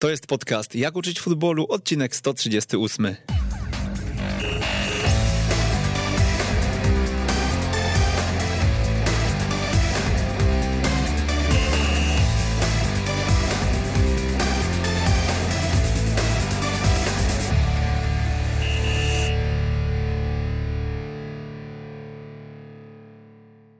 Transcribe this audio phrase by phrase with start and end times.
[0.00, 3.16] To jest podcast Jak uczyć futbolu, odcinek 138.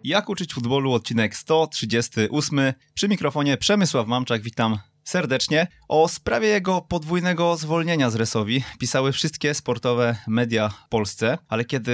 [0.04, 2.72] Jak uczyć futbolu, odcinek 138.
[2.94, 5.66] Przy mikrofonie Przemysław Mamczak, witam serdecznie.
[5.88, 11.92] O sprawie jego podwójnego zwolnienia z Resowi pisały wszystkie sportowe media w Polsce, ale kiedy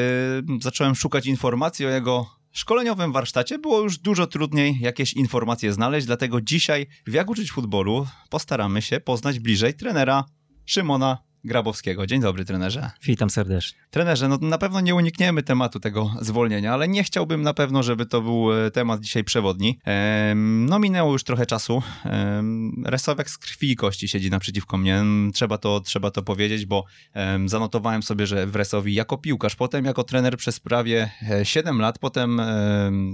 [0.60, 6.40] zacząłem szukać informacji o jego szkoleniowym warsztacie, było już dużo trudniej jakieś informacje znaleźć, dlatego
[6.40, 10.24] dzisiaj w Jak uczyć futbolu postaramy się poznać bliżej trenera
[10.66, 12.06] Szymona Grabowskiego.
[12.06, 12.90] Dzień dobry, trenerze.
[13.02, 13.78] Witam serdecznie.
[13.90, 18.06] Trenerze, no na pewno nie unikniemy tematu tego zwolnienia, ale nie chciałbym na pewno, żeby
[18.06, 19.78] to był e, temat dzisiaj przewodni.
[19.84, 21.82] Ehm, no minęło już trochę czasu.
[22.04, 25.02] Ehm, Resowiak z krwi i kości siedzi naprzeciwko mnie.
[25.34, 29.84] Trzeba to, trzeba to powiedzieć, bo ehm, zanotowałem sobie, że w Resowi jako piłkarz, potem
[29.84, 31.10] jako trener przez prawie
[31.42, 32.40] 7 lat, potem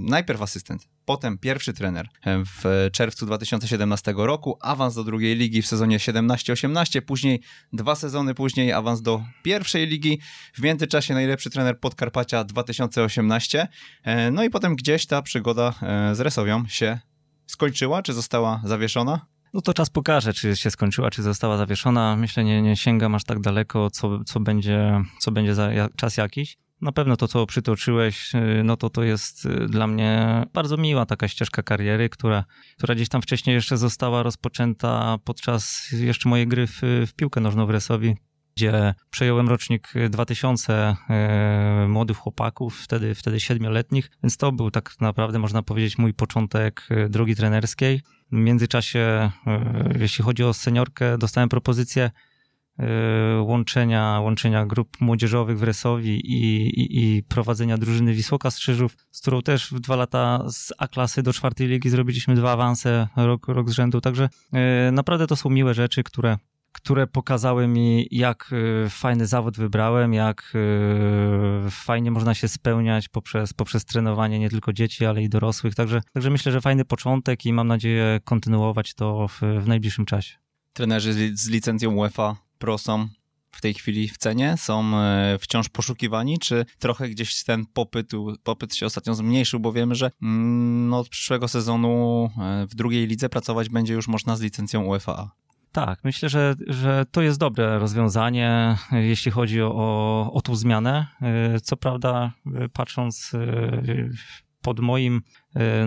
[0.05, 5.97] najpierw asystent, potem pierwszy trener w czerwcu 2017 roku, awans do drugiej ligi w sezonie
[5.97, 7.41] 17-18, później
[7.73, 10.19] dwa sezony później awans do pierwszej ligi,
[10.53, 13.67] w międzyczasie najlepszy trener Podkarpacia 2018,
[14.03, 16.99] e, no i potem gdzieś ta przygoda e, z Resowią się
[17.45, 19.25] skończyła, czy została zawieszona?
[19.53, 22.15] No to czas pokaże, czy się skończyła, czy została zawieszona.
[22.15, 26.57] Myślę, nie, nie sięgam aż tak daleko, co, co będzie, co będzie za czas jakiś.
[26.81, 31.05] Na pewno to, co przytoczyłeś, y, no to to jest y, dla mnie bardzo miła
[31.05, 32.43] taka ścieżka kariery, która,
[32.77, 37.65] która gdzieś tam wcześniej jeszcze została rozpoczęta podczas jeszcze mojej gry w, w piłkę nożną
[37.65, 38.15] w Resowi,
[38.55, 45.39] gdzie przejąłem rocznik 2000 e, młodych chłopaków, wtedy, wtedy siedmioletnich, więc to był tak naprawdę,
[45.39, 48.01] można powiedzieć, mój początek drogi trenerskiej.
[48.31, 49.31] W międzyczasie,
[49.99, 52.32] jeśli chodzi o seniorkę, dostałem propozycję Y,
[53.41, 59.41] łączenia, łączenia grup młodzieżowych w Resowi i, i, i, prowadzenia drużyny Wisłoka Strzyżów, z którą
[59.41, 63.73] też w dwa lata z A-klasy do czwartej ligi zrobiliśmy dwa awanse rok, rok z
[63.73, 64.29] rzędu, także
[64.87, 66.37] y, naprawdę to są miłe rzeczy, które,
[66.71, 68.49] które pokazały mi, jak
[68.85, 70.53] y, fajny zawód wybrałem, jak
[71.69, 75.75] fajnie można się spełniać poprzez, poprzez trenowanie nie tylko dzieci, ale i dorosłych.
[75.75, 80.35] Także, także myślę, że fajny początek i mam nadzieję kontynuować to w, w najbliższym czasie.
[80.73, 83.07] Trenerzy z licencją UEFA Pro są
[83.51, 84.55] w tej chwili w cenie?
[84.57, 88.11] Są e, wciąż poszukiwani, czy trochę gdzieś ten popyt,
[88.43, 93.07] popyt się ostatnio zmniejszył, bo wiemy, że mm, no, od przyszłego sezonu e, w drugiej
[93.07, 95.31] lidze pracować będzie już można z licencją UEFA.
[95.71, 101.07] Tak, myślę, że, że to jest dobre rozwiązanie, jeśli chodzi o, o tą zmianę.
[101.21, 102.31] E, co prawda,
[102.73, 103.31] patrząc
[104.61, 105.21] pod moim,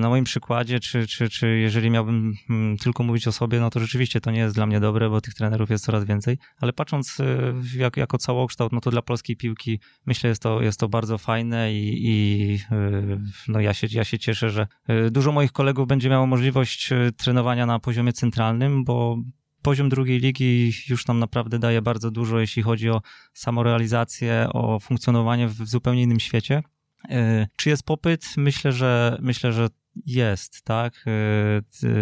[0.00, 3.80] na moim przykładzie, czy, czy, czy jeżeli miałbym mm, tylko mówić o sobie, no to
[3.80, 7.20] rzeczywiście to nie jest dla mnie dobre, bo tych trenerów jest coraz więcej, ale patrząc
[7.20, 11.18] e, jak, jako całokształt, no to dla polskiej piłki myślę, jest to, jest to bardzo
[11.18, 14.66] fajne i, i e, no ja, się, ja się cieszę, że
[15.10, 19.18] dużo moich kolegów będzie miało możliwość trenowania na poziomie centralnym, bo
[19.62, 23.02] poziom drugiej ligi już nam naprawdę daje bardzo dużo, jeśli chodzi o
[23.34, 26.62] samorealizację, o funkcjonowanie w zupełnie innym świecie.
[27.10, 28.26] E, czy jest popyt?
[28.36, 29.68] Myślę, że myślę, że
[30.06, 31.04] jest, tak.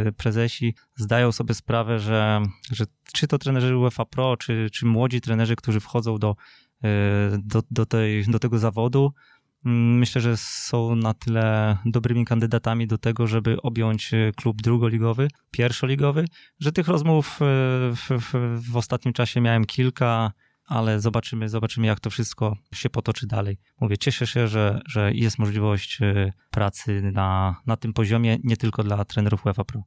[0.07, 2.43] E, prezesi zdają sobie sprawę, że,
[2.73, 6.37] że czy to trenerzy UEFA Pro, czy, czy młodzi trenerzy, którzy wchodzą do,
[7.39, 9.13] do, do, tej, do tego zawodu,
[9.67, 16.25] mm, myślę, że są na tyle dobrymi kandydatami do tego, żeby objąć klub drugoligowy, pierwszoligowy,
[16.61, 18.33] że tych rozmów w, w,
[18.73, 20.33] w ostatnim czasie miałem kilka
[20.67, 23.59] ale zobaczymy, zobaczymy, jak to wszystko się potoczy dalej.
[23.81, 28.83] Mówię, cieszę się, że, że jest możliwość y, pracy na, na tym poziomie, nie tylko
[28.83, 29.83] dla trenerów UEFA Pro.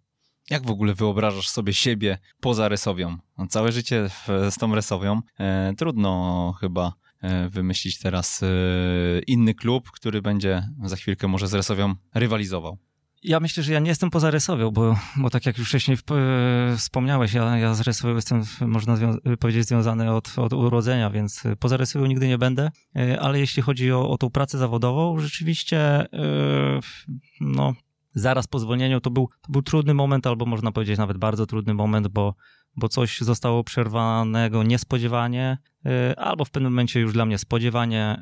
[0.50, 3.18] Jak w ogóle wyobrażasz sobie siebie poza Resowią?
[3.38, 5.22] No, całe życie w, z tą Resowią.
[5.40, 8.48] E, trudno chyba e, wymyślić teraz e,
[9.20, 12.78] inny klub, który będzie za chwilkę może z Resowią rywalizował.
[13.28, 16.78] Ja myślę, że ja nie jestem poza Resowią, bo, bo tak jak już wcześniej e,
[16.78, 22.06] wspomniałeś, ja, ja z jestem, można zwią- powiedzieć, związany od, od urodzenia, więc poza Resowią
[22.06, 26.80] nigdy nie będę, e, ale jeśli chodzi o, o tą pracę zawodową, rzeczywiście e,
[27.42, 27.74] no,
[28.14, 31.74] zaraz po zwolnieniu to był, to był trudny moment, albo można powiedzieć nawet bardzo trudny
[31.74, 32.36] moment, bo,
[32.78, 35.58] bo coś zostało przerwanego niespodziewanie,
[36.18, 38.22] albo w pewnym momencie już dla mnie spodziewanie,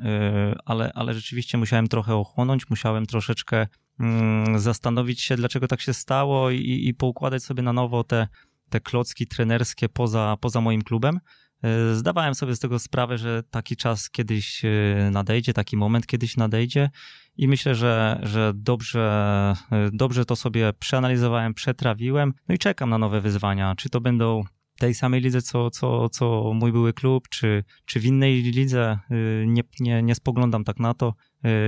[0.64, 3.66] ale, ale rzeczywiście musiałem trochę ochłonąć, musiałem troszeczkę
[4.00, 8.28] Mm, zastanowić się, dlaczego tak się stało i, i poukładać sobie na nowo te,
[8.68, 11.20] te klocki trenerskie poza, poza moim klubem.
[11.62, 14.62] E, zdawałem sobie z tego sprawę, że taki czas kiedyś
[15.10, 16.90] nadejdzie, taki moment kiedyś nadejdzie
[17.36, 19.54] i myślę, że, że dobrze,
[19.92, 23.74] dobrze to sobie przeanalizowałem, przetrawiłem, no i czekam na nowe wyzwania.
[23.74, 24.44] Czy to będą
[24.78, 28.98] tej samej lidze, co, co, co mój były klub, czy, czy w innej lidze,
[29.46, 31.14] nie, nie, nie spoglądam tak na to.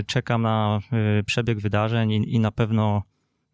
[0.06, 0.80] Czekam na
[1.26, 3.02] przebieg wydarzeń i, i na pewno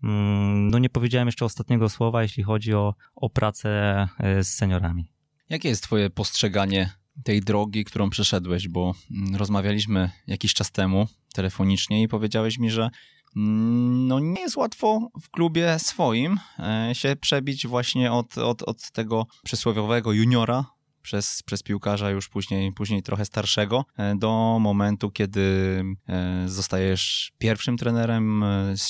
[0.02, 4.08] mm, no nie powiedziałem jeszcze ostatniego słowa, jeśli chodzi o, o pracę
[4.42, 5.10] z seniorami.
[5.48, 6.90] Jakie jest twoje postrzeganie
[7.24, 12.90] tej drogi, którą przeszedłeś, bo mm, rozmawialiśmy jakiś czas temu telefonicznie i powiedziałeś mi, że
[13.36, 18.90] mm, no nie jest łatwo w klubie swoim e, się przebić właśnie od, od, od
[18.90, 20.64] tego przysłowiowego juniora
[21.02, 27.76] przez, przez piłkarza już później, później trochę starszego e, do momentu, kiedy e, zostajesz pierwszym
[27.76, 28.44] trenerem,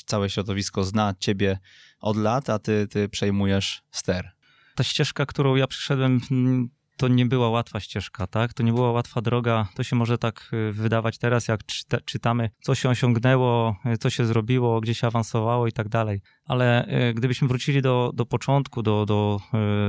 [0.06, 1.58] całe środowisko zna ciebie
[2.00, 4.30] od lat, a ty, ty przejmujesz ster.
[4.74, 8.52] Ta ścieżka, którą ja przyszedłem mm, to nie była łatwa ścieżka, tak?
[8.54, 9.68] To nie była łatwa droga.
[9.74, 14.10] To się może tak y, wydawać teraz, jak czyta, czytamy, co się osiągnęło, y, co
[14.10, 16.20] się zrobiło, gdzie się awansowało i tak dalej.
[16.44, 19.40] Ale y, gdybyśmy wrócili do, do początku, do, do,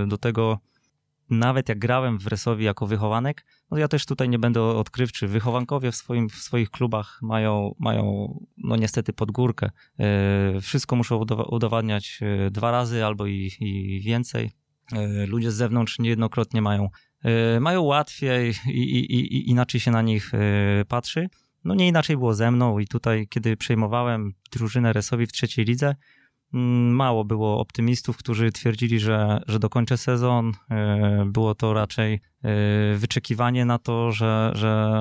[0.08, 0.60] do tego,
[1.30, 5.28] nawet jak grałem w Resowi jako wychowanek, no ja też tutaj nie będę odkrywczy.
[5.28, 9.70] Wychowankowie w, swoim, w swoich klubach mają, mają no niestety podgórkę.
[10.62, 12.20] Wszystko muszą udowadniać
[12.52, 14.52] dwa razy albo i, i więcej.
[14.94, 16.90] E, ludzie z zewnątrz niejednokrotnie mają,
[17.24, 20.38] e, mają łatwiej i, i, i inaczej się na nich e,
[20.88, 21.30] patrzy.
[21.64, 25.96] No nie inaczej było ze mną i tutaj, kiedy przejmowałem drużynę Resowi w trzeciej lidze,
[26.54, 30.52] mm, mało było optymistów, którzy twierdzili, że, że dokończę sezon.
[31.26, 32.22] Było to raczej
[32.96, 34.92] wyczekiwanie na to, że, że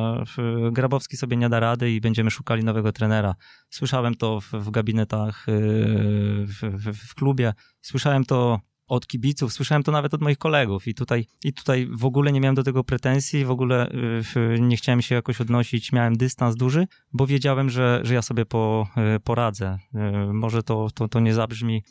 [0.73, 3.35] Grabowski sobie nie da rady i będziemy szukali nowego trenera.
[3.71, 10.15] Słyszałem to w, gabinetach w, w, w klubie, słyszałem to od kibiców, słyszałem to nawet
[10.15, 13.51] od moich kolegów i tutaj, i tutaj w ogóle nie miałem do tego pretensji, w
[13.51, 13.91] ogóle
[14.37, 18.47] y, nie chciałem się jakoś odnosić, miałem dystans duży, bo wiedziałem, że, że ja sobie
[18.47, 18.87] po,
[19.17, 19.79] y, poradzę.
[19.95, 21.83] Y, może to, to, to nie zabrzmi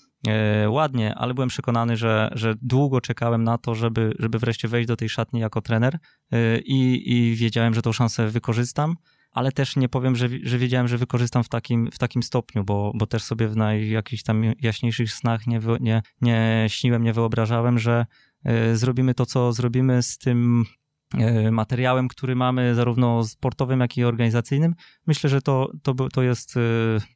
[0.67, 4.95] ładnie, ale byłem przekonany, że, że długo czekałem na to, żeby, żeby wreszcie wejść do
[4.95, 5.97] tej szatni jako trener
[6.65, 8.95] i, i wiedziałem, że tą szansę wykorzystam
[9.33, 12.91] ale też nie powiem, że, że wiedziałem, że wykorzystam w takim, w takim stopniu, bo,
[12.95, 18.05] bo też sobie w jakichś tam jaśniejszych snach nie, nie, nie śniłem, nie wyobrażałem, że
[18.71, 20.65] y, zrobimy to, co zrobimy z tym
[21.47, 24.75] y, materiałem, który mamy, zarówno sportowym, jak i organizacyjnym.
[25.07, 26.59] Myślę, że to, to, to jest y,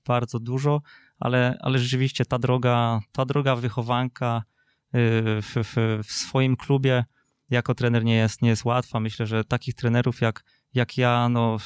[0.08, 0.82] bardzo dużo,
[1.20, 4.44] ale, ale rzeczywiście ta droga, ta droga wychowanka
[4.94, 7.04] w, w, w swoim klubie
[7.50, 9.00] jako trener nie jest, nie jest łatwa.
[9.00, 10.44] Myślę, że takich trenerów jak
[10.78, 11.58] jak ja, no,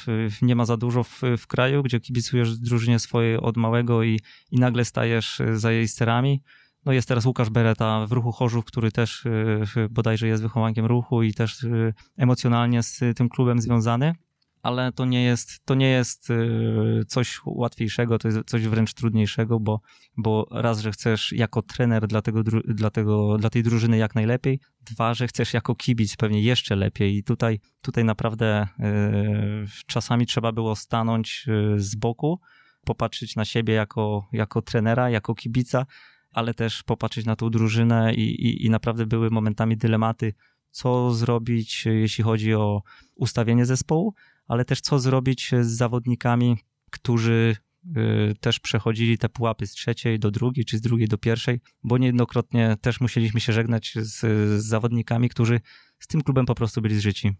[0.42, 4.20] nie ma za dużo w, w kraju, gdzie kibicujesz drużynie swojej od małego i,
[4.50, 6.42] i nagle stajesz y, za jej sterami.
[6.84, 11.22] No jest teraz Łukasz Bereta w ruchu Chorzów, który też y, bodajże jest wychowankiem ruchu
[11.22, 14.14] i też y, emocjonalnie z tym klubem związany
[14.62, 19.60] ale to nie jest, to nie jest y, coś łatwiejszego, to jest coś wręcz trudniejszego,
[19.60, 19.80] bo,
[20.16, 24.60] bo raz, że chcesz jako trener dla, tego, dla, tego, dla tej drużyny jak najlepiej,
[24.80, 27.16] dwa, że chcesz jako kibic pewnie jeszcze lepiej.
[27.16, 32.40] I tutaj, tutaj naprawdę y, czasami trzeba było stanąć y, z boku,
[32.84, 35.86] popatrzeć na siebie jako, jako trenera, jako kibica,
[36.32, 40.34] ale też popatrzeć na tą drużynę i, i, i naprawdę były momentami dylematy,
[40.70, 42.82] co zrobić, jeśli chodzi o
[43.14, 44.14] ustawienie zespołu,
[44.48, 46.56] ale też co zrobić z zawodnikami,
[46.90, 47.56] którzy
[47.96, 51.98] y, też przechodzili te pułapy z trzeciej do drugiej, czy z drugiej do pierwszej, bo
[51.98, 54.20] niejednokrotnie też musieliśmy się żegnać z,
[54.60, 55.60] z zawodnikami, którzy
[55.98, 57.32] z tym klubem po prostu byli zżyci.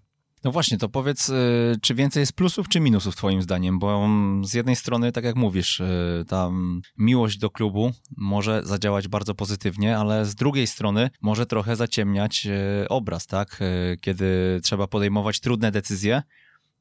[0.45, 3.79] No właśnie, to powiedz, y, czy więcej jest plusów czy minusów twoim zdaniem?
[3.79, 4.09] Bo
[4.45, 5.83] z jednej strony, tak jak mówisz,
[6.29, 6.51] ta
[6.99, 12.49] miłość do klubu może zadziałać bardzo pozytywnie, ale z drugiej strony może trochę zaciemniać
[12.89, 13.61] obraz, tak?
[14.01, 16.23] Kiedy trzeba podejmować trudne decyzje,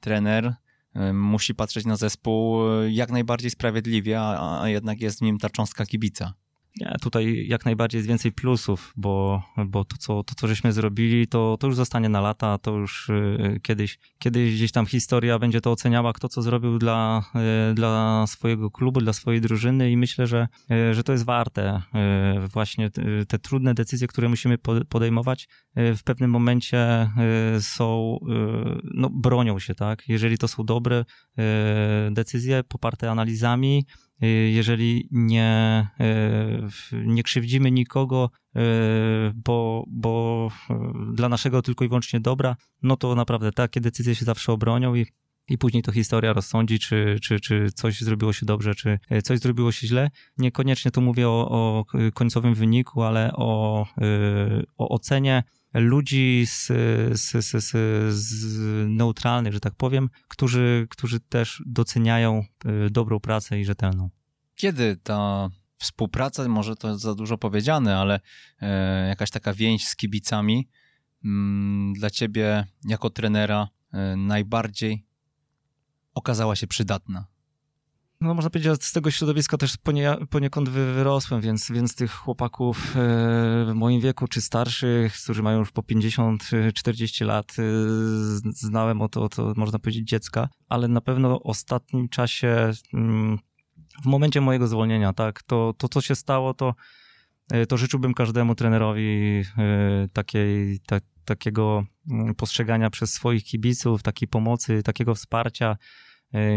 [0.01, 0.53] trener
[0.95, 5.37] y, musi patrzeć na zespół y, jak najbardziej sprawiedliwie, a, a jednak jest w nim
[5.37, 6.33] ta cząstka kibica.
[6.79, 11.27] Nie, tutaj jak najbardziej jest więcej plusów, bo, bo to, co, to, co żeśmy zrobili,
[11.27, 15.61] to, to już zostanie na lata, to już y, kiedyś, kiedyś gdzieś tam historia będzie
[15.61, 17.23] to oceniała, kto co zrobił dla,
[17.71, 21.81] y, dla swojego klubu, dla swojej drużyny i myślę, że, y, że to jest warte
[22.53, 22.89] właśnie
[23.27, 24.57] te trudne decyzje, które musimy
[24.89, 27.09] podejmować w pewnym momencie
[27.59, 28.19] są,
[28.83, 30.03] no bronią się, tak?
[30.07, 31.05] Jeżeli to są dobre
[32.11, 33.85] decyzje poparte analizami,
[34.51, 35.87] jeżeli nie,
[36.93, 38.59] y, nie krzywdzimy nikogo, y,
[39.35, 40.47] bo, bo
[41.13, 45.05] dla naszego tylko i wyłącznie dobra, no to naprawdę takie decyzje się zawsze obronią i
[45.49, 49.71] i później to historia rozsądzi, czy, czy, czy coś zrobiło się dobrze, czy coś zrobiło
[49.71, 50.09] się źle.
[50.37, 53.87] Niekoniecznie tu mówię o, o końcowym wyniku, ale o,
[54.77, 56.67] o ocenie ludzi z,
[57.19, 57.75] z, z,
[58.15, 62.43] z, neutralnych, że tak powiem, którzy, którzy też doceniają
[62.85, 64.09] y, dobrą pracę i rzetelną.
[64.55, 68.19] Kiedy ta współpraca, może to za dużo powiedziane, ale
[68.61, 70.69] e, jakaś taka więź z kibicami
[71.25, 75.05] mm, dla ciebie jako trenera e, najbardziej
[76.13, 77.30] okazała się przydatna?
[78.21, 82.77] No można powiedzieć, że z tego środowiska też ponie, poniekąd wyrosłem, więc, więc tych chłopaków
[82.77, 82.99] e,
[83.65, 87.63] w moim wieku, czy starszych, którzy mają już po 50-40 lat, e,
[88.53, 93.39] znałem od, od, można powiedzieć, dziecka, ale na pewno w ostatnim czasie, mm,
[94.03, 96.75] w momencie mojego zwolnienia, tak, to, to co się stało, to,
[97.51, 99.43] e, to życzyłbym każdemu trenerowi
[100.13, 106.10] takiej, ta, takiego mm, postrzegania przez swoich kibiców, takiej pomocy, takiego wsparcia, E,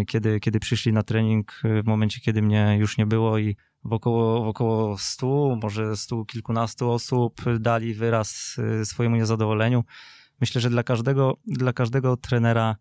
[0.06, 4.44] kiedy, kiedy przyszli na trening e, w momencie, kiedy mnie już nie było i wokoło,
[4.44, 9.84] wokoło stu, może stu kilkunastu osób dali wyraz e, swojemu niezadowoleniu.
[10.40, 12.76] Myślę, że dla każdego, dla każdego trenera,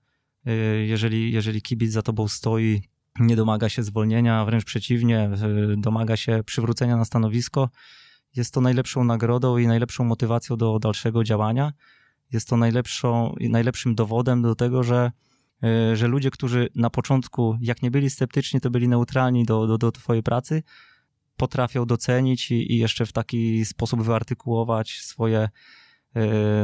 [0.85, 2.81] jeżeli, jeżeli kibic za tobą stoi,
[3.19, 5.29] nie domaga się zwolnienia, wręcz przeciwnie,
[5.77, 7.69] domaga się przywrócenia na stanowisko,
[8.35, 11.73] jest to najlepszą nagrodą i najlepszą motywacją do dalszego działania.
[12.31, 15.32] Jest to najlepszą, najlepszym dowodem do tego, że E,
[15.93, 19.91] że ludzie, którzy na początku, jak nie byli sceptyczni, to byli neutralni do, do, do
[19.91, 20.63] twojej pracy,
[21.37, 25.49] potrafią docenić i, i jeszcze w taki sposób wyartykułować swoje, e,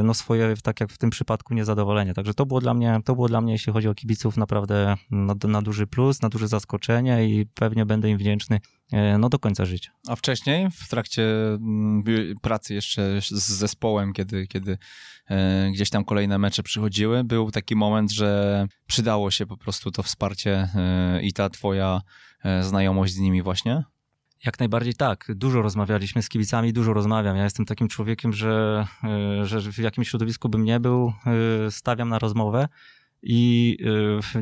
[0.02, 2.14] no swoje, tak jak w tym przypadku, niezadowolenie.
[2.14, 5.34] Także to było dla mnie, to było dla mnie, jeśli chodzi o kibiców, naprawdę na,
[5.44, 8.60] na duży plus, na duże zaskoczenie i pewnie będę im wdzięczny
[8.92, 9.90] e, no do końca życia.
[10.08, 12.04] A wcześniej, w trakcie mm,
[12.42, 14.78] pracy jeszcze z zespołem, kiedy, kiedy
[15.30, 20.02] E, gdzieś tam kolejne mecze przychodziły, był taki moment, że przydało się po prostu to
[20.02, 20.68] wsparcie
[21.22, 22.00] i ta twoja
[22.60, 23.84] znajomość z nimi właśnie?
[24.44, 25.26] Jak najbardziej tak.
[25.34, 27.36] Dużo rozmawialiśmy z kibicami, dużo rozmawiam.
[27.36, 28.86] Ja jestem takim człowiekiem, że,
[29.42, 31.12] że w jakimś środowisku bym nie był,
[31.70, 32.68] stawiam na rozmowę
[33.22, 33.76] i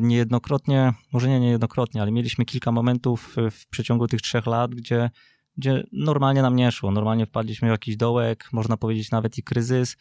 [0.01, 5.09] niejednokrotnie, może nie niejednokrotnie, ale mieliśmy kilka momentów w przeciągu tych trzech lat, gdzie,
[5.57, 6.91] gdzie normalnie nam nie szło.
[6.91, 9.97] Normalnie wpadliśmy w jakiś dołek, można powiedzieć nawet i kryzys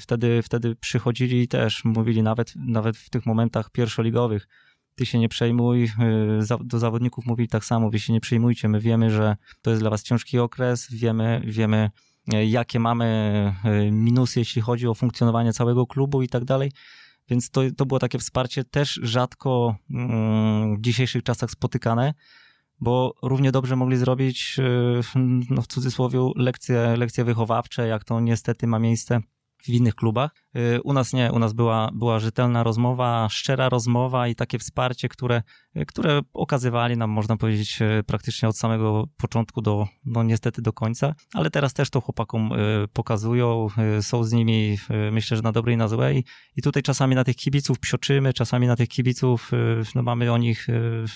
[0.00, 4.48] wtedy, wtedy przychodzili też, mówili nawet, nawet w tych momentach pierwszoligowych,
[4.94, 8.80] ty się nie przejmuj, y, do zawodników mówili tak samo, wy się nie przejmujcie, my
[8.80, 11.90] wiemy, że to jest dla was ciężki okres, wiemy, wiemy
[12.34, 13.54] y, jakie mamy
[13.92, 16.72] minusy, jeśli chodzi o funkcjonowanie całego klubu i tak dalej.
[17.28, 22.14] Więc to, to było takie wsparcie też rzadko mm, w dzisiejszych czasach spotykane,
[22.80, 24.56] bo równie dobrze mogli zrobić,
[25.50, 29.20] no w cudzysłowie, lekcje, lekcje wychowawcze, jak to niestety ma miejsce
[29.64, 30.30] w innych klubach.
[30.56, 35.08] Y, u nas nie, u nas była, była rzetelna rozmowa, szczera rozmowa i takie wsparcie,
[35.08, 35.42] które,
[35.76, 40.72] y, które okazywali nam, można powiedzieć, y, praktycznie od samego początku do, no niestety do
[40.72, 42.50] końca, ale teraz też to chłopakom
[42.92, 43.68] pokazują,
[44.00, 44.78] są z nimi,
[45.12, 46.24] myślę, że na dobre i na złe i,
[46.56, 49.50] i tutaj czasami na tych kibiców psioczymy, czasami na tych kibiców,
[49.94, 50.66] no mamy o nich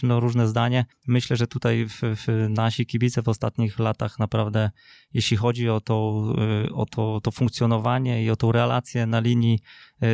[0.03, 0.85] no, różne zdanie.
[1.09, 4.71] Myślę, że tutaj w, w nasi kibice w ostatnich latach naprawdę,
[5.13, 6.25] jeśli chodzi o to,
[6.75, 9.61] o to, to funkcjonowanie i o tą relację na linii
[10.03, 10.07] e,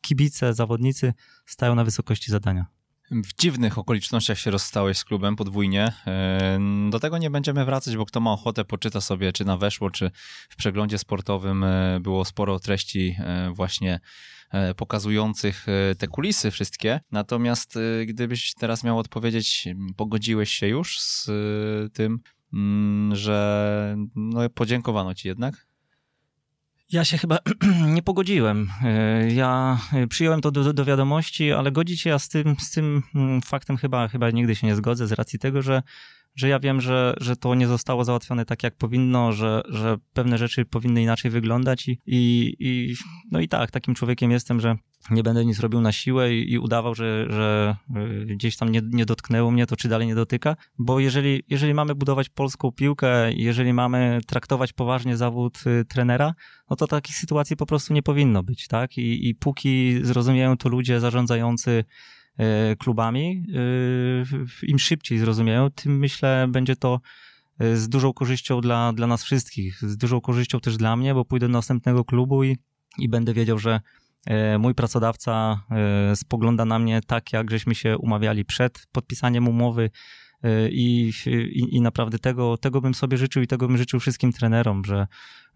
[0.00, 1.14] kibice, zawodnicy
[1.46, 2.66] stają na wysokości zadania.
[3.10, 5.92] W dziwnych okolicznościach się rozstałeś z klubem podwójnie.
[6.06, 6.58] E,
[6.90, 10.10] do tego nie będziemy wracać, bo kto ma ochotę, poczyta sobie, czy na weszło, czy
[10.48, 13.16] w przeglądzie sportowym e, było sporo treści
[13.52, 14.00] właśnie
[14.76, 15.66] pokazujących
[15.98, 17.00] te kulisy wszystkie.
[17.10, 21.30] Natomiast gdybyś teraz miał odpowiedzieć, pogodziłeś się już z
[21.92, 22.20] tym,
[22.52, 25.65] mm, że no, podziękowano ci jednak?
[26.92, 27.38] Ja się chyba
[27.94, 28.70] nie pogodziłem.
[28.84, 29.78] E, ja
[30.08, 33.76] przyjąłem to do, do, wiadomości, ale godzić się ja z tym, z tym mm, faktem
[33.76, 35.82] chyba, chyba nigdy się nie zgodzę z racji tego, że,
[36.36, 40.38] że ja wiem, że, że to nie zostało załatwione tak, jak powinno, że, że pewne
[40.38, 42.94] rzeczy powinny inaczej wyglądać i, i, i
[43.30, 44.76] no i tak, takim człowiekiem jestem, że
[45.10, 48.80] nie będę nic robił na siłę i, i udawał, że, że y, gdzieś tam nie,
[48.90, 53.32] nie dotknęło mnie to, czy dalej nie dotyka, bo jeżeli, jeżeli mamy budować polską piłkę,
[53.32, 56.34] jeżeli mamy traktować poważnie zawód y, trenera,
[56.70, 58.98] no to takich sytuacji po prostu nie powinno być, tak?
[58.98, 61.84] I, i póki zrozumieją to ludzie zarządzający
[62.78, 63.44] klubami,
[64.62, 67.00] im szybciej zrozumieją, tym myślę będzie to
[67.74, 71.46] z dużą korzyścią dla, dla nas wszystkich, z dużą korzyścią też dla mnie, bo pójdę
[71.46, 72.58] do następnego klubu i,
[72.98, 73.80] i będę wiedział, że
[74.58, 75.60] mój pracodawca
[76.14, 79.90] spogląda na mnie tak, jak żeśmy się umawiali przed podpisaniem umowy.
[80.70, 84.84] I, i, I, naprawdę tego, tego bym sobie życzył i tego bym życzył wszystkim trenerom,
[84.84, 85.06] że,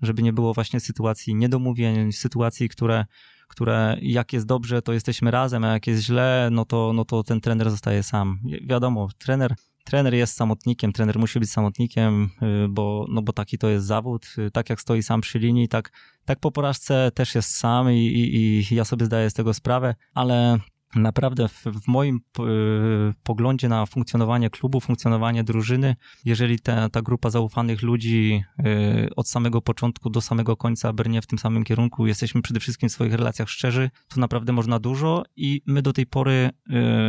[0.03, 3.05] żeby nie było właśnie sytuacji niedomówień, sytuacji, które,
[3.51, 7.23] które jak jest dobrze, to jesteśmy razem, a jak jest źle, no to, no to
[7.23, 8.39] ten trener zostaje sam.
[8.63, 9.55] Wiadomo, trener
[9.85, 12.31] trener jest samotnikiem, trener musi być samotnikiem,
[12.65, 14.27] y, bo, no bo taki to jest zawód.
[14.39, 15.93] Y, tak jak stoi sam przy linii, tak,
[16.25, 19.95] tak po porażce też jest sam i, i, i ja sobie zdaję z tego sprawę,
[20.15, 20.59] ale
[20.95, 27.31] naprawdę w, w moim y, poglądzie na funkcjonowanie klubu, funkcjonowanie drużyny, jeżeli ta, ta grupa
[27.31, 32.43] zaufanych ludzi y, od samego początku do samego końca brnie w tym samym kierunku, jesteśmy
[32.43, 36.51] przede wszystkim w swoich relacjach szczerzy, to naprawdę można dużo i my do tej pory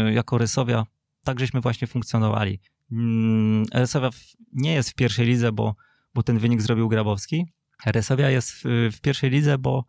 [0.09, 0.85] y, jako Rysowia
[1.23, 2.59] tak żeśmy właśnie funkcjonowali.
[2.91, 4.09] Mm, Resowia
[4.53, 5.75] nie jest w pierwszej lidze, bo,
[6.13, 7.45] bo ten wynik zrobił Grabowski.
[7.85, 9.85] Resowia jest w, w pierwszej lidze, bo,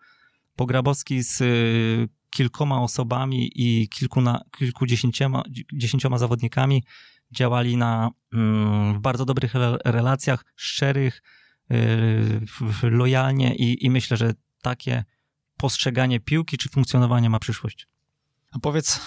[0.56, 1.42] bo Grabowski z
[2.32, 6.84] kilkoma osobami i kilkuna, kilkudziesięcioma dziesięcioma zawodnikami
[7.30, 11.22] działali na, mm, w bardzo dobrych relacjach, szczerych,
[11.72, 15.04] y, lojalnie i, i myślę, że takie
[15.56, 17.86] postrzeganie piłki czy funkcjonowanie ma przyszłość.
[18.50, 19.00] A powiedz,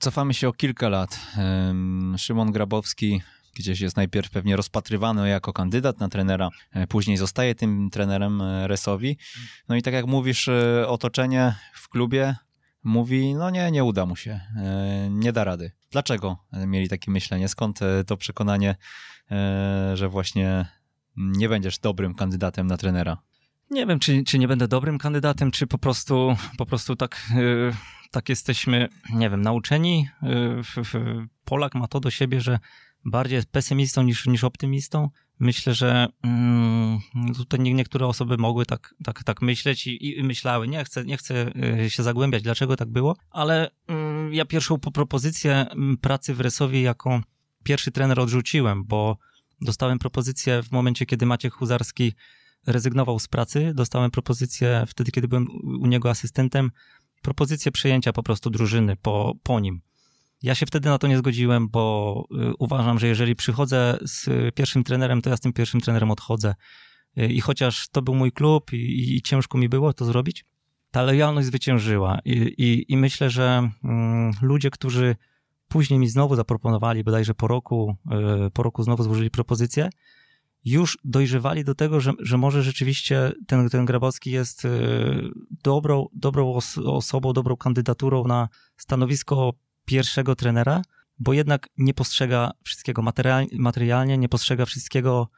[0.00, 1.20] cofamy się o kilka lat.
[2.16, 3.20] Szymon Grabowski
[3.54, 8.68] gdzieś jest najpierw pewnie rozpatrywany jako kandydat na trenera, e, później zostaje tym trenerem e,
[8.68, 9.16] Resowi.
[9.68, 12.36] No i tak jak mówisz, e, otoczenie w klubie
[12.84, 15.72] mówi, no nie, nie uda mu się, e, nie da rady.
[15.90, 16.36] Dlaczego
[16.66, 17.48] mieli takie myślenie?
[17.48, 18.76] Skąd e, to przekonanie,
[19.30, 20.66] e, że właśnie
[21.16, 23.18] nie będziesz dobrym kandydatem na trenera?
[23.70, 27.22] Nie wiem, czy, czy nie będę dobrym kandydatem, czy po prostu, po prostu tak,
[28.10, 30.08] tak jesteśmy, nie wiem, nauczeni.
[31.44, 32.58] Polak ma to do siebie, że
[33.04, 35.10] bardziej jest pesymistą niż, niż optymistą.
[35.38, 37.00] Myślę, że mm,
[37.36, 41.52] tutaj niektóre osoby mogły tak, tak, tak myśleć i, i, myślały, nie chcę, nie chcę
[41.84, 45.66] y, się zagłębiać, dlaczego tak było, ale mm, ja pierwszą propozycję
[46.00, 47.20] pracy w Resowie jako
[47.62, 49.16] pierwszy trener odrzuciłem, bo
[49.60, 52.12] dostałem propozycję w momencie, kiedy Maciek Huzarski
[52.66, 55.46] rezygnował z pracy, dostałem propozycję wtedy, kiedy byłem
[55.80, 56.70] u niego asystentem,
[57.22, 59.80] propozycję przejęcia po prostu drużyny po, po nim.
[60.42, 64.84] Ja się wtedy na to nie zgodziłem, bo y, uważam, że jeżeli przychodzę z pierwszym
[64.84, 66.54] trenerem, to ja z tym pierwszym trenerem odchodzę.
[67.18, 70.44] Y, I chociaż to był mój klub i, i ciężko mi było to zrobić,
[70.90, 72.18] ta lojalność zwyciężyła.
[72.24, 75.16] I, i, i myślę, że mm, ludzie, którzy
[75.68, 77.96] później mi znowu zaproponowali, bodajże po roku,
[78.46, 79.90] y, po roku znowu złożyli propozycję,
[80.64, 84.62] już dojrzewali do tego, że, że może rzeczywiście ten, ten Grabowski jest
[85.62, 89.52] dobrą, dobrą osobą, dobrą kandydaturą na stanowisko
[89.84, 90.82] pierwszego trenera,
[91.18, 93.02] bo jednak nie postrzega wszystkiego
[93.58, 95.28] materialnie, nie postrzega wszystkiego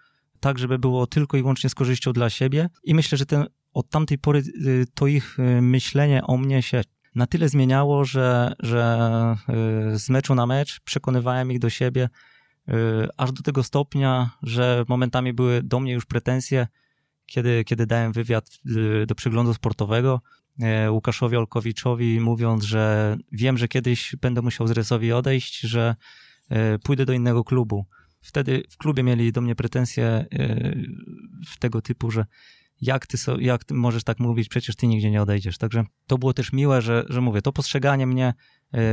[0.40, 2.68] tak, żeby było tylko i wyłącznie z korzyścią dla siebie.
[2.85, 6.83] I myślę, że ten, od tamtej pory y, to ich y, myślenie o mnie się
[7.14, 9.37] na tyle zmieniało, że, że
[9.94, 12.09] y, z meczu na mecz przekonywałem ich do siebie,
[13.16, 16.66] aż do tego stopnia, że momentami były do mnie już pretensje,
[17.26, 18.50] kiedy, kiedy dałem wywiad
[19.07, 20.20] do przeglądu sportowego,
[20.88, 25.97] Łukaszowi Olkowiczowi, mówiąc, że wiem, że kiedyś będę musiał z Resowi odejść, że
[26.49, 27.87] e, pójdę do innego klubu.
[28.21, 30.27] Wtedy w klubie mieli do mnie pretensje e,
[31.47, 32.25] w tego typu, że
[32.81, 35.59] jak ty, so, jak ty możesz tak mówić, przecież ty nigdzie nie odejdziesz.
[35.59, 38.35] Także to było też miłe, że, że mówię, to postrzeganie mnie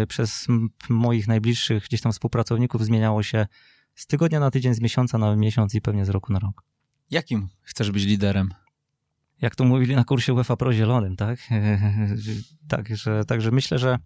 [0.07, 0.47] przez
[0.89, 3.47] moich najbliższych gdzieś tam współpracowników zmieniało się
[3.95, 6.63] z tygodnia na tydzień, z miesiąca na miesiąc i pewnie z roku na rok.
[7.11, 8.53] Jakim chcesz być liderem?
[9.41, 11.39] Jak to mówili na kursie UEFA Pro Zielonym, tak?
[12.67, 13.99] Także, także myślę, że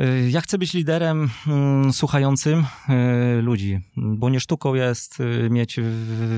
[0.00, 2.64] y, ja chcę być liderem mm, słuchającym
[3.38, 5.80] y, ludzi, bo nie sztuką jest y, mieć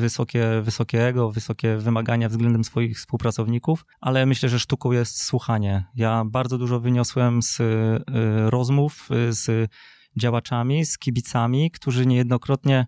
[0.01, 5.85] wysokie, wysokie ego, wysokie wymagania względem swoich współpracowników, ale myślę, że sztuką jest słuchanie.
[5.95, 7.59] Ja bardzo dużo wyniosłem z
[8.47, 9.71] rozmów z
[10.17, 12.87] działaczami, z kibicami, którzy niejednokrotnie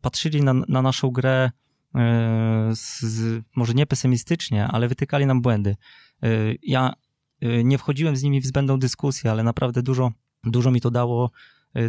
[0.00, 1.50] patrzyli na, na naszą grę
[1.94, 5.76] E, z, może nie pesymistycznie, ale wytykali nam błędy.
[6.22, 6.28] E,
[6.62, 6.92] ja
[7.40, 10.12] e, nie wchodziłem z nimi w zbędną dyskusję, ale naprawdę dużo,
[10.44, 11.30] dużo mi to dało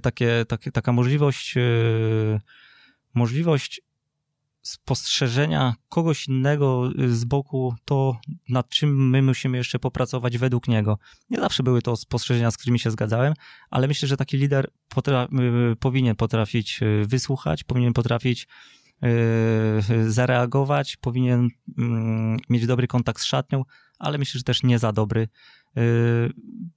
[0.04, 1.56] takie, takie, taka możliwość,
[3.14, 3.82] możliwość
[4.62, 8.18] spostrzeżenia kogoś innego z boku, to
[8.50, 10.98] nad czym my musimy jeszcze popracować według niego.
[11.30, 13.34] Nie zawsze były to spostrzeżenia, z którymi się zgadzałem,
[13.70, 15.28] ale myślę, że taki lider potra
[15.80, 18.48] powinien potrafić wysłuchać, powinien potrafić
[20.08, 23.64] zareagować, powinien mm, mieć dobry kontakt z szatnią,
[24.00, 25.28] ale myślę, że też nie za dobry.
[25.76, 25.84] Yy,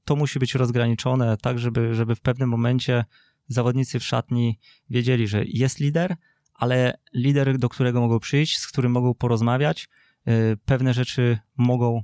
[0.04, 3.04] to musi być rozgraniczone tak, żeby, żeby w pewnym momencie
[3.48, 4.58] zawodnicy w szatni
[4.90, 6.16] wiedzieli, że jest lider,
[6.54, 9.88] ale lider, do którego mogą przyjść, z którym mogą porozmawiać,
[10.26, 12.02] yy, pewne rzeczy mogą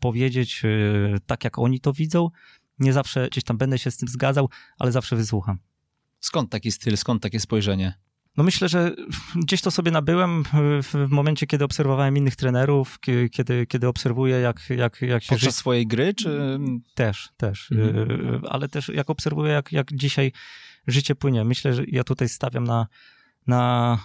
[0.00, 0.62] powiedzieć
[1.26, 2.30] tak, jak oni to widzą.
[2.78, 5.58] Nie zawsze gdzieś tam będę się z tym zgadzał, ale zawsze wysłucham.
[6.24, 7.94] Skąd taki styl, skąd takie spojrzenie?
[8.36, 8.94] No myślę, że
[9.36, 10.44] gdzieś to sobie nabyłem
[10.82, 12.98] w momencie, kiedy obserwowałem innych trenerów,
[13.32, 15.28] kiedy, kiedy obserwuję, jak, jak, jak się...
[15.28, 16.58] Podczas swojej gry, czy...
[16.94, 17.72] Też, też.
[17.72, 18.42] Mhm.
[18.48, 20.32] Ale też jak obserwuję, jak, jak dzisiaj
[20.86, 21.44] życie płynie.
[21.44, 22.86] Myślę, że ja tutaj stawiam na,
[23.46, 23.98] na,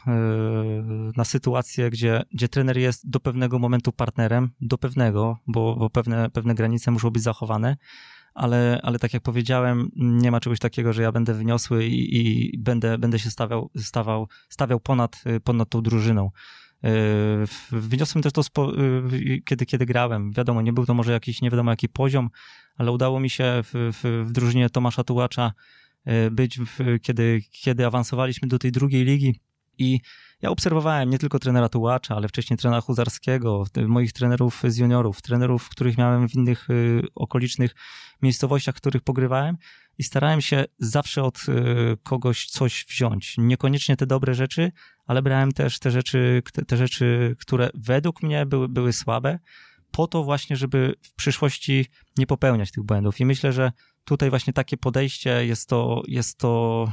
[1.18, 6.30] na sytuację, gdzie, gdzie trener jest do pewnego momentu partnerem, do pewnego, bo, bo pewne,
[6.30, 7.78] pewne granice muszą być zachowane,
[8.34, 12.58] ale, ale tak jak powiedziałem, nie ma czegoś takiego, że ja będę wyniosły i, i
[12.58, 16.32] będę, będę się stawiał, stawał, stawiał ponad, ponad tą drużyną.
[17.72, 18.72] Wyniosłem też to, spo,
[19.46, 20.32] kiedy, kiedy grałem.
[20.32, 22.30] Wiadomo, nie był to może jakiś nie wiadomo jaki poziom,
[22.78, 25.54] ale udało mi się w, w, w drużynie Tomasza Tułacza
[26.32, 29.40] być, w, kiedy, kiedy awansowaliśmy do tej drugiej ligi
[29.78, 30.00] i
[30.42, 35.70] ja obserwowałem nie tylko trenera Tułacza, ale wcześniej trenera Huzarskiego, moich trenerów z juniorów, trenerów,
[35.70, 37.76] których miałem w innych y, okolicznych
[38.22, 39.58] miejscowościach, w których pogrywałem
[39.98, 43.36] i starałem się zawsze od y, kogoś coś wziąć.
[43.38, 44.72] Niekoniecznie te dobre rzeczy,
[45.08, 49.40] ale brałem też te rzeczy, te, te rzeczy które według mnie były, były słabe,
[49.92, 51.86] po to właśnie, żeby w przyszłości
[52.18, 53.20] nie popełniać tych błędów.
[53.20, 53.72] I myślę, że
[54.04, 56.86] tutaj właśnie takie podejście jest to, jest to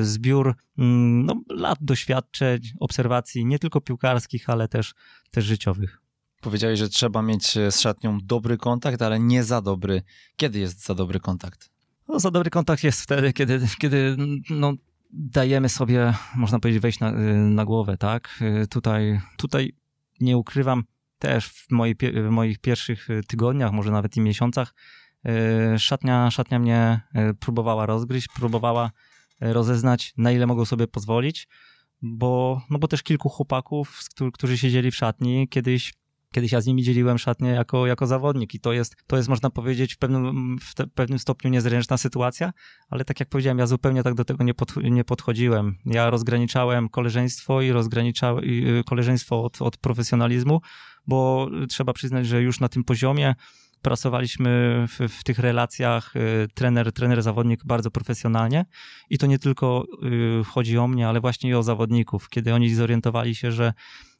[0.00, 4.94] y, zbiór mm, no, lat doświadczeń, obserwacji, nie tylko piłkarskich, ale też,
[5.30, 6.00] też życiowych.
[6.40, 10.02] Powiedziałeś, że trzeba mieć e, z szatnią dobry kontakt, ale nie za dobry.
[10.36, 11.70] Kiedy jest za dobry kontakt?
[12.08, 14.16] No, za dobry kontakt jest wtedy, kiedy, kiedy
[14.50, 14.72] no,
[15.10, 18.38] dajemy sobie, można powiedzieć, wejść na, y, na głowę, tak?
[18.62, 19.72] Y, tutaj, tutaj
[20.20, 20.84] nie ukrywam,
[21.18, 21.94] też w, moi,
[22.26, 24.74] w moich pierwszych tygodniach, może nawet i miesiącach,
[25.78, 28.90] szatnia, szatnia mnie e, próbowała rozgryźć, próbowała
[29.40, 31.48] e, rozeznać, na ile mogą sobie pozwolić,
[32.02, 34.00] bo, no bo też kilku chłopaków,
[34.32, 35.92] którzy siedzieli w szatni, kiedyś
[36.34, 39.50] Kiedyś ja z nimi dzieliłem szatnię jako, jako zawodnik i to jest, to jest, można
[39.50, 42.52] powiedzieć, w pewnym, w te, pewnym stopniu niezręczna sytuacja,
[42.88, 45.76] ale tak jak powiedziałem, ja zupełnie tak do tego nie, pod, nie podchodziłem.
[45.86, 50.60] Ja rozgraniczałem koleżeństwo i rozgraniczałem y, koleżeństwo od, od profesjonalizmu,
[51.06, 53.34] bo trzeba przyznać, że już na tym poziomie
[53.82, 58.64] pracowaliśmy w, w, tych relacjach y, trener, trener, zawodnik bardzo profesjonalnie
[59.10, 59.86] i to nie tylko
[60.40, 63.72] y, chodzi o mnie, ale właśnie i o zawodników, kiedy oni zorientowali się, że,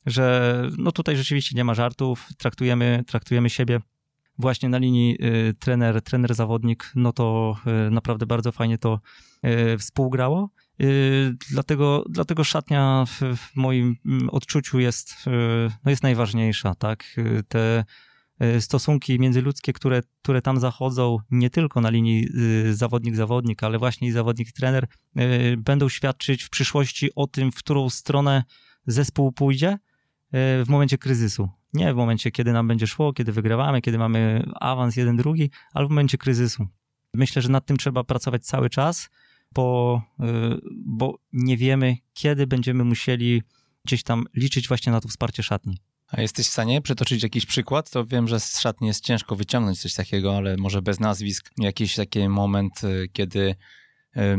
[0.06, 3.80] że no tutaj rzeczywiście nie ma żartów, traktujemy, traktujemy siebie
[4.38, 7.56] właśnie na linii y, trener, trener, zawodnik, no to
[7.90, 9.00] naprawdę bardzo fajnie to
[9.78, 10.50] współgrało.
[11.50, 15.14] Dlatego, dlatego szatnia w, w moim mm, odczuciu jest,
[15.84, 17.04] no jest najważniejsza, tak?
[17.48, 17.84] Te
[18.60, 22.28] stosunki międzyludzkie, które, które tam zachodzą, nie tylko na linii
[22.68, 27.90] y, zawodnik-zawodnik, ale właśnie i zawodnik-trener, e, będą świadczyć w przyszłości o tym, w którą
[27.90, 28.44] stronę
[28.86, 29.78] zespół pójdzie
[30.32, 31.48] w momencie kryzysu.
[31.72, 35.86] Nie w momencie, kiedy nam będzie szło, kiedy wygrywamy, kiedy mamy awans jeden, drugi, ale
[35.86, 36.66] w momencie kryzysu.
[37.14, 39.10] Myślę, że nad tym trzeba pracować cały czas,
[39.54, 40.02] bo,
[40.86, 43.42] bo nie wiemy, kiedy będziemy musieli
[43.84, 45.78] gdzieś tam liczyć właśnie na to wsparcie szatni.
[46.12, 47.90] A jesteś w stanie przytoczyć jakiś przykład?
[47.90, 51.50] To wiem, że z szatni jest ciężko wyciągnąć coś takiego, ale może bez nazwisk.
[51.58, 53.54] Jakiś taki moment, y, kiedy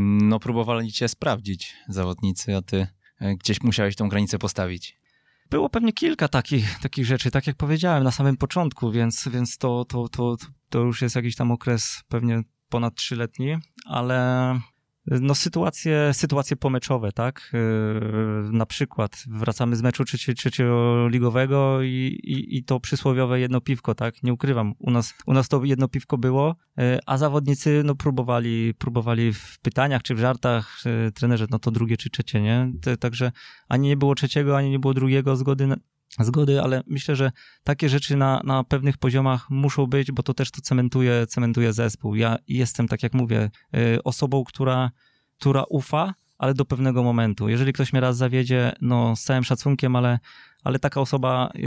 [0.00, 2.86] no, próbowali cię sprawdzić zawodnicy, a ty
[3.22, 5.02] y, gdzieś musiałeś tą granicę postawić.
[5.50, 9.84] Było pewnie kilka takich, takich rzeczy, tak jak powiedziałem na samym początku, więc, więc to,
[9.84, 10.36] to, to,
[10.68, 14.60] to już jest jakiś tam okres pewnie ponad trzyletni, ale
[15.06, 17.50] no sytuacje, sytuacje pomeczowe, tak?
[17.52, 23.94] Yy, na przykład wracamy z meczu trzeci, trzecioligowego i, i, i to przysłowiowe jedno piwko,
[23.94, 24.22] tak?
[24.22, 28.74] Nie ukrywam, u nas, u nas to jedno piwko było, yy, a zawodnicy no próbowali,
[28.74, 32.72] próbowali w pytaniach czy w żartach yy, trenerze, no to drugie czy trzecie, nie?
[33.00, 33.32] Także
[33.68, 35.76] ani nie było trzeciego, ani nie było drugiego zgody na,
[36.20, 37.32] zgody, ale myślę, że
[37.64, 42.14] takie rzeczy na, na pewnych poziomach muszą być, bo to też to cementuje, cementuje zespół.
[42.14, 44.90] Ja jestem, tak jak mówię, y, osobą, która,
[45.38, 47.48] która ufa, ale do pewnego momentu.
[47.48, 50.18] Jeżeli ktoś mnie raz zawiedzie, no z całym szacunkiem, ale
[50.64, 51.60] ale taka osoba y,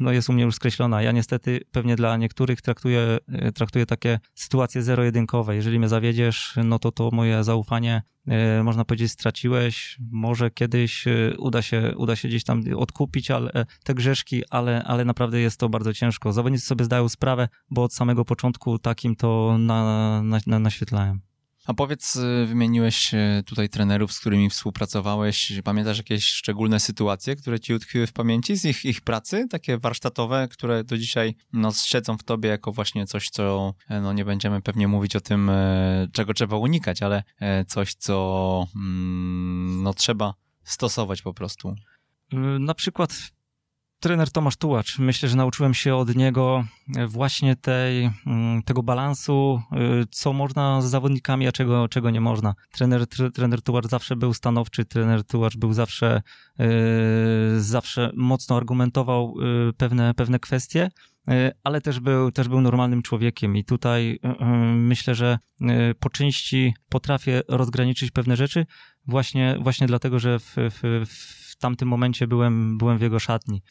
[0.00, 1.02] no, jest u mnie już skreślona.
[1.02, 5.56] Ja niestety pewnie dla niektórych traktuję, y, traktuję takie sytuacje zero-jedynkowe.
[5.56, 8.02] Jeżeli mnie zawiedziesz, no to to moje zaufanie
[8.60, 9.98] y, można powiedzieć straciłeś.
[10.10, 11.04] Może kiedyś
[11.38, 15.68] uda się, uda się gdzieś tam odkupić ale, te grzeszki, ale, ale naprawdę jest to
[15.68, 16.32] bardzo ciężko.
[16.32, 21.33] Zawodnicy sobie zdają sprawę, bo od samego początku takim to na, na, naświetlałem.
[21.66, 25.52] A powiedz, y, wymieniłeś y, tutaj trenerów, z którymi współpracowałeś.
[25.64, 30.48] Pamiętasz jakieś szczególne sytuacje, które ci utkwiły w pamięci z ich, ich pracy, takie warsztatowe,
[30.50, 34.62] które do dzisiaj no, siedzą w tobie jako właśnie coś, co e, no, nie będziemy
[34.62, 40.34] pewnie mówić o tym, e, czego trzeba unikać, ale e, coś, co mm, no, trzeba
[40.64, 41.74] stosować po prostu.
[42.60, 43.33] Na przykład
[44.04, 44.98] trener Tomasz Tułacz.
[44.98, 46.64] Myślę, że nauczyłem się od niego
[46.96, 49.76] e, właśnie tej, mm, tego balansu, e,
[50.10, 52.54] co można z zawodnikami, a czego, czego nie można.
[52.72, 56.22] Trener, trener Tułacz zawsze był stanowczy, trener Tułacz był zawsze,
[56.58, 56.64] e,
[57.58, 59.34] zawsze mocno argumentował
[59.76, 60.90] pewne, pewne kwestie
[61.64, 64.18] ale też był, też był normalnym człowiekiem i tutaj
[64.74, 65.38] myślę, że
[66.00, 68.66] po części potrafię rozgraniczyć pewne rzeczy,
[69.06, 73.62] właśnie, właśnie dlatego, że w, w, w tamtym momencie byłem, byłem w jego szatni.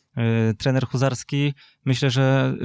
[0.52, 1.54] Y, trener Huzarski,
[1.86, 2.56] myślę, że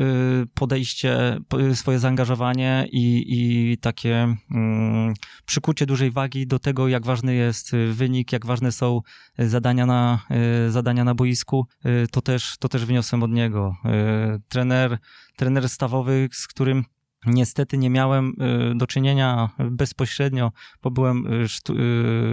[0.42, 1.38] y, podejście,
[1.74, 5.14] swoje zaangażowanie i, i takie um,
[5.46, 9.00] przykucie dużej wagi do tego, jak ważny jest wynik, jak ważne są
[9.38, 10.26] zadania na,
[10.68, 11.66] zadania na boisku,
[12.10, 13.76] to też, to też wyniosłem od niego.
[14.48, 14.98] Trener,
[15.36, 16.84] trener stawowy, z którym
[17.28, 18.28] Niestety nie miałem
[18.72, 21.46] y, do czynienia bezpośrednio, bo byłem y,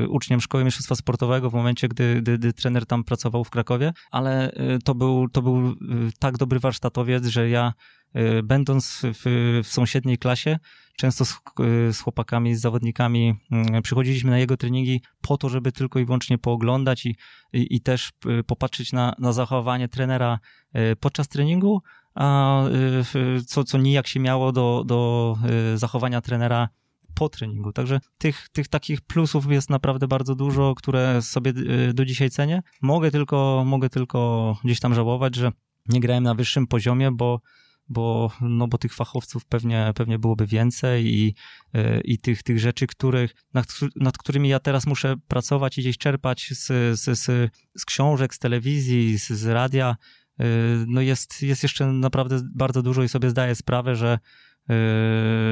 [0.04, 3.94] y, uczniem Szkoły Mistrzostwa Sportowego w momencie, gdy, gdy, gdy, trener tam pracował w Krakowie,
[4.12, 4.52] ale
[4.84, 5.76] to był, to był
[6.20, 7.74] tak dobry warsztatowiec, że ja
[8.44, 10.60] będąc w, w sąsiedniej klasie,
[10.98, 11.42] często z,
[11.92, 16.38] z, chłopakami, z zawodnikami mm, przychodziliśmy na jego treningi po to, żeby tylko i wyłącznie
[16.38, 17.16] pooglądać i,
[17.54, 18.12] i, i też
[18.48, 20.40] popatrzeć na, na zachowanie trenera
[21.00, 21.82] podczas treningu,
[22.16, 22.62] a
[23.38, 25.38] y, co, co nijak się miało do, do
[25.74, 26.70] y, zachowania trenera
[27.16, 27.72] po treningu.
[27.72, 31.54] Także tych, tych takich plusów jest naprawdę bardzo dużo, które sobie
[31.90, 32.62] y, do dzisiaj cenię.
[32.82, 35.52] Mogę tylko, mogę tylko gdzieś tam żałować, że
[35.90, 37.42] nie grałem na wyższym poziomie, bo
[37.90, 41.36] bo, no bo tych fachowców pewnie, pewnie byłoby więcej i,
[42.04, 46.50] i tych, tych rzeczy, których, nad, nad którymi ja teraz muszę pracować i gdzieś czerpać
[46.52, 46.68] z,
[47.00, 49.96] z, z, z książek, z telewizji, z, z radia,
[50.88, 54.20] no jest, jest jeszcze naprawdę bardzo dużo i sobie zdaję sprawę, że,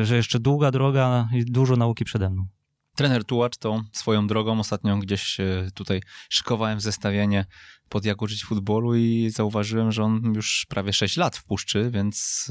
[0.02, 2.48] y, że jeszcze długa droga i dużo nauki przede mną.
[2.96, 7.46] Trener Tułacz to swoją drogą ostatnio gdzieś y, tutaj szykowałem zestawienie
[7.90, 12.48] pod jak użyć futbolu i zauważyłem, że on już prawie 6 lat w puszczy, więc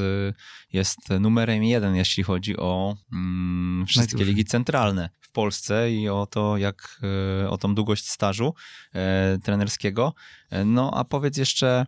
[0.72, 6.56] jest numerem jeden, jeśli chodzi o mm, wszystkie ligi centralne w Polsce i o to,
[6.56, 7.00] jak
[7.48, 8.54] o tą długość stażu
[8.94, 10.14] e, trenerskiego.
[10.50, 11.86] E, no a powiedz jeszcze,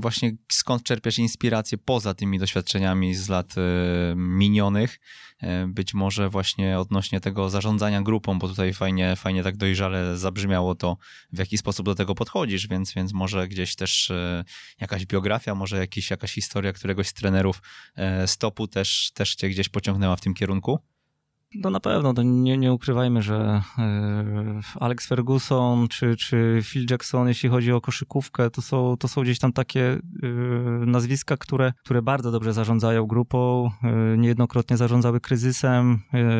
[0.00, 3.62] właśnie skąd czerpiesz inspirację poza tymi doświadczeniami z lat e,
[4.16, 5.00] minionych,
[5.40, 10.74] e, być może właśnie odnośnie tego zarządzania grupą, bo tutaj fajnie, fajnie tak dojrzale zabrzmiało
[10.74, 10.96] to,
[11.32, 14.44] w jaki sposób do tego podchodzisz, więc, więc może gdzieś też e,
[14.80, 17.62] jakaś biografia, może jakiś, jakaś historia któregoś z trenerów
[18.26, 20.89] stopu też, też cię gdzieś pociągnęła w tym kierunku?
[21.54, 27.28] No na pewno, to nie, nie ukrywajmy, że e, Alex Ferguson czy, czy Phil Jackson,
[27.28, 29.98] jeśli chodzi o koszykówkę, to są, to są gdzieś tam takie e,
[30.86, 35.98] nazwiska, które, które bardzo dobrze zarządzają grupą, e, niejednokrotnie zarządzały kryzysem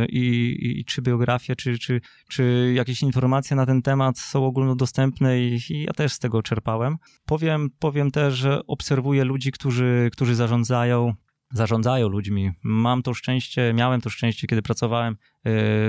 [0.08, 5.60] i, i czy biografie, czy, czy, czy jakieś informacje na ten temat są ogólnodostępne i,
[5.70, 6.96] i ja też z tego czerpałem.
[7.26, 11.14] Powiem, powiem też, że obserwuję ludzi, którzy, którzy zarządzają
[11.50, 12.50] zarządzają ludźmi.
[12.62, 15.16] Mam to szczęście, miałem to szczęście, kiedy pracowałem e,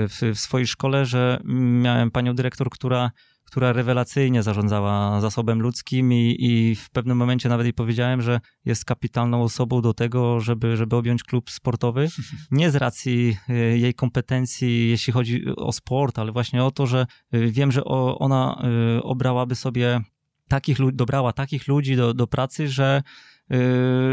[0.08, 3.10] w, w swojej szkole, że miałem panią dyrektor, która
[3.52, 8.84] która rewelacyjnie zarządzała zasobem ludzkim i, i, w pewnym momencie nawet jej powiedziałem, że jest
[8.84, 12.08] kapitalną osobą do tego, żeby, żeby objąć klub sportowy.
[12.50, 17.06] Nie z racji e, jej kompetencji, jeśli chodzi o sport, ale właśnie o to, że
[17.32, 18.62] e, wiem, że ona
[19.02, 20.00] obrałaby sobie
[20.48, 23.02] takich, dobrała takich ludzi do, do pracy, że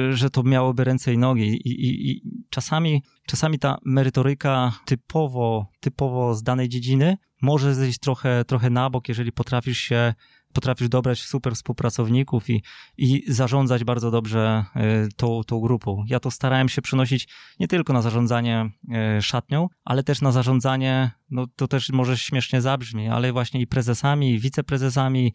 [0.10, 1.47] że to miałoby ręce i nogi.
[1.47, 8.45] I, i, i czasami, czasami ta merytoryka typowo, typowo z danej dziedziny może zejść trochę,
[8.45, 10.13] trochę na bok, jeżeli potrafisz się
[10.53, 12.63] potrafisz dobrać super współpracowników i,
[12.97, 16.03] i zarządzać bardzo dobrze y, tą, tą grupą.
[16.07, 17.27] Ja to starałem się przenosić
[17.59, 18.69] nie tylko na zarządzanie
[19.17, 23.67] y, szatnią, ale też na zarządzanie, no to też może śmiesznie zabrzmi, ale właśnie i
[23.67, 25.33] prezesami, i wiceprezesami,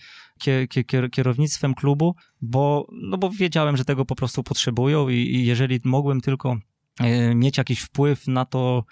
[1.13, 6.21] kierownictwem klubu, bo, no bo wiedziałem, że tego po prostu potrzebują i, i jeżeli mogłem
[6.21, 6.57] tylko
[7.01, 8.85] y, mieć jakiś wpływ na to,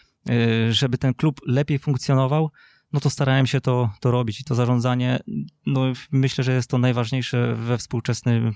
[0.70, 2.50] żeby ten klub lepiej funkcjonował,
[2.92, 5.20] no to starałem się to, to robić i to zarządzanie,
[5.66, 5.80] no
[6.12, 8.54] myślę, że jest to najważniejsze we współczesnym,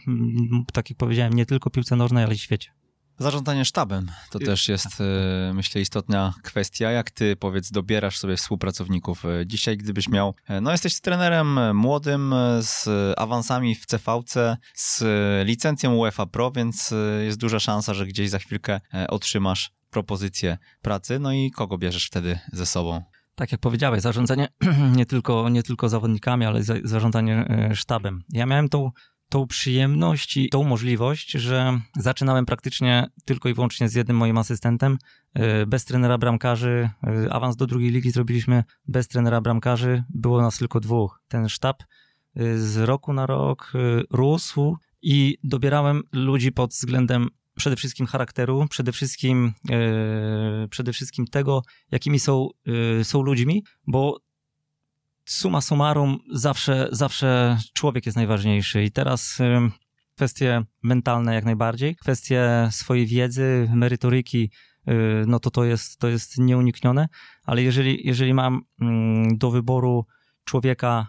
[0.72, 2.70] tak jak powiedziałem, nie tylko piłce nożnej, ale i świecie.
[3.18, 6.90] Zarządzanie sztabem to też jest, e, myślę, istotna kwestia.
[6.90, 9.24] Jak ty, powiedz, dobierasz sobie współpracowników?
[9.24, 15.04] E, dzisiaj, gdybyś miał, e, no jesteś trenerem młodym, z awansami w CVC, z
[15.46, 16.94] licencją UEFA Pro, więc
[17.24, 21.18] jest duża szansa, że gdzieś za chwilkę otrzymasz propozycję pracy.
[21.18, 23.02] No i kogo bierzesz wtedy ze sobą?
[23.36, 24.48] Tak jak powiedziałeś, zarządzanie
[24.96, 28.22] nie tylko, nie tylko zawodnikami, ale zarządzanie e, sztabem.
[28.32, 28.90] Ja miałem tą,
[29.28, 34.98] tą przyjemność i tą możliwość, że zaczynałem praktycznie tylko i wyłącznie z jednym moim asystentem,
[35.34, 36.90] e, bez trenera bramkarzy.
[37.26, 40.04] E, awans do drugiej ligi zrobiliśmy bez trenera bramkarzy.
[40.10, 41.20] Było nas tylko dwóch.
[41.28, 41.82] Ten sztab
[42.56, 43.72] z roku na rok
[44.10, 51.62] rósł i dobierałem ludzi pod względem przede wszystkim charakteru, przede wszystkim, e, przede wszystkim tego,
[51.90, 52.48] jakimi są,
[53.00, 54.20] e, są ludźmi, bo
[55.24, 58.84] suma summarum zawsze, zawsze człowiek jest najważniejszy.
[58.84, 59.70] I teraz e,
[60.16, 64.50] kwestie mentalne jak najbardziej, kwestie swojej wiedzy, merytoryki
[65.26, 67.08] no to to jest, to jest nieuniknione,
[67.44, 70.06] ale jeżeli, jeżeli mam mm, do wyboru
[70.44, 71.06] człowieka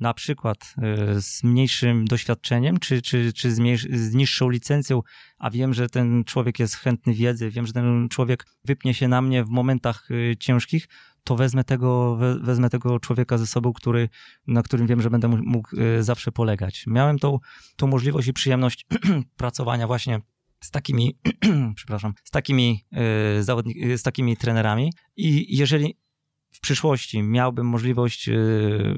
[0.00, 0.74] na przykład
[1.20, 5.02] z mniejszym doświadczeniem, czy, czy, czy z, niższą licencją,
[5.38, 9.22] a wiem, że ten człowiek jest chętny wiedzy, wiem, że ten człowiek wypnie się na
[9.22, 10.08] mnie w momentach
[10.38, 10.88] ciężkich,
[11.24, 14.08] to wezmę tego, wezmę tego człowieka ze sobą, który,
[14.46, 16.84] na którym wiem, że będę mógł y, zawsze polegać.
[16.86, 17.38] Miałem tą,
[17.76, 18.86] tą możliwość i przyjemność
[19.36, 20.20] pracowania właśnie
[20.60, 21.18] z takimi,
[21.76, 25.96] przepraszam, z takimi, y, y, z takimi trenerami i jeżeli
[26.50, 28.30] w przyszłości miałbym możliwość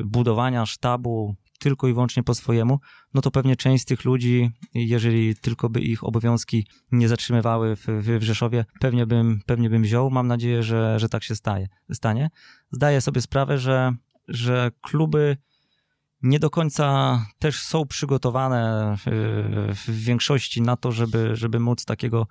[0.04, 2.80] budowania sztabu tylko i wyłącznie po swojemu,
[3.14, 7.86] no to pewnie część z tych ludzi, jeżeli tylko by ich obowiązki nie zatrzymywały w,
[8.18, 10.10] w Rzeszowie, pewnie bym, pewnie bym wziął.
[10.10, 12.30] Mam nadzieję, że, że tak się staje, stanie.
[12.70, 13.92] Zdaję sobie sprawę, że,
[14.28, 15.36] że kluby
[16.22, 19.04] nie do końca też są przygotowane w,
[19.86, 22.26] w, większości na to, żeby, żeby móc takiego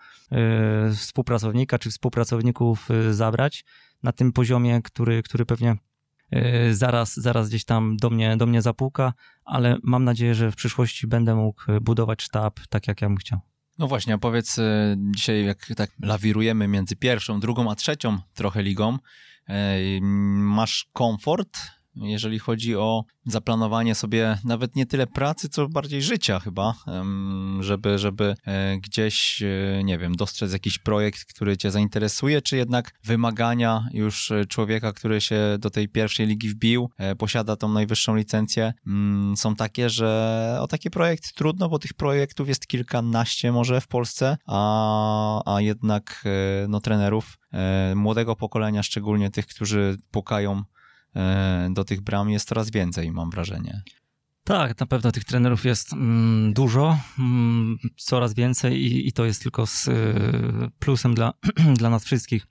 [0.91, 3.65] y, współpracownika czy współpracowników y, zabrać
[4.03, 5.75] na tym poziomie, który, który pewnie
[6.35, 9.13] Y, zaraz, zaraz gdzieś tam do mnie, do mnie zapuka,
[9.45, 13.39] ale mam nadzieję, że w przyszłości będę mógł budować sztab tak, jak ja bym chciał.
[13.77, 18.63] No właśnie, a powiedz y, dzisiaj, jak tak lawirujemy między pierwszą, drugą, a trzecią trochę
[18.63, 18.97] ligą,
[19.49, 19.53] y,
[20.01, 21.59] masz komfort
[21.95, 26.73] jeżeli chodzi o zaplanowanie sobie nawet nie tyle pracy, co bardziej życia chyba,
[27.59, 32.91] żeby, żeby e, gdzieś, e, nie wiem, dostrzec jakiś projekt, który cię zainteresuje, czy jednak
[33.03, 38.73] wymagania już człowieka, który się do tej pierwszej ligi wbił, e, posiada tą najwyższą licencję,
[38.87, 43.87] mm, są takie, że o taki projekt trudno, bo tych projektów jest kilkanaście może w
[43.87, 46.23] Polsce, a, a jednak
[46.67, 47.37] no, trenerów
[47.95, 50.80] młodego pokolenia, szczególnie tych, którzy pukają E,
[51.69, 53.83] do tych bram jest coraz więcej, mam wrażenie.
[54.43, 59.43] Tak, na pewno tych trenerów jest mm, dużo, mm, coraz więcej i, i, to jest
[59.43, 59.93] tylko z y,
[60.79, 61.33] plusem dla,
[61.79, 62.47] dla nas wszystkich.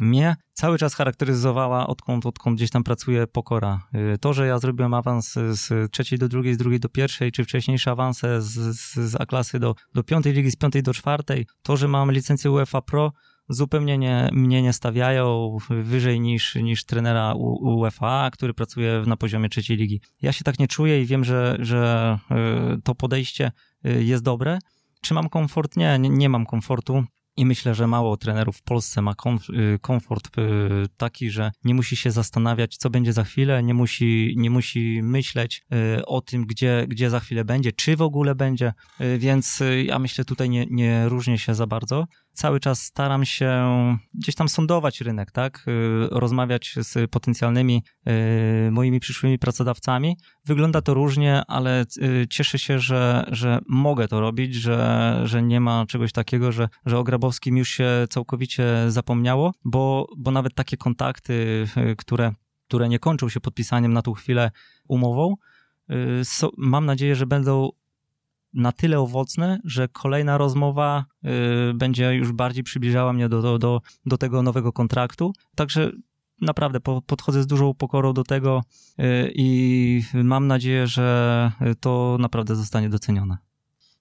[0.00, 3.80] Mnie cały czas charakteryzowała, odkąd, odkąd gdzieś tam pracuję, pokora.
[4.14, 7.44] Y, to, że ja zrobiłem awans z trzeciej do drugiej, z drugiej do pierwszej, czy
[7.44, 11.76] wcześniejsze awanse z, z, z A-klasy do, do piątej ligi, z piątej do czwartej, to,
[11.76, 13.12] że mam licencję UEFA Pro,
[13.52, 19.76] zupełnie nie, mnie nie stawiają wyżej niż, niż trenera UEFA, który pracuje na poziomie trzeciej
[19.76, 20.00] ligi.
[20.22, 22.18] Ja się tak nie czuję i wiem, że, że
[22.76, 23.52] y, to podejście
[23.86, 24.58] y, jest dobre.
[25.00, 25.76] Czy mam komfort?
[25.76, 27.04] Nie, nie, nie mam komfortu.
[27.36, 30.30] I myślę, że mało trenerów w Polsce ma y, komfort
[30.96, 35.64] taki, że nie musi się zastanawiać, co będzie za chwilę, nie musi, nie musi myśleć
[36.06, 38.72] o tym, gdzie, gdzie za chwilę będzie, czy w ogóle będzie,
[39.18, 43.52] więc ja myślę, tutaj nie, nie różnię się za bardzo cały czas staram się
[44.14, 45.64] gdzieś tam sondować rynek, tak?
[45.68, 50.16] Y, rozmawiać z potencjalnymi y, moimi przyszłymi pracodawcami.
[50.44, 55.60] Wygląda to różnie, ale y, cieszę się, że, że mogę to robić, że, że nie
[55.60, 60.76] ma czegoś takiego, że, że o Grabowskim już się całkowicie zapomniało, bo, bo nawet takie
[60.76, 61.66] kontakty,
[61.98, 62.32] które,
[62.68, 64.50] które nie kończą się podpisaniem na tą chwilę
[64.88, 65.34] umową,
[66.56, 67.70] mam nadzieję, że będą
[68.54, 71.04] na tyle owocne, że kolejna rozmowa
[71.70, 75.32] y, będzie już bardziej przybliżała mnie do, do, do, tego nowego kontraktu.
[75.56, 75.90] Także
[76.40, 78.62] naprawdę po, podchodzę z dużą pokorą do tego
[78.98, 83.51] y, i mam nadzieję, że to naprawdę zostanie docenione.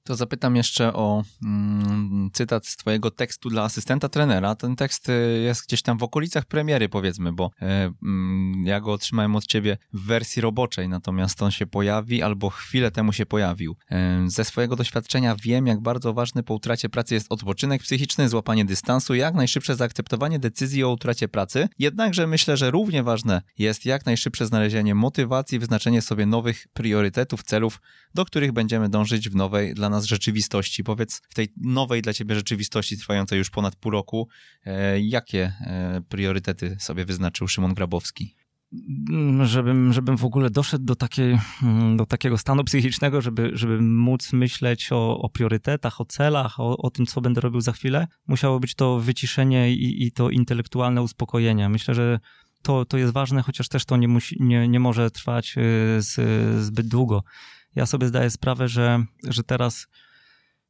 [0.04, 4.56] To zapytam jeszcze o mm, cytat z twojego tekstu dla asystenta trenera.
[4.56, 8.94] Ten tekst y, jest gdzieś tam w okolicach premiery, powiedzmy, bo e, mm, ja go
[8.94, 13.76] otrzymałem od ciebie w wersji roboczej, natomiast on się pojawi albo chwilę temu się pojawił.
[13.92, 18.66] E, ze swojego doświadczenia wiem, jak bardzo ważny po utracie pracy jest odpoczynek psychiczny, złapanie
[18.66, 21.68] dystansu, jak najszybsze zaakceptowanie decyzji o utracie pracy.
[21.80, 27.82] Jednakże myślę, że równie ważne jest jak najszybsze znalezienie motywacji, wyznaczenie sobie nowych priorytetów, celów,
[28.14, 30.84] do których będziemy dążyć w nowej dla nas rzeczywistości.
[30.84, 34.28] Powiedz, w tej nowej dla ciebie rzeczywistości trwającej już ponad pół roku,
[34.66, 38.36] e, jakie e, priorytety sobie wyznaczył Szymon Grabowski?
[39.10, 43.82] Mm, żebym, żebym w ogóle doszedł do, takiej, mm, do takiego stanu psychicznego, żeby, żeby
[43.82, 48.08] móc myśleć o, o priorytetach, o celach, o, o tym, co będę robił za chwilę,
[48.28, 51.70] musiało być to wyciszenie i, i to intelektualne uspokojenie.
[51.70, 52.20] Myślę, że
[52.62, 55.62] to, to jest ważne, chociaż też to nie, musi, nie, nie może trwać e,
[56.02, 56.16] z,
[56.64, 57.24] zbyt długo
[57.76, 59.88] ja sobie zdaję sprawę, że, że teraz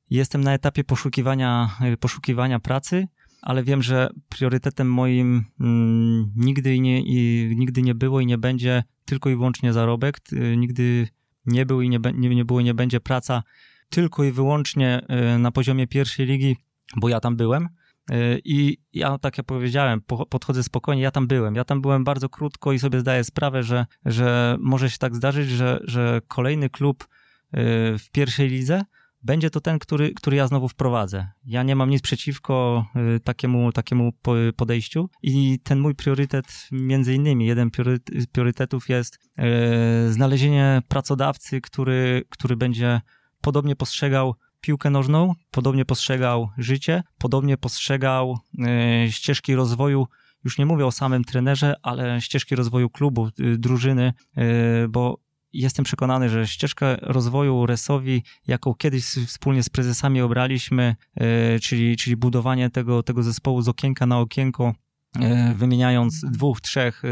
[0.10, 3.08] jestem na etapie poszukiwania, poszukiwania pracy,
[3.42, 8.84] ale wiem, że priorytetem moim mm, nigdy, nie, i, nigdy nie było i nie będzie
[9.06, 10.20] tylko i wyłącznie zarobek.
[10.34, 11.08] Y, nigdy
[11.46, 13.44] nie był i nie, nie, nie było i nie będzie praca
[13.90, 15.02] tylko i wyłącznie
[15.36, 16.58] y, na poziomie pierwszej ligi,
[16.96, 17.70] bo ja tam byłem.
[18.12, 21.56] Y, I ja, tak jak powiedziałem, podchodzę spokojnie, ja tam byłem.
[21.56, 25.50] Ja tam byłem bardzo krótko i sobie zdaję sprawę, że, że może się tak zdarzyć,
[25.50, 27.08] że, że kolejny klub y,
[27.98, 28.82] w pierwszej lidze
[29.24, 31.28] będzie to ten, który, który ja znowu wprowadzę.
[31.46, 32.86] Ja nie mam nic przeciwko
[33.16, 34.14] y, takiemu, takiemu
[34.56, 37.70] podejściu i ten mój priorytet, między innymi, jeden
[38.20, 39.20] z priorytetów jest
[40.10, 43.02] znalezienie pracodawcy, który, który będzie
[43.42, 48.38] podobnie postrzegał piłkę nożną, podobnie postrzegał życie, podobnie postrzegał
[49.06, 50.08] y, ścieżki rozwoju
[50.44, 54.14] już nie mówię o samym trenerze, ale ścieżki rozwoju klubu, drużyny,
[54.90, 55.18] bo
[55.54, 62.16] jestem przekonany, że ścieżkę rozwoju Resowi, jaką kiedyś wspólnie z prezesami obraliśmy, e, czyli, czyli
[62.16, 64.74] budowanie tego, tego zespołu z okienka na okienko,
[65.20, 67.10] e, wymieniając dwóch, trzech, e,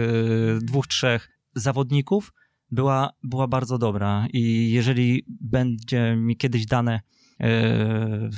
[0.62, 2.34] dwóch, trzech zawodników,
[2.72, 4.28] była, była bardzo dobra.
[4.34, 7.02] I jeżeli będzie mi kiedyś dane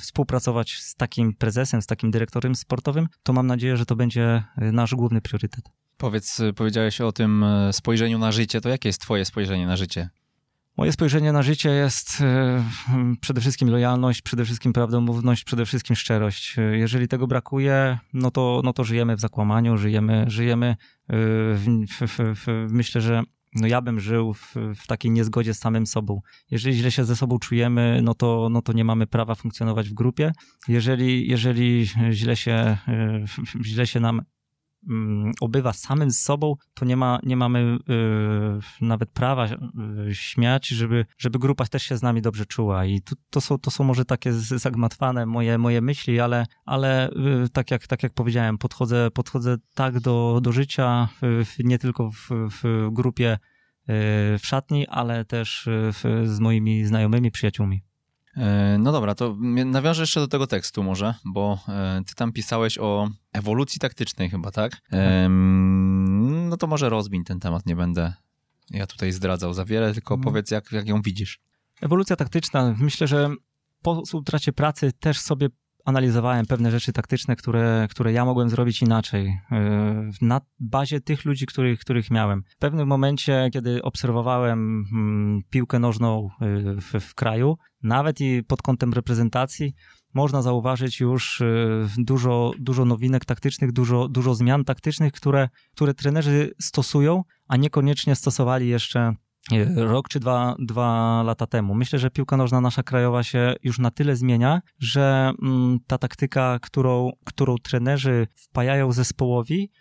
[0.01, 4.95] współpracować z takim prezesem, z takim dyrektorem sportowym, to mam nadzieję, że to będzie nasz
[4.95, 5.65] główny priorytet.
[6.01, 10.09] Powiedz, powiedziałeś o tym e, spojrzeniu na życie, to jakie jest twoje spojrzenie na życie?
[10.77, 12.63] Moje spojrzenie na życie jest e,
[13.21, 16.59] przede wszystkim lojalność, przede wszystkim prawdomówność, przede wszystkim szczerość.
[16.59, 20.75] E, jeżeli tego brakuje, no to, no to żyjemy w zakłamaniu, żyjemy, żyjemy
[21.09, 23.23] w, w, w, myślę, że
[23.55, 26.21] no ja bym żył w, w, takiej niezgodzie z samym sobą.
[26.51, 29.93] Jeżeli źle się ze sobą czujemy, no to, no to nie mamy prawa funkcjonować w
[29.93, 30.31] grupie.
[30.67, 32.77] Jeżeli, jeżeli źle, się,
[33.63, 34.21] źle się nam
[35.41, 37.77] obywa samym z sobą, to nie, ma, nie mamy
[38.81, 42.85] y, nawet prawa y, śmiać, żeby, żeby grupa też się z nami dobrze czuła.
[42.85, 47.49] I to, to, są, to są może takie zagmatwane moje, moje myśli, ale, ale y,
[47.49, 51.09] tak, jak, tak jak powiedziałem, podchodzę, podchodzę tak do, do życia,
[51.59, 53.37] nie tylko w, w grupie
[53.87, 57.81] w szatni, ale też w, z moimi znajomymi, przyjaciółmi.
[58.37, 62.77] E, no dobra, to nawiążę jeszcze do tego tekstu może, bo e, ty tam pisałeś
[62.77, 64.71] o ewolucji taktycznej chyba, tak?
[64.71, 65.01] tak.
[66.49, 68.13] No to może rozbiń ten temat, nie będę
[68.73, 70.23] ja tutaj zdradzał za wiele, tylko hmm.
[70.23, 71.39] powiedz jak, jak ją widzisz.
[71.81, 73.29] Ewolucja taktyczna, myślę, że
[73.81, 75.49] po utracie pracy też sobie
[75.85, 79.37] analizowałem pewne rzeczy taktyczne, które, które ja mogłem zrobić inaczej.
[79.51, 82.43] E, na bazie tych ludzi, których, których miałem.
[82.49, 86.47] W pewnym momencie, kiedy obserwowałem mm, piłkę nożną e,
[86.81, 89.73] w, w kraju, nawet i pod kątem reprezentacji,
[90.13, 91.45] można zauważyć już e,
[91.97, 98.69] dużo, dużo nowinek taktycznych, dużo, dużo zmian taktycznych, które, które trenerzy stosują, a niekoniecznie stosowali
[98.69, 99.15] jeszcze
[99.75, 101.75] rok czy dwa, dwa lata temu.
[101.75, 106.59] Myślę, że piłka nożna nasza krajowa się już na tyle zmienia, że mm, ta taktyka,
[106.61, 109.71] którą, którą trenerzy wpajają zespołowi,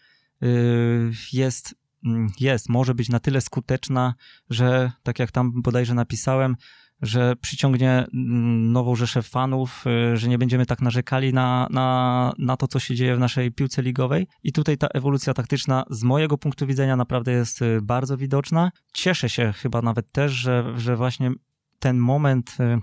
[0.42, 1.74] y, jest
[2.06, 4.14] mm, jest, może być na tyle skuteczna,
[4.50, 6.56] że tak jak tam bodajże napisałem,
[7.02, 12.56] że przyciągnie mm, nową rzeszę fanów, y, że nie będziemy tak narzekali na, na, na
[12.56, 14.26] to, co się dzieje w naszej piłce ligowej.
[14.42, 18.70] I tutaj ta ewolucja taktyczna z mojego punktu widzenia naprawdę jest y, bardzo widoczna.
[18.92, 21.30] Cieszę się chyba nawet też, że, że właśnie
[21.78, 22.78] ten moment, y,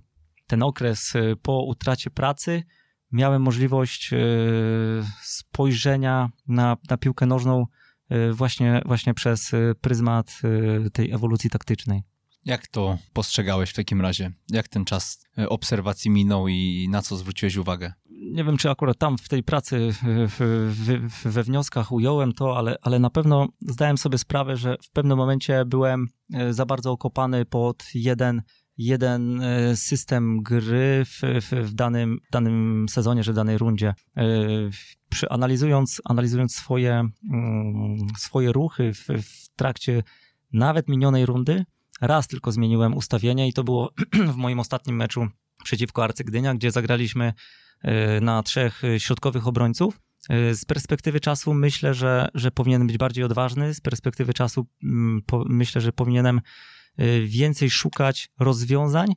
[0.47, 2.63] ten okres po utracie pracy,
[3.11, 4.11] miałem możliwość
[5.21, 7.65] spojrzenia na, na piłkę nożną
[8.31, 9.51] właśnie, właśnie przez
[9.81, 10.41] pryzmat
[10.93, 12.03] tej ewolucji taktycznej.
[12.47, 14.31] Jak to postrzegałeś w takim razie?
[14.49, 17.93] Jak ten czas e, obserwacji minął i na co zwróciłeś uwagę?
[18.09, 20.37] Nie wiem, czy akurat tam w tej pracy w,
[21.09, 25.17] w, we wnioskach ująłem to, ale, ale na pewno zdałem sobie sprawę, że w pewnym
[25.17, 28.41] momencie byłem e, za bardzo okopany pod jeden,
[28.77, 33.93] jeden e, system gry w, w, w danym, danym sezonie, czy w danej rundzie.
[35.09, 40.03] Przy, analizując, analizując swoje, mm, swoje ruchy w, w trakcie
[40.53, 41.65] nawet minionej rundy,
[42.01, 43.93] Raz tylko zmieniłem ustawienie i to było
[44.33, 45.27] w moim ostatnim meczu
[45.63, 47.33] przeciwko Arcygdynia, gdzie zagraliśmy
[47.81, 49.99] e, na trzech środkowych obrońców.
[50.29, 53.73] E, z perspektywy czasu myślę, że, że powinienem być bardziej odważny.
[53.73, 56.41] Z perspektywy czasu mm, myślę, że powinienem
[57.25, 59.13] więcej szukać rozwiązań,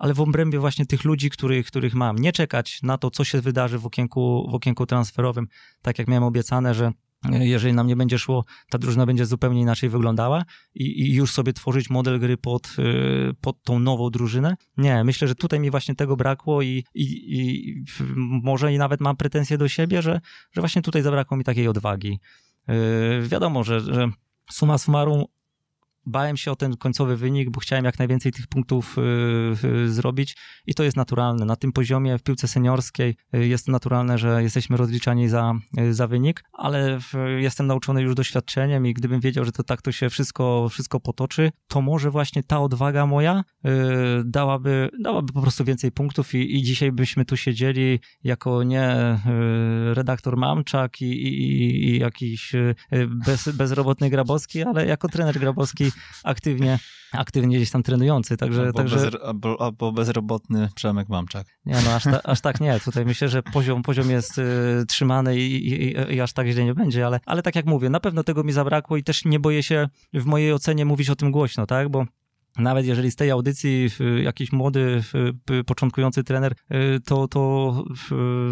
[0.00, 2.18] ale w obrębie właśnie tych ludzi, których, których mam.
[2.18, 5.48] Nie czekać na to, co się wydarzy w okienku, w okienku transferowym,
[5.82, 6.92] tak jak miałem obiecane, że
[7.28, 10.44] jeżeli nam nie będzie szło, ta drużyna będzie zupełnie inaczej wyglądała
[10.74, 14.56] i, i, już sobie tworzyć model gry pod, y, pod tą nową drużynę.
[14.76, 17.04] Nie, myślę, że tutaj mi właśnie tego brakło i, i,
[17.38, 17.74] i
[18.42, 20.20] może i nawet mam pretensje do siebie, że,
[20.52, 22.20] że właśnie tutaj zabrakło mi takiej odwagi.
[22.68, 24.10] Yy, wiadomo, że, że
[24.50, 25.24] suma summarum
[26.06, 30.36] bałem się o ten końcowy wynik, bo chciałem jak najwięcej tych punktów y, y, zrobić
[30.66, 31.46] i to jest naturalne.
[31.46, 35.54] Na tym poziomie w piłce seniorskiej y, jest naturalne, że jesteśmy rozliczani za,
[35.90, 36.98] za wynik, ale
[37.38, 41.50] jestem nauczony już doświadczeniem i gdybym wiedział, że to tak to się wszystko, wszystko potoczy,
[41.68, 43.44] to może właśnie ta odwaga moja
[44.24, 49.18] dałaby, dałaby po prostu więcej punktów i, i dzisiaj byśmy tu siedzieli jako nie
[49.92, 52.52] redaktor Mamczak i, i, i jakiś
[53.26, 56.78] bez, bezrobotny Grabowski, ale jako trener Grabowski taki aktywnie,
[57.12, 58.60] aktywnie gdzieś tam trenujący, także...
[58.60, 58.96] Albo, także...
[58.96, 61.46] Bez, albo, albo bezrobotny Przemek Mamczak.
[61.66, 62.80] Nie, no aż, ta, aż tak nie.
[62.80, 66.74] Tutaj myślę, że poziom, poziom jest y, trzymany i, i, i, aż tak źle nie
[66.74, 69.62] będzie, ale, ale tak jak mówię, na pewno tego mi zabrakło i też nie boję
[69.62, 72.04] się w mojej ocenie mówić o tym głośno, tak, bo
[72.58, 73.90] nawet jeżeli z tej audycji
[74.22, 75.02] jakiś młody,
[75.66, 77.84] początkujący trener y, to, to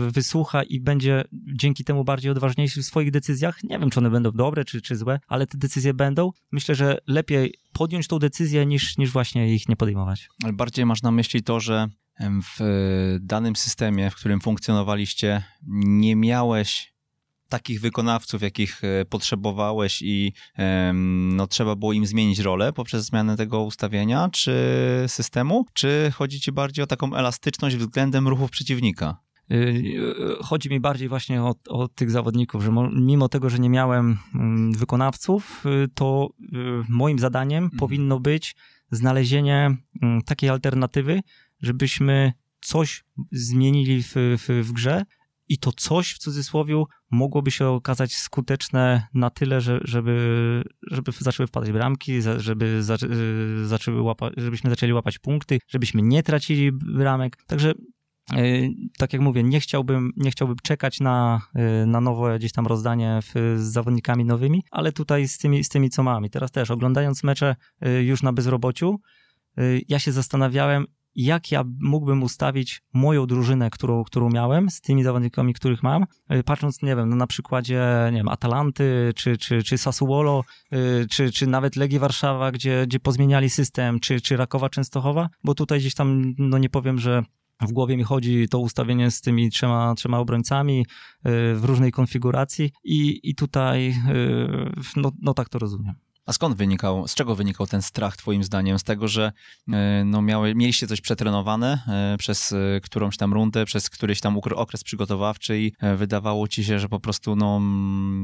[0.09, 4.33] wysłucha i będzie dzięki temu bardziej odważniejszy w swoich decyzjach, nie wiem, czy one będą
[4.33, 6.31] dobre, czy, czy złe, ale te decyzje będą.
[6.53, 10.29] Myślę, że lepiej podjąć tą decyzję, niż, niż właśnie ich nie podejmować.
[10.45, 11.89] Ale bardziej masz na myśli to, że
[12.43, 12.61] w
[13.21, 16.98] danym systemie, w którym funkcjonowaliście, nie miałeś
[17.49, 20.33] takich wykonawców, jakich e, potrzebowałeś i
[21.37, 24.55] no, trzeba było im zmienić rolę poprzez zmianę tego ustawienia czy
[25.07, 29.29] systemu, czy chodzi ci bardziej o taką elastyczność względem ruchów przeciwnika?
[29.53, 33.71] Y, y, chodzi mi bardziej właśnie o, o, tych zawodników, że mimo tego, że nie
[33.71, 36.29] miałem mm, wykonawców, y, to
[36.89, 37.79] moim zadaniem mhm.
[37.79, 38.57] powinno być
[38.91, 41.21] znalezienie mm, takiej alternatywy,
[41.63, 45.03] żebyśmy coś zmienili w, w, w grze,
[45.49, 51.47] i to coś w cudzysłowie mogłoby się okazać skuteczne na tyle, że, żeby, żeby zaczęły
[51.47, 57.37] wpadać bramki, żeby y, zaczęły łapa, żebyśmy zaczęli łapać punkty, żebyśmy nie tracili bramek.
[57.47, 57.73] Także
[58.37, 61.41] y, tak jak mówię, nie chciałbym, nie chciałbym czekać na,
[61.83, 65.69] y, na nowe gdzieś tam rozdanie w, z zawodnikami nowymi, ale tutaj z tymi, z
[65.69, 66.25] tymi, co mam.
[66.25, 67.57] I teraz też oglądając mecze
[68.01, 69.01] już na bezrobociu,
[69.89, 70.87] ja się zastanawiałem,
[71.19, 76.43] jak ja mógłbym ustawić moją drużynę, którą, którą miałem, z tymi zawodnikami, których mam, e,
[76.43, 81.33] patrząc, nie wiem, no na przykładzie, nie wiem, Atalanty, czy, czy, czy Sassuolo, e, czy,
[81.33, 85.95] czy nawet Legii Warszawa, gdzie, gdzie pozmieniali system, czy, czy Rakowa Częstochowa, bo tutaj gdzieś
[85.95, 87.23] tam, no nie powiem, że
[87.61, 90.85] w głowie mi chodzi to ustawienie z tymi trzema, trzema obrońcami e,
[91.55, 93.95] w różnej konfiguracji i, i tutaj,
[94.97, 95.95] no, no tak to rozumiem.
[96.29, 98.79] A skąd wynikał, z czego wynikał ten strach twoim zdaniem?
[98.79, 99.33] Z tego, że
[99.73, 104.39] e, no, miały, mieliście coś przetrenowane e, przez e, którąś tam rundę, przez któryś tam
[104.55, 107.61] okres przygotowawczy i wydawało ci się, że po prostu no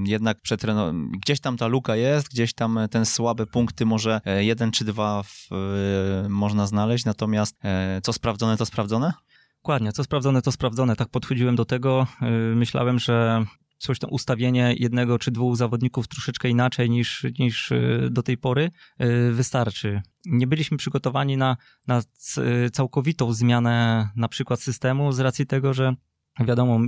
[0.06, 0.92] jednak przetreno...
[0.94, 5.48] gdzieś tam ta luka jest, gdzieś tam ten słabe punkty może jeden czy dwa w,
[6.28, 7.56] można znaleźć, natomiast
[8.02, 9.12] co sprawdzone, to sprawdzone?
[9.56, 10.96] Dokładnie, co sprawdzone, to sprawdzone.
[10.96, 12.06] Tak podchodziłem do tego.
[12.54, 13.44] Myślałem, że
[13.84, 18.70] coś tam ustawienie jednego czy dwóch zawodników troszeczkę inaczej niż, niż y, do tej pory
[19.02, 20.02] y, wystarczy.
[20.26, 21.56] Nie byliśmy przygotowani na,
[21.86, 22.02] na
[22.72, 25.94] całkowitą zmianę na przykład systemu z racji tego, że
[26.40, 26.80] wiadomo,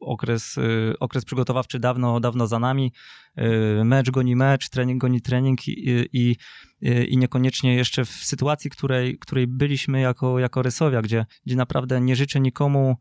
[0.00, 0.56] okres,
[1.00, 2.92] okres przygotowawczy dawno, dawno za nami.
[3.84, 6.36] Mecz goni mecz, trening goni trening i, i,
[7.08, 12.16] i niekoniecznie jeszcze w sytuacji, której, której byliśmy jako, jako Rysowia, gdzie, gdzie naprawdę nie
[12.16, 12.96] życzę nikomu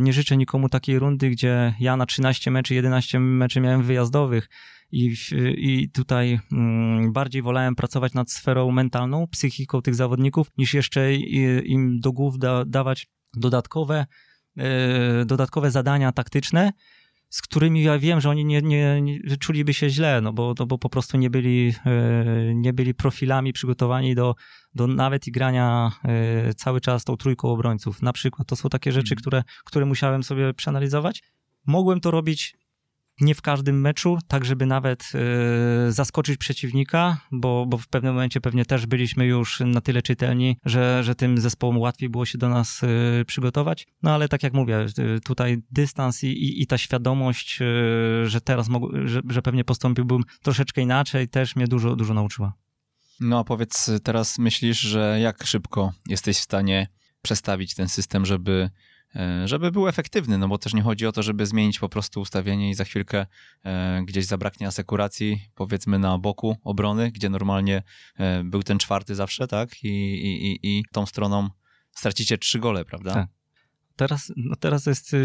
[0.00, 4.48] nie życzę nikomu takiej rundy, gdzie ja na 13 meczy, 11 meczy miałem wyjazdowych
[4.92, 5.14] i,
[5.56, 11.14] i tutaj mm, bardziej wolałem pracować nad sferą mentalną, psychiką tych zawodników, niż jeszcze
[11.64, 14.06] im do głów da, dawać dodatkowe,
[14.58, 14.62] y,
[15.26, 16.72] dodatkowe zadania taktyczne,
[17.36, 20.66] z którymi ja wiem, że oni nie, nie, nie czuliby się źle, no bo, no
[20.66, 24.34] bo po prostu nie byli, e, nie byli profilami przygotowani do,
[24.74, 28.02] do nawet i grania e, cały czas tą trójką obrońców.
[28.02, 29.20] Na przykład to są takie rzeczy, mm.
[29.20, 31.22] które, które musiałem sobie przeanalizować.
[31.66, 32.56] Mogłem to robić
[33.20, 35.12] nie w każdym meczu, tak żeby nawet
[35.88, 40.58] y, zaskoczyć przeciwnika, bo, bo w pewnym momencie pewnie też byliśmy już na tyle czytelni,
[40.64, 43.86] że, że tym zespołom łatwiej było się do nas y, przygotować.
[44.02, 44.86] No ale tak jak mówię,
[45.16, 47.58] y, tutaj dystans i, i, i ta świadomość,
[48.24, 52.52] że teraz mogę, że, że pewnie postąpiłbym troszeczkę inaczej, też mnie dużo, dużo nauczyła.
[53.20, 56.88] No a powiedz teraz, myślisz, że jak szybko jesteś w stanie
[57.22, 58.70] przestawić ten system, żeby
[59.44, 62.70] żeby był efektywny, no bo też nie chodzi o to, żeby zmienić po prostu ustawienie
[62.70, 63.26] i za chwilkę
[63.64, 67.82] e, gdzieś zabraknie asekuracji, powiedzmy na boku obrony, gdzie normalnie
[68.18, 69.84] e, był ten czwarty zawsze, tak?
[69.84, 71.48] I, i, i, i tą stroną
[71.90, 73.14] stracicie trzy gole, prawda?
[73.14, 73.28] Tak.
[73.96, 75.16] Teraz, no teraz jest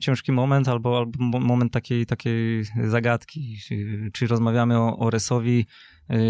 [0.00, 3.58] ciężki moment albo, albo moment takiej, takiej zagadki.
[4.12, 5.66] Czy rozmawiamy o, o Resowi,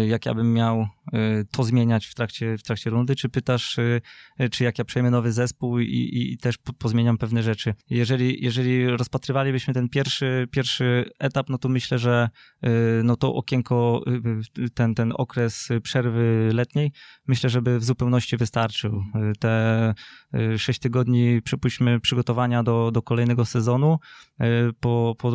[0.07, 0.87] jak ja bym miał
[1.51, 4.01] to zmieniać w trakcie, w trakcie rundy, czy pytasz, y,
[4.51, 7.73] czy jak ja przejmę nowy zespół i, i też pozmieniam pewne rzeczy.
[7.89, 12.29] Jeżeli, jeżeli rozpatrywalibyśmy ten pierwszy, pierwszy etap, no to myślę, że
[12.65, 12.69] y,
[13.03, 14.03] no to okienko,
[14.73, 16.91] ten, ten okres przerwy letniej,
[17.27, 19.03] myślę, żeby w zupełności wystarczył.
[19.39, 19.93] Te
[20.57, 23.99] sześć tygodni, przypuśćmy, przygotowania do, do kolejnego sezonu,
[24.79, 25.31] po, po,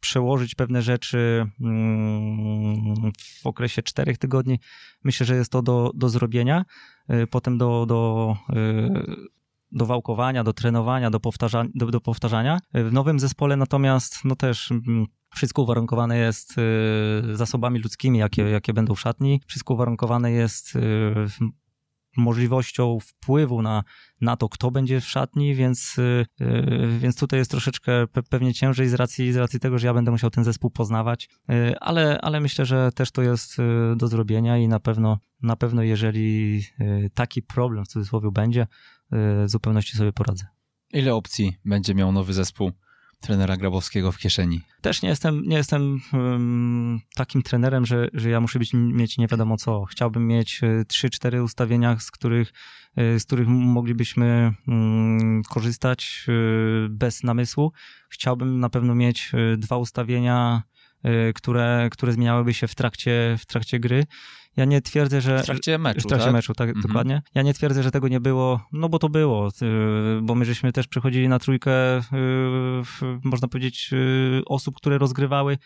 [0.00, 3.12] przełożyć pewne rzeczy mm,
[3.42, 4.58] w okresie czterech tygodni,
[5.04, 6.64] Myślę, że jest to do, do zrobienia.
[7.08, 8.88] E, potem do, do, e,
[9.72, 12.58] do wałkowania, do trenowania, do, powtarza, do, do powtarzania.
[12.74, 16.54] W nowym zespole natomiast no też mm, wszystko uwarunkowane jest
[17.32, 19.40] y, zasobami ludzkimi, jakie, jakie będą w szatni.
[19.46, 20.80] Wszystko uwarunkowane jest y,
[22.20, 23.82] możliwością wpływu na,
[24.20, 25.96] na to, kto będzie w szatni, więc,
[26.40, 29.94] yy, więc tutaj jest troszeczkę pe pewnie ciężej z racji, z racji tego, że ja
[29.94, 34.08] będę musiał ten zespół poznawać, yy, ale, ale myślę, że też to jest yy, do
[34.08, 38.66] zrobienia i na pewno, na pewno jeżeli y, taki problem w cudzysłowie będzie, y,
[39.12, 40.46] w zupełności sobie poradzę.
[40.92, 42.72] Ile opcji będzie miał nowy zespół?
[43.20, 44.60] Trenera Grabowskiego w kieszeni.
[44.80, 49.26] Też nie jestem, nie jestem um, takim trenerem, że, że ja muszę być, mieć nie
[49.26, 49.84] wiadomo co.
[49.84, 52.52] Chciałbym mieć 3-4 e, ustawienia, z których,
[52.96, 56.32] e, z których moglibyśmy um, korzystać e,
[56.88, 57.72] bez namysłu.
[58.08, 60.62] Chciałbym na pewno mieć dwa ustawienia,
[61.34, 64.04] które, które zmieniałyby się w trakcie, w trakcie gry.
[64.56, 65.42] Ja nie twierdzę, że.
[65.42, 66.00] W trakcie meczu.
[66.00, 66.34] W trakcie tak?
[66.34, 66.86] meczu, tak, mhm.
[66.86, 67.22] dokładnie.
[67.34, 70.72] Ja nie twierdzę, że tego nie było, no bo to było, y, bo my żeśmy
[70.72, 72.02] też przechodzili na trójkę, y,
[73.24, 75.58] można powiedzieć, y, osób, które rozgrywały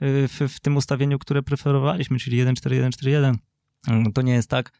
[0.00, 3.34] w, w tym ustawieniu, które preferowaliśmy, czyli 1-4-1-4-1.
[3.88, 4.72] Mm, to nie jest tak,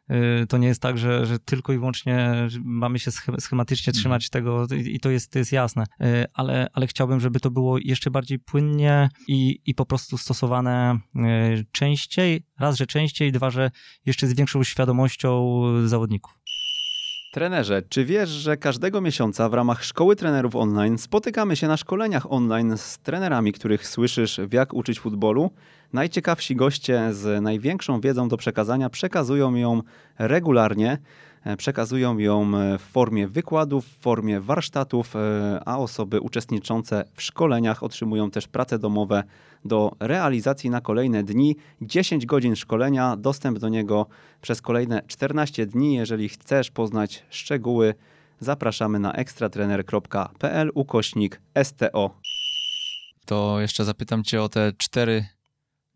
[0.42, 2.34] y, to nie jest tak, że, że tylko i wyłącznie
[2.64, 4.00] mamy się schematycznie mhm.
[4.00, 7.78] trzymać tego i to jest, to jest jasne, y, ale, ale chciałbym, żeby to było
[7.78, 11.20] jeszcze bardziej płynnie i, i po prostu stosowane y,
[11.72, 13.70] częściej, raz, że częściej, dwa, że
[14.06, 16.38] jeszcze z większą świadomością zawodników.
[17.32, 22.32] Trenerze, czy wiesz, że każdego miesiąca w ramach Szkoły Trenerów Online spotykamy się na szkoleniach
[22.32, 25.50] online z trenerami, których słyszysz w jak uczyć futbolu?
[25.92, 29.82] Najciekawsi goście z największą wiedzą do przekazania przekazują ją
[30.18, 30.98] regularnie.
[31.44, 37.22] E, przekazują ją e, w formie wykładów, w formie warsztatów, e, a osoby uczestniczące w
[37.22, 39.24] szkoleniach otrzymują też prace domowe
[39.64, 41.56] do realizacji na kolejne dni.
[41.80, 44.06] 10 godzin szkolenia, dostęp do niego
[44.40, 45.94] przez kolejne 14 dni.
[45.94, 47.94] Jeżeli chcesz poznać szczegóły,
[48.40, 52.10] zapraszamy na ekstratrener.pl ukośnik STO.
[53.26, 55.24] To jeszcze zapytam Cię o te cztery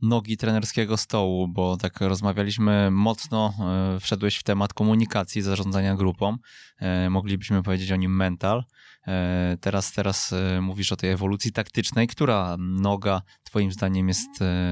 [0.03, 3.55] nogi trenerskiego stołu, bo tak rozmawialiśmy mocno,
[3.97, 6.37] e, wszedłeś w temat komunikacji, zarządzania grupą,
[6.79, 8.65] e, moglibyśmy powiedzieć o nim mental.
[9.07, 12.07] E, teraz, teraz mówisz o tej ewolucji taktycznej.
[12.07, 14.31] Która noga twoim zdaniem jest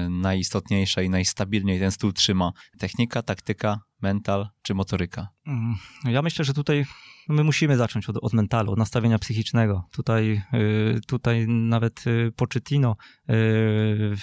[0.09, 2.51] najistotniejsza i najstabilniej ten stół trzyma?
[2.79, 5.27] Technika, taktyka, mental czy motoryka?
[5.47, 5.75] Mm,
[6.05, 6.85] ja myślę, że tutaj
[7.29, 9.87] my musimy zacząć od, od mentalu, od nastawienia psychicznego.
[9.91, 12.95] Tutaj, y, tutaj nawet y, Pochettino
[13.29, 14.15] y,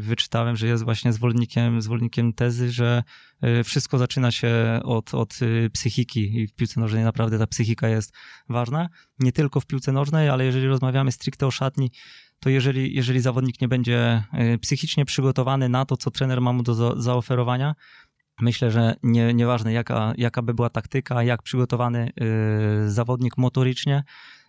[0.00, 3.02] wyczytałem, że jest właśnie zwolennikiem, zwolennikiem tezy, że
[3.64, 5.38] wszystko zaczyna się od, od
[5.72, 8.12] psychiki i w piłce nożnej naprawdę ta psychika jest
[8.48, 8.88] ważna.
[9.18, 11.90] Nie tylko w piłce nożnej, ale jeżeli rozmawiamy stricte o szatni,
[12.40, 14.24] to jeżeli, jeżeli zawodnik nie będzie
[14.60, 17.74] psychicznie przygotowany na to, co trener ma mu do za, zaoferowania,
[18.40, 22.10] Myślę, że nie, nieważne jaka, jaka by była taktyka, jak przygotowany
[22.86, 24.04] y, zawodnik motorycznie,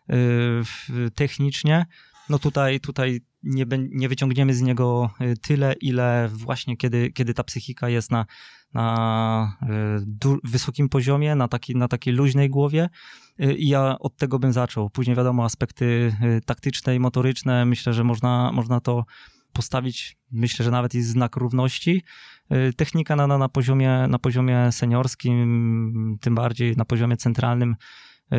[0.09, 1.85] y, technicznie,
[2.29, 7.43] no tutaj, tutaj nie, nie wyciągniemy z niego y, tyle, ile właśnie kiedy, kiedy ta
[7.43, 8.25] psychika jest na,
[8.73, 9.57] na
[10.25, 12.89] y, wysokim poziomie, na, taki, na takiej luźnej głowie.
[13.41, 14.89] Y, I ja od tego bym zaczął.
[14.89, 16.15] Później wiadomo, aspekty
[16.45, 19.05] taktyczne i motoryczne, myślę, że można, można to
[19.53, 22.03] postawić, myślę, że nawet i znak równości.
[22.53, 27.75] Y, technika na, na, na, poziomie, na poziomie seniorskim, tym bardziej na poziomie centralnym,
[28.33, 28.37] y,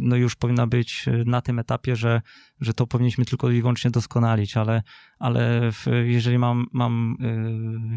[0.00, 2.20] no już powinna być na tym etapie, że,
[2.60, 4.82] że to powinniśmy tylko i wyłącznie doskonalić, ale,
[5.18, 5.70] ale
[6.04, 7.16] jeżeli mam, mam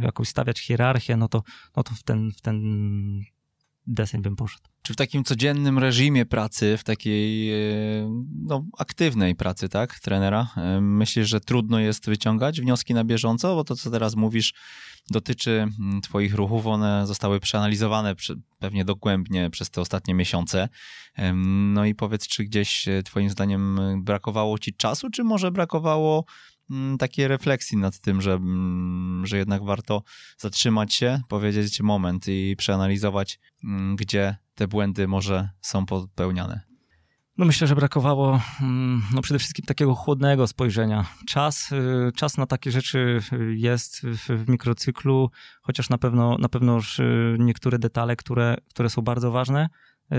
[0.01, 1.43] y, jakąś stawiać hierarchię, no to,
[1.75, 2.61] no to w, ten, w ten
[3.87, 4.63] deseń bym poszedł.
[4.81, 7.55] Czy w takim codziennym reżimie pracy, w takiej e,
[8.43, 13.55] no, aktywnej pracy, tak, trenera, e, myślisz, że trudno jest wyciągać wnioski na bieżąco?
[13.55, 14.53] Bo to, co teraz mówisz,
[15.09, 16.67] dotyczy mm, Twoich ruchów.
[16.67, 18.15] One zostały przeanalizowane
[18.59, 20.69] pewnie dogłębnie przez te ostatnie miesiące.
[21.73, 26.25] No i powiedz, czy gdzieś e, Twoim zdaniem brakowało Ci czasu, czy może brakowało
[26.99, 30.03] takiej refleksji nad tym, że, mm, że jednak warto
[30.37, 36.75] zatrzymać się, powiedzieć moment i przeanalizować, mm, gdzie te błędy może są popełniane.
[37.37, 38.41] No myślę, że brakowało
[39.13, 41.05] no przede wszystkim takiego chłodnego spojrzenia.
[41.27, 43.19] Czas, y, czas na takie rzeczy
[43.55, 46.81] jest w, mikrocyklu, chociaż na pewno, na pewno y,
[47.39, 49.69] niektóre detale, które, które są bardzo ważne,
[50.11, 50.15] y,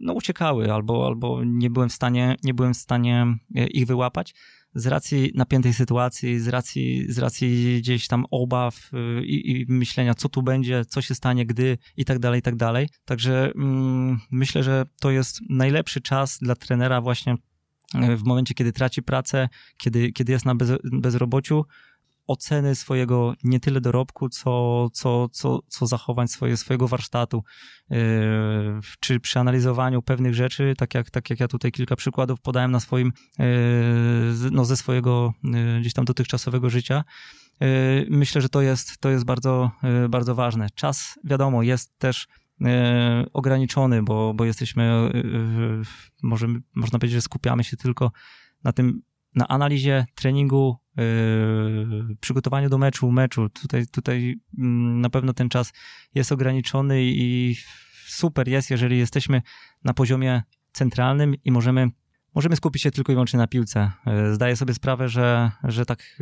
[0.00, 4.34] no uciekały albo, albo nie byłem w stanie, nie byłem w stanie ich wyłapać
[4.76, 10.14] z racji napiętej sytuacji, z racji, z racji gdzieś tam obaw y, i, i myślenia,
[10.14, 12.88] co tu będzie, co się stanie, gdy i tak dalej, i tak dalej.
[13.04, 17.34] Także mm, myślę, że to jest najlepszy czas dla trenera właśnie
[17.94, 21.64] y, w momencie, kiedy traci pracę, kiedy, kiedy jest na bez, bezrobociu,
[22.26, 27.44] oceny swojego nie tyle dorobku, co, co, co, co zachowań swoje, swojego warsztatu,
[27.90, 27.98] yy,
[29.00, 32.80] czy przy analizowaniu pewnych rzeczy, tak jak, tak jak ja tutaj kilka przykładów podałem na
[32.80, 33.44] swoim, yy,
[34.50, 37.04] no ze swojego yy, gdzieś tam dotychczasowego życia,
[38.10, 39.70] myślę, że to jest, to jest bardzo,
[40.08, 40.66] bardzo ważne.
[40.74, 42.26] Czas, wiadomo, jest też
[43.32, 45.10] ograniczony, bo, bo jesteśmy,
[46.22, 48.12] możemy, można powiedzieć, że skupiamy się tylko
[48.64, 49.02] na tym,
[49.36, 53.48] na analizie treningu, yy, przygotowaniu do meczu, meczu.
[53.48, 54.66] Tutaj, tutaj yy,
[55.00, 55.72] na pewno ten czas
[56.14, 57.56] jest ograniczony i
[58.06, 59.42] super jest, jeżeli jesteśmy
[59.84, 61.90] na poziomie centralnym i możemy
[62.36, 63.90] możemy skupić się tylko i wyłącznie na piłce.
[64.06, 66.18] E, zdaję sobie sprawę, że, że tak,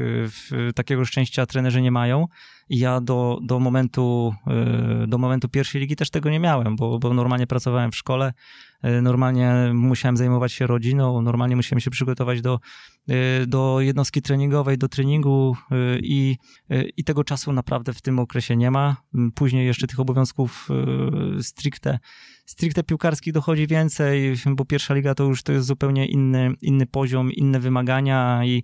[0.69, 2.27] e, takiego szczęścia trenerzy nie mają
[2.69, 6.99] i ja do, do, momentu, e, do momentu pierwszej ligi też tego nie miałem, bo,
[6.99, 8.33] bo normalnie pracowałem w szkole,
[9.03, 12.61] normalnie musiałem zajmować się rodziną, normalnie musiałem się przygotować do,
[13.47, 15.57] do jednostki treningowej, do treningu
[16.03, 16.37] i,
[16.97, 18.97] i tego czasu naprawdę w tym okresie nie ma.
[19.35, 20.69] Później jeszcze tych obowiązków
[21.41, 21.99] stricte
[22.47, 27.33] stricte piłkarskich dochodzi więcej, bo pierwsza liga to już to jest zupełnie inny, inny poziom,
[27.33, 28.63] inne wymagania i,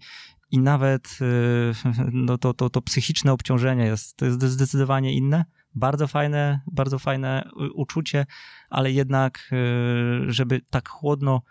[0.50, 1.72] i nawet y,
[2.12, 5.44] no to, to, to psychiczne obciążenie jest, to jest zdecydowanie inne.
[5.74, 8.26] Bardzo fajne, bardzo fajne uczucie,
[8.70, 11.42] ale jednak, y, żeby tak chłodno,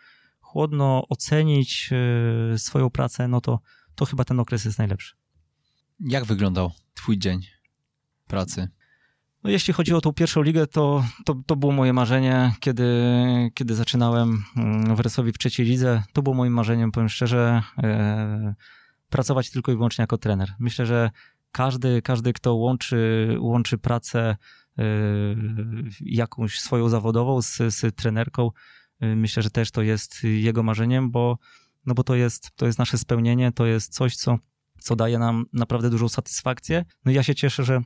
[0.52, 1.90] chłodno ocenić
[2.54, 3.60] y, swoją pracę, no to,
[3.96, 5.16] to chyba ten okres jest najlepszy.
[6.00, 7.42] Jak wyglądał Twój dzień
[8.28, 8.68] pracy?
[9.44, 12.86] No jeśli chodzi o tą pierwszą ligę, to, to, to było moje marzenie, kiedy,
[13.54, 16.04] kiedy zaczynałem mm, w Resowi w trzeciej lidze.
[16.14, 18.56] To było moim marzeniem, powiem szczerze, e,
[19.10, 20.54] pracować tylko i wyłącznie jako trener.
[20.60, 21.12] Myślę, że
[21.52, 24.20] każdy, każdy kto łączy, łączy pracę
[24.78, 24.84] e,
[26.02, 31.38] jakąś swoją zawodową z, z trenerką, e, myślę, że też to jest jego marzeniem, bo,
[31.86, 34.38] no bo to, jest, to jest nasze spełnienie, to jest coś, co,
[34.80, 36.86] co daje nam naprawdę dużą satysfakcję.
[37.06, 37.82] No i ja się cieszę, że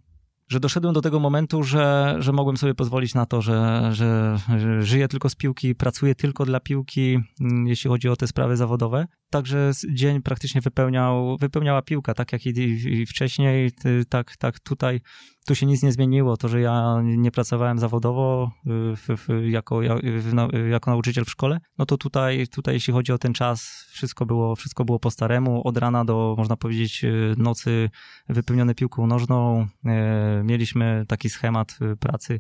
[0.48, 4.84] że doszedłem do tego momentu, że, że mogłem sobie pozwolić na to, że, że, że
[4.84, 9.08] żyję tylko z piłki, pracuję tylko dla piłki, mm, jeśli chodzi o te sprawy zawodowe.
[9.30, 13.72] Także dzień praktycznie wypełniał, wypełniała piłka, tak jak i, i wcześniej,
[14.10, 15.02] tak, tak tutaj.
[15.46, 16.38] Tu się nic nie zmieniło.
[16.38, 21.60] To, że ja nie pracowałem zawodowo y, w, w, jako, w, jako nauczyciel w szkole,
[21.78, 25.68] no to tutaj, tutaj jeśli chodzi o ten czas, wszystko było, wszystko było po staremu.
[25.68, 27.90] Od rana do, można powiedzieć, y, nocy
[28.30, 29.62] wypełnione piłką nożną.
[29.62, 32.40] Y, mieliśmy taki schemat pracy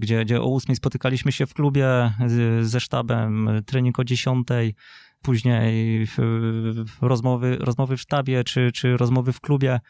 [0.00, 2.12] gdzie, gdzie o 8 spotykaliśmy się w klubie
[2.62, 4.48] ze sztabem, trening o 10,
[5.22, 6.06] później
[7.00, 9.80] rozmowy, rozmowy w sztabie czy, czy rozmowy w klubie.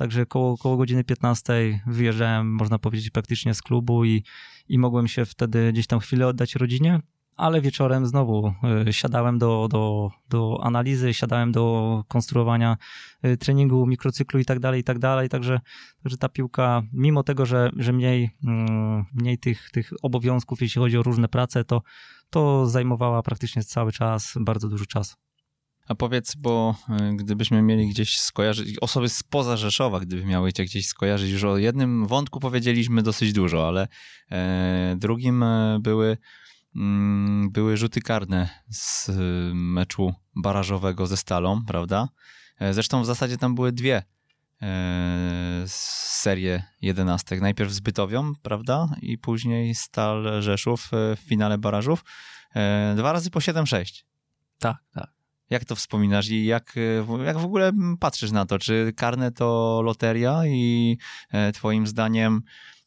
[0.00, 4.24] Także koło, koło godziny 15 wyjeżdżałem, można powiedzieć, praktycznie z klubu i,
[4.68, 7.00] i mogłem się wtedy gdzieś tam chwilę oddać rodzinie,
[7.36, 8.54] ale wieczorem znowu
[8.88, 12.76] y, siadałem do, do, do analizy, siadałem do konstruowania
[13.26, 15.28] y, treningu, mikrocyklu i tak dalej, i tak dalej.
[15.28, 15.60] Także,
[16.02, 20.98] także ta piłka, mimo tego, że, że mniej, mm, mniej tych, tych obowiązków, jeśli chodzi
[20.98, 21.82] o różne prace, to,
[22.30, 25.29] to zajmowała praktycznie cały czas, bardzo dużo czasu.
[25.90, 26.74] A powiedz, bo
[27.12, 31.56] y, gdybyśmy mieli gdzieś skojarzyć, osoby spoza Rzeszowa, gdyby miały cię gdzieś skojarzyć, już o
[31.56, 33.88] jednym wątku powiedzieliśmy dosyć dużo, ale
[34.30, 36.18] e, drugim e, były,
[36.76, 39.12] mm, były rzuty karne z y,
[39.54, 42.08] meczu barażowego ze Stalą, prawda?
[42.58, 44.02] E, zresztą w zasadzie tam były dwie
[45.66, 47.40] serie jedenastek.
[47.40, 48.88] Najpierw z Bytowią, prawda?
[49.02, 52.04] I później Stal Rzeszów w finale barażów.
[52.96, 54.04] Dwa razy po 7-6.
[54.58, 55.19] Tak, tak.
[55.50, 58.58] Jak to wspominasz i jak, e, jak w ogóle patrzysz na to?
[58.58, 60.98] Czy karne to loteria i
[61.30, 62.42] e, twoim zdaniem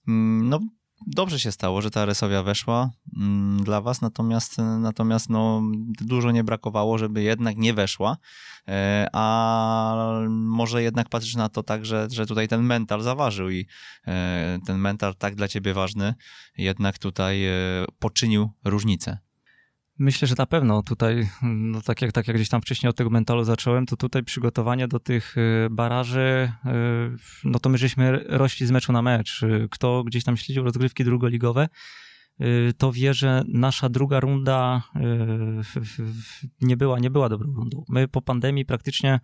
[0.08, 0.60] mm, no,
[1.08, 5.62] dobrze się stało, że ta Resowia weszła mm, dla was, natomiast, natomiast no,
[6.02, 8.18] dużo nie brakowało, żeby jednak nie weszła,
[8.68, 13.68] e, a może jednak patrzysz na to tak, że, że tutaj ten mental zaważył i
[14.66, 16.14] ten mental tak dla ciebie ważny
[16.58, 17.42] jednak tutaj
[18.00, 19.18] poczynił różnicę.
[20.00, 23.10] Myślę, że na pewno tutaj, no tak, jak, tak jak gdzieś tam wcześniej od tego
[23.10, 26.70] mentalu zacząłem, to tutaj przygotowanie do tych y, baraży, y,
[27.44, 29.42] no to my żeśmy rośli z meczu na mecz.
[29.72, 31.70] Kto gdzieś tam śledził rozgrywki drugoligowe,
[32.42, 34.84] y, to wie, że nasza druga runda
[36.62, 37.86] nie była, nie była dobrą rundą.
[37.90, 39.20] My po pandemii praktycznie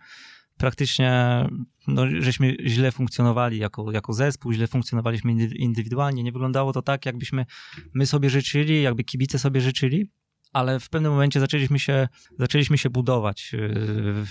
[0.56, 1.44] praktycznie
[1.88, 6.22] no, żeśmy źle funkcjonowali jako, jako zespół, źle funkcjonowaliśmy indywidualnie.
[6.22, 7.46] Nie wyglądało to tak, jakbyśmy
[7.94, 10.10] my sobie życzyli, jakby kibice sobie życzyli
[10.52, 13.52] ale w pewnym momencie zaczęliśmy się, zaczęliśmy się budować,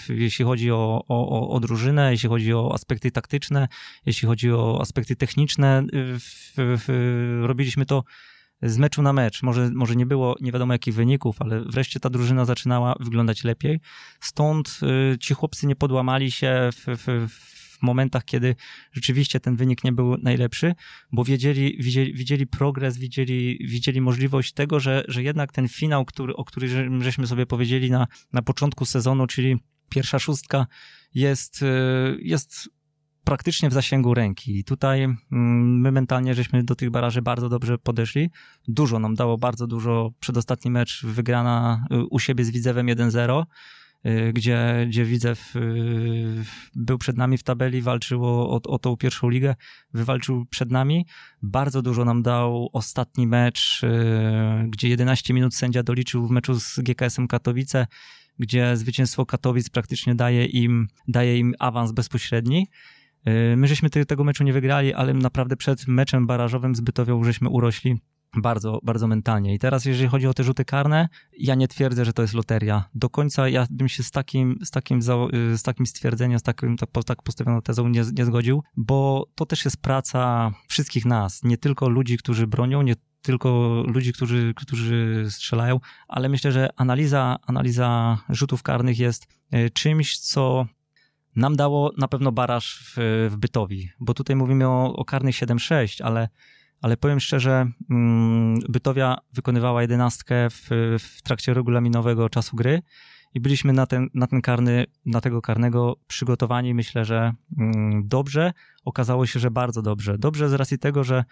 [0.09, 3.67] yy, jeśli chodzi o, o, o drużynę, jeśli chodzi o aspekty taktyczne,
[4.05, 5.83] jeśli chodzi o aspekty techniczne.
[6.57, 8.03] Yy, robiliśmy to
[8.61, 9.43] z meczu na mecz.
[9.43, 13.79] Może, może nie było nie wiadomo jakich wyników, ale wreszcie ta drużyna zaczynała wyglądać lepiej.
[14.19, 17.29] Stąd yy, ci chłopcy nie podłamali się w, w,
[17.79, 18.55] w momentach, kiedy
[18.91, 20.75] rzeczywiście ten wynik nie był najlepszy,
[21.11, 26.35] bo wiedzieli, widzieli, widzieli progres, widzieli, widzieli możliwość tego, że, że jednak ten finał, który,
[26.35, 29.57] o którym żeśmy sobie powiedzieli na, na początku sezonu, czyli
[29.89, 30.67] pierwsza szóstka,
[31.13, 31.65] jest,
[32.19, 32.69] jest
[33.29, 34.59] praktycznie w zasięgu ręki.
[34.59, 38.29] I tutaj mm, my mentalnie żeśmy do tych baraży bardzo dobrze podeszli.
[38.67, 40.11] Dużo nam dało, bardzo dużo.
[40.19, 43.45] Przedostatni mecz wygrana y, u siebie z Widzewem 1-0 y,
[44.33, 45.59] gdzie, gdzie Widzew y,
[46.75, 49.55] był przed nami w tabeli, walczył o, o, tą pierwszą ligę,
[49.93, 51.05] wywalczył przed nami.
[51.41, 53.81] Bardzo dużo nam dał ostatni mecz,
[54.67, 57.87] gdzie 11 minut sędzia doliczył w meczu z GKS-em Katowice,
[58.39, 62.67] gdzie zwycięstwo Katowic praktycznie daje im, daje im awans bezpośredni.
[63.27, 67.23] Y, my żeśmy te, tego meczu nie wygrali, ale naprawdę przed meczem barażowym z Bytowią
[67.23, 67.95] żeśmy urośli
[68.35, 69.53] bardzo, bardzo mentalnie.
[69.53, 72.89] I teraz, jeżeli chodzi o te rzuty karne, ja nie twierdzę, że to jest loteria.
[72.95, 76.89] Do końca ja bym się z takim, z takim, z takim stwierdzeniem, z takim, tak,
[77.05, 81.89] tak postawioną tezą nie, nie zgodził, bo to też jest praca wszystkich nas, nie tylko
[81.89, 88.63] ludzi, którzy bronią, nie tylko ludzi, którzy, którzy strzelają, ale myślę, że analiza, analiza rzutów
[88.63, 90.65] karnych jest y, czymś, co
[91.35, 96.03] nam dało na pewno baraż w, w Bytowi, bo tutaj mówimy o, o karnych 7-6,
[96.03, 96.29] ale,
[96.81, 100.67] ale powiem szczerze, mm, Bytowia wykonywała jedenastkę w,
[100.99, 102.81] w trakcie regulaminowego czasu gry
[103.33, 108.53] i byliśmy na ten, na ten karny, na tego karnego przygotowani, myślę, że mm, dobrze.
[108.85, 110.17] Okazało się, że bardzo dobrze.
[110.17, 111.23] Dobrze z racji tego, że,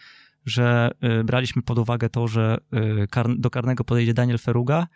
[0.45, 4.87] że y, braliśmy pod uwagę to, że y, do karnego podejdzie Daniel Feruga,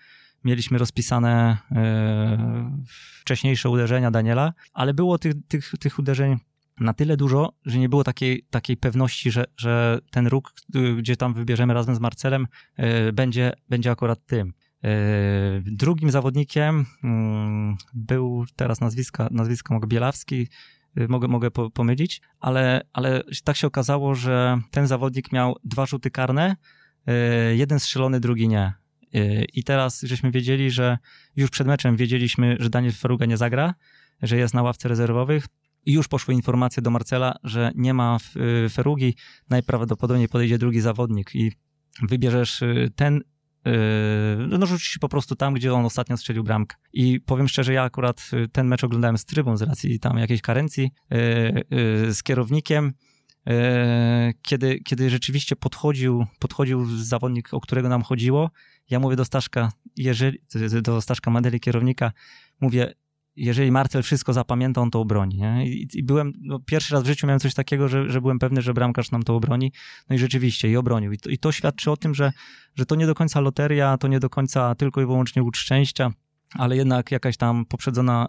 [0.43, 2.79] mieliśmy rozpisane e,
[3.21, 6.37] wcześniejsze uderzenia Daniela, ale było tych, tych, tych uderzeń
[6.81, 10.53] na tyle dużo, że nie było takiej, takiej pewności, że, że ten róg,
[10.97, 14.53] gdzie tam wybierzemy razem z Marcelem, e, będzie, będzie akurat tym.
[14.83, 14.89] E,
[15.65, 20.47] drugim zawodnikiem mm, był teraz nazwiska, nazwisko mogę Bielawski,
[21.09, 26.55] mogę, mogę pomylić, ale, ale tak się okazało, że ten zawodnik miał dwa rzuty karne,
[27.55, 28.73] jeden strzelony, drugi nie.
[29.53, 30.97] I teraz żeśmy wiedzieli, że
[31.35, 33.73] już przed meczem wiedzieliśmy, że Daniel Faruga nie zagra,
[34.21, 35.47] że jest na ławce rezerwowych.
[35.85, 38.17] Już poszły informacje do Marcela, że nie ma
[38.65, 39.15] y, Ferugi,
[39.49, 41.51] najprawdopodobniej podejdzie drugi zawodnik i
[42.01, 43.17] wybierzesz y, ten,
[43.67, 46.75] y, no rzucisz po prostu tam, gdzie on ostatnio strzelił bramkę.
[46.93, 50.91] I powiem szczerze, ja akurat ten mecz oglądałem z trybą z racji tam jakiejś karencji,
[52.09, 52.93] z kierownikiem,
[54.41, 58.51] kiedy, kiedy rzeczywiście podchodził, podchodził zawodnik, o którego nam chodziło,
[58.89, 60.39] ja mówię do Staszka, jeżeli,
[60.81, 62.11] do Staszka Madeli, kierownika,
[62.61, 62.93] mówię,
[63.35, 65.37] jeżeli Marcel wszystko zapamięta, on to obroni.
[65.37, 65.67] Nie?
[65.67, 68.61] I, I, byłem, no, pierwszy raz w życiu miałem coś takiego, że, że byłem pewny,
[68.61, 69.71] że bramkarz nam to obroni.
[70.09, 71.11] No i rzeczywiście, i obronił.
[71.11, 72.31] I to, i to świadczy o tym, że,
[72.75, 76.11] że to nie do końca loteria, to nie do końca tylko i wyłącznie łód szczęścia,
[76.53, 78.27] ale jednak jakaś tam poprzedzona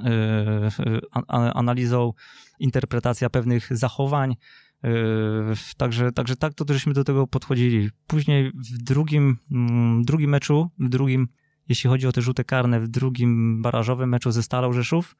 [0.86, 1.00] y,
[1.55, 2.12] analizą,
[2.59, 4.36] interpretacja pewnych zachowań,
[4.82, 7.90] Yy, także, także tak to żeśmy do tego podchodzili.
[8.07, 11.28] Później w drugim, mm, drugim meczu, w drugim,
[11.73, 15.16] jeśli chodzi o te rzuty karne, w drugim barażowym meczu ze Stalą Rzeszów,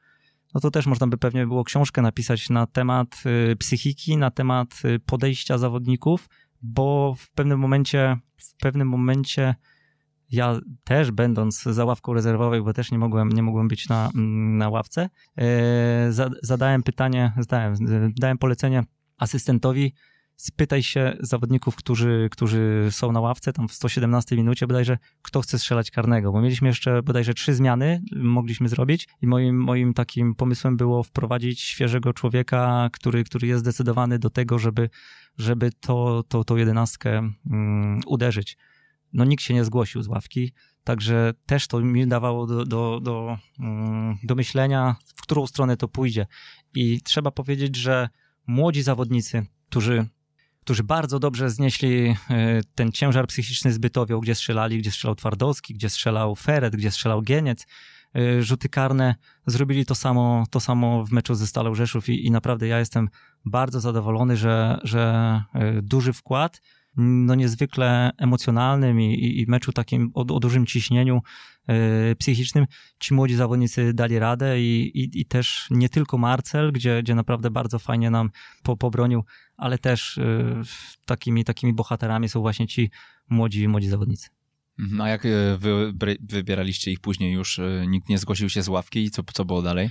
[0.53, 4.81] no to też można by pewnie było książkę napisać na temat y, psychiki, na temat
[4.85, 6.29] y, podejścia zawodników,
[6.61, 9.55] bo w pewnym momencie, w pewnym momencie
[10.31, 14.57] ja też będąc za ławką rezerwowej, bo też nie mogłem, nie mogłem być na, mm,
[14.57, 15.45] na ławce, yy,
[16.41, 17.75] zadałem pytanie, zadałem,
[18.19, 18.83] dałem polecenie
[19.17, 19.93] asystentowi
[20.43, 25.59] spytaj się zawodników, którzy, którzy są na ławce, tam w 117 minucie bodajże, kto chce
[25.59, 30.77] strzelać karnego, bo mieliśmy jeszcze bodajże trzy zmiany, mogliśmy zrobić i moim, moim takim pomysłem
[30.77, 34.89] było wprowadzić świeżego człowieka, który, który jest zdecydowany do tego, żeby,
[35.37, 38.57] żeby to, to, tą jedenastkę um, uderzyć.
[39.13, 43.37] No nikt się nie zgłosił z ławki, także też to mi dawało do, do, do,
[43.59, 46.25] um, do myślenia, w którą stronę to pójdzie.
[46.75, 48.09] I trzeba powiedzieć, że
[48.47, 50.07] młodzi zawodnicy, którzy,
[50.63, 52.15] którzy bardzo dobrze znieśli e,
[52.75, 53.77] ten ciężar psychiczny z
[54.21, 57.67] gdzie strzelali, gdzie strzelał Twardowski, gdzie strzelał Feret, gdzie strzelał Gieniec,
[58.15, 62.31] e, rzuty karne, zrobili to samo, to samo w meczu ze Stalą Rzeszów i, i
[62.31, 63.09] naprawdę ja jestem
[63.45, 66.61] bardzo zadowolony, że, że e, duży wkład
[66.97, 71.21] no niezwykle emocjonalnym i, i, meczu takim o, o dużym ciśnieniu
[72.17, 72.65] psychicznym,
[72.99, 77.51] ci młodzi zawodnicy dali radę i, i, i, też nie tylko Marcel, gdzie, gdzie naprawdę
[77.51, 78.29] bardzo fajnie nam
[78.63, 79.23] po, pobronił,
[79.57, 80.61] ale też yy,
[81.05, 82.91] takimi, takimi bohaterami są właśnie ci
[83.29, 84.29] młodzi, młodzi zawodnicy.
[84.77, 85.23] No a jak
[85.57, 89.61] wy, wybieraliście ich później już, nikt nie zgłosił się z ławki i co, co było
[89.61, 89.89] dalej?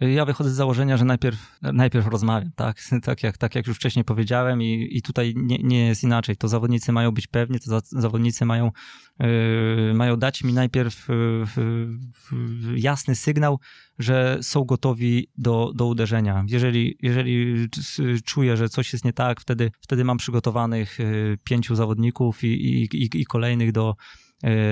[0.00, 2.76] Ja wychodzę z założenia, że najpierw, najpierw rozmawiam, tak?
[3.02, 6.36] Tak jak, tak jak już wcześniej powiedziałem, i, i tutaj nie, nie jest inaczej.
[6.36, 8.70] To zawodnicy mają być pewni, to za, zawodnicy mają,
[9.20, 13.58] yy, mają dać mi najpierw yy, jasny sygnał,
[13.98, 16.44] że są gotowi do, do uderzenia.
[16.48, 17.66] Jeżeli, jeżeli
[18.24, 22.46] czuję, że coś jest nie tak, wtedy, wtedy mam przygotowanych yy, pięciu zawodników i,
[22.92, 23.94] i, i, kolejnych do,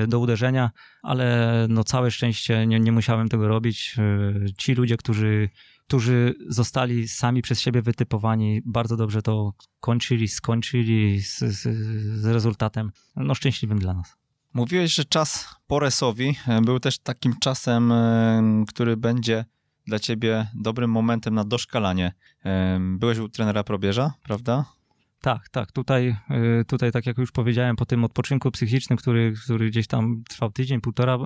[0.08, 0.70] do uderzenia,
[1.02, 3.96] ale no całe szczęście nie, nie musiałem tego robić.
[3.98, 5.48] E, ci ludzie, którzy,
[5.86, 11.62] którzy zostali sami przez siebie wytypowani, bardzo dobrze to kończyli, skończyli z, z,
[12.20, 14.16] z rezultatem no, szczęśliwym dla nas.
[14.54, 17.92] Mówiłeś, że czas po Resowi był też takim czasem,
[18.68, 19.44] który będzie
[19.86, 22.12] dla ciebie dobrym momentem na doszkalanie.
[22.80, 24.64] Byłeś u trenera Probierza, prawda?
[25.20, 25.72] Tak, tak.
[25.72, 26.16] Tutaj,
[26.60, 30.50] y, tutaj, tak jak już powiedziałem, po tym odpoczynku psychicznym, który, który gdzieś tam trwał
[30.50, 31.18] tydzień, półtora,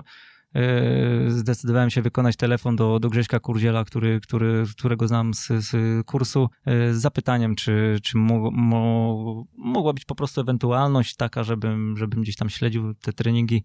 [0.55, 6.05] y, zdecydowałem się wykonać telefon do, do Grześka Kurdziela, który, który, którego znam z, z
[6.05, 11.97] kursu, y, z zapytaniem, czy, czy mo, mo, mogła być po prostu ewentualność taka, żebym,
[11.97, 13.63] żebym gdzieś tam śledził te treningi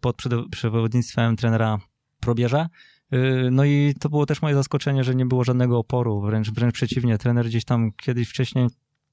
[0.00, 1.78] pod przewodnictwem trenera
[2.20, 2.68] Probierza.
[3.50, 7.18] No i to było też moje zaskoczenie, że nie było żadnego oporu, wręcz, wręcz przeciwnie.
[7.18, 8.68] Trener gdzieś tam kiedyś wcześniej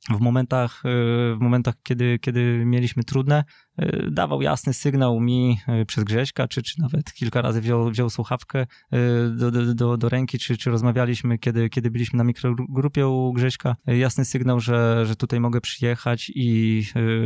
[0.10, 0.89] w momentach, e,
[1.36, 3.43] w momentach kiedy, kiedy mieliśmy trudne,
[3.78, 8.10] e, dawał jasny sygnał mi e, przez Grześka, czy, czy nawet kilka razy wziął, wziął
[8.10, 8.66] słuchawkę
[9.30, 14.26] do, do, do ręki, czy, czy rozmawialiśmy, kiedy, kiedy byliśmy na mikrogrupie u Grześka, jasny
[14.26, 16.84] sygnał, że, że tutaj mogę przyjechać i,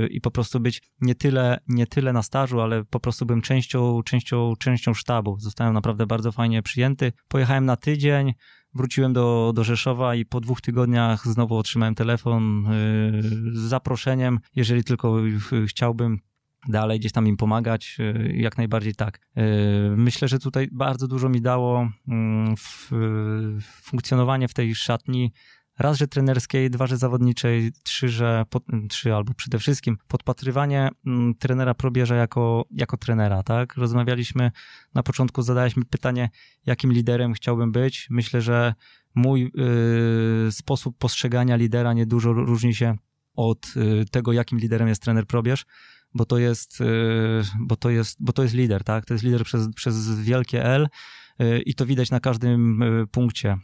[0.10, 4.04] i po prostu być nie tyle, nie tyle na stażu, ale po prostu byłem częścią,
[4.04, 5.40] częścią, częścią sztabu.
[5.40, 7.12] Zostałem naprawdę bardzo fajnie przyjęty.
[7.28, 8.34] Pojechałem na tydzień,
[8.74, 12.64] Wróciłem do, do Rzeszowa i po dwóch tygodniach znowu otrzymałem telefon
[13.14, 13.22] yy,
[13.54, 15.16] z zaproszeniem, jeżeli tylko
[15.68, 16.20] chciałbym
[16.68, 19.20] dalej gdzieś tam im pomagać, yy, jak najbardziej tak.
[19.36, 19.44] Yy,
[19.98, 22.56] myślę, że tutaj bardzo dużo mi dało mm,
[23.62, 25.32] funkcjonowanie w tej szatni
[25.80, 31.36] raz, że trenerskiej, dwa, że zawodniczej, trzy, że pod, trzy albo przede wszystkim podpatrywanie mm,
[31.36, 33.78] trenera probierza jako, jako trenera, tak?
[33.78, 34.52] Rozmawialiśmy
[34.94, 36.30] na początku, zadałeś mi pytanie,
[36.66, 38.08] jakim liderem chciałbym być.
[38.10, 38.74] Myślę, że
[39.16, 39.52] mój
[40.48, 42.98] y, sposób postrzegania lidera niedużo różni się
[43.36, 45.66] od y, tego, jakim liderem jest trener probierz
[46.14, 46.86] bo to jest, y,
[47.60, 49.06] bo to jest, bo to jest lider, tak?
[49.06, 50.88] To jest lider przez, przez wielkie L
[51.66, 53.58] i to widać na każdym e, punkcie.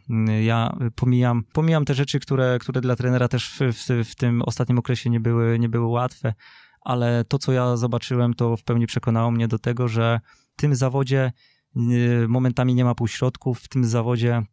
[0.43, 4.80] Ja pomijam, pomijam te rzeczy, które, które dla trenera też w, w, w tym ostatnim
[4.80, 6.34] okresie nie były, nie były łatwe,
[6.82, 10.19] ale to, co ja zobaczyłem, to w pełni przekonało mnie do tego, że
[10.57, 11.32] w tym zawodzie
[11.76, 11.82] e,
[12.28, 14.43] momentami nie ma półśrodków, w tym zawodzie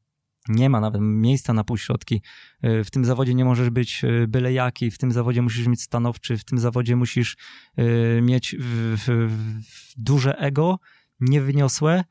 [0.48, 2.22] nie ma nawet miejsca na półśrodki.
[2.62, 6.38] E, w tym zawodzie nie możesz być byle jaki, w tym zawodzie musisz mieć stanowczy,
[6.38, 7.36] w tym zawodzie musisz
[8.22, 9.30] mieć w, w,
[9.70, 10.78] w duże ego,
[11.20, 12.04] niewyniosłe,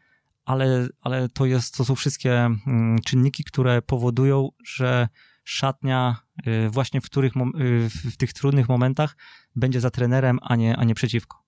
[0.51, 5.07] ale, ale to, jest, to są wszystkie mm, czynniki, które powodują, że
[5.43, 6.15] szatnia
[6.47, 9.15] y, właśnie w, których, y, w tych trudnych momentach
[9.55, 11.43] będzie za trenerem, a nie, a nie przeciwko.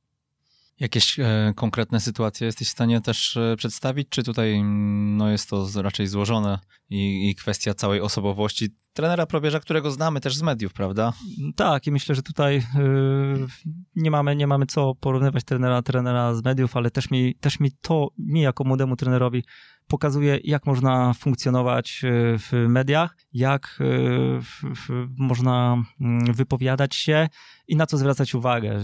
[0.80, 5.50] Jakieś e, konkretne sytuacje jesteś w stanie też e, przedstawić, czy tutaj mm, no, jest
[5.50, 6.60] to raczej złożone
[6.90, 11.14] i, i kwestia całej osobowości trenera probierza, którego znamy też z mediów, prawda?
[11.56, 13.48] Tak, i myślę, że tutaj yy,
[13.96, 17.72] nie, mamy, nie mamy co porównywać trenera, trenera z mediów, ale też mi, też mi
[17.72, 19.44] to, mi jako młodemu trenerowi
[19.88, 27.30] pokazuje, jak można funkcjonować e, w mediach, jak e, można mm, wypowiadać się
[27.68, 28.80] i na co zwracać uwagę.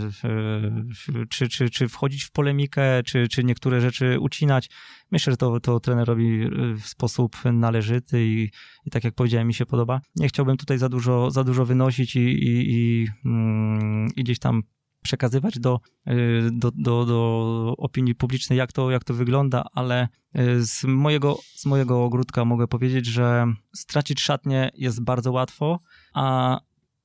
[1.29, 4.69] Czy, czy, czy wchodzić w polemikę, czy, czy niektóre rzeczy ucinać.
[5.11, 6.49] Myślę, że to, to trenerowi
[6.81, 8.51] w sposób należyty i,
[8.85, 10.01] i tak jak powiedziałem, mi się podoba.
[10.15, 14.63] Nie chciałbym tutaj za dużo, za dużo wynosić i, i, i, mm, i gdzieś tam
[15.01, 20.07] przekazywać do, y, do, do, do opinii publicznej, jak to, jak to wygląda, ale
[20.39, 23.45] y, z mojego, z mojego ogródka mogę powiedzieć, że
[23.75, 25.79] stracić szatnię jest bardzo łatwo,
[26.13, 26.57] a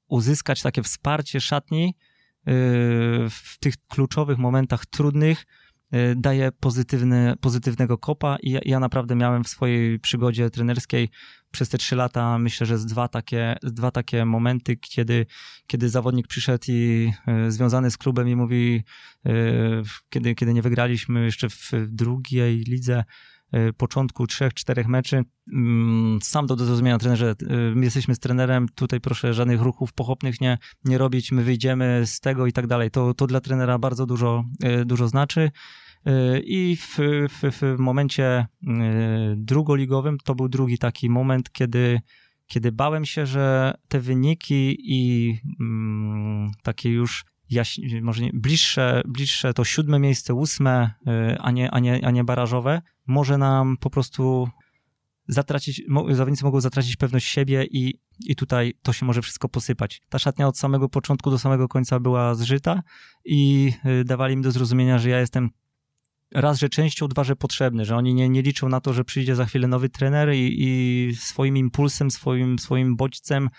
[0.09, 1.93] uzyskać takie wsparcie szatni y,
[3.31, 5.47] w tych kluczowych momentach trudnych
[6.17, 11.11] daje pozytywny, pozytywnego kopa i ja, ja naprawdę miałem w swojej przygodzie trenerskiej
[11.55, 15.27] przez te trzy lata myślę, że z dwa takie, dwa takie momenty, kiedy,
[15.67, 17.13] kiedy zawodnik przyszedł i
[17.47, 18.85] y, związany z klubem i mówi,
[19.27, 19.31] y,
[20.09, 23.05] kiedy, kiedy nie wygraliśmy jeszcze w drugiej lidze,
[23.55, 25.23] y, początku trzech, czterech meczy.
[25.53, 27.35] Mm, sam do zrozumienia trenerze,
[27.75, 32.21] my jesteśmy z trenerem, tutaj proszę żadnych ruchów pochopnych nie, nie robić, my wyjdziemy z
[32.21, 32.91] tego i tak dalej.
[32.91, 34.45] To, to dla trenera bardzo dużo,
[34.85, 35.51] dużo znaczy.
[36.45, 36.99] I w,
[37.29, 38.67] w, w momencie y,
[39.37, 42.01] drugoligowym to był drugi taki moment, kiedy,
[42.47, 49.55] kiedy bałem się, że te wyniki i mm, takie już jaś, może nie, bliższe, bliższe
[49.55, 50.91] to siódme miejsce, ósme,
[51.33, 54.49] y, a nie, a, nie, a nie barażowe, może nam po prostu
[55.29, 60.03] zatracić, zawodnicy mogą zatracić pewność siebie i, i tutaj to się może wszystko posypać.
[60.09, 62.83] Ta szatnia od samego początku do samego końca była zżyta
[63.25, 65.51] i y, dawali mi do zrozumienia, że ja jestem
[66.35, 69.35] raz, że częścią, dwa, że potrzebny, że oni nie, nie liczą na to, że przyjdzie
[69.35, 73.51] za chwilę nowy trener i, i swoim impulsem, swoim, swoim bodźcem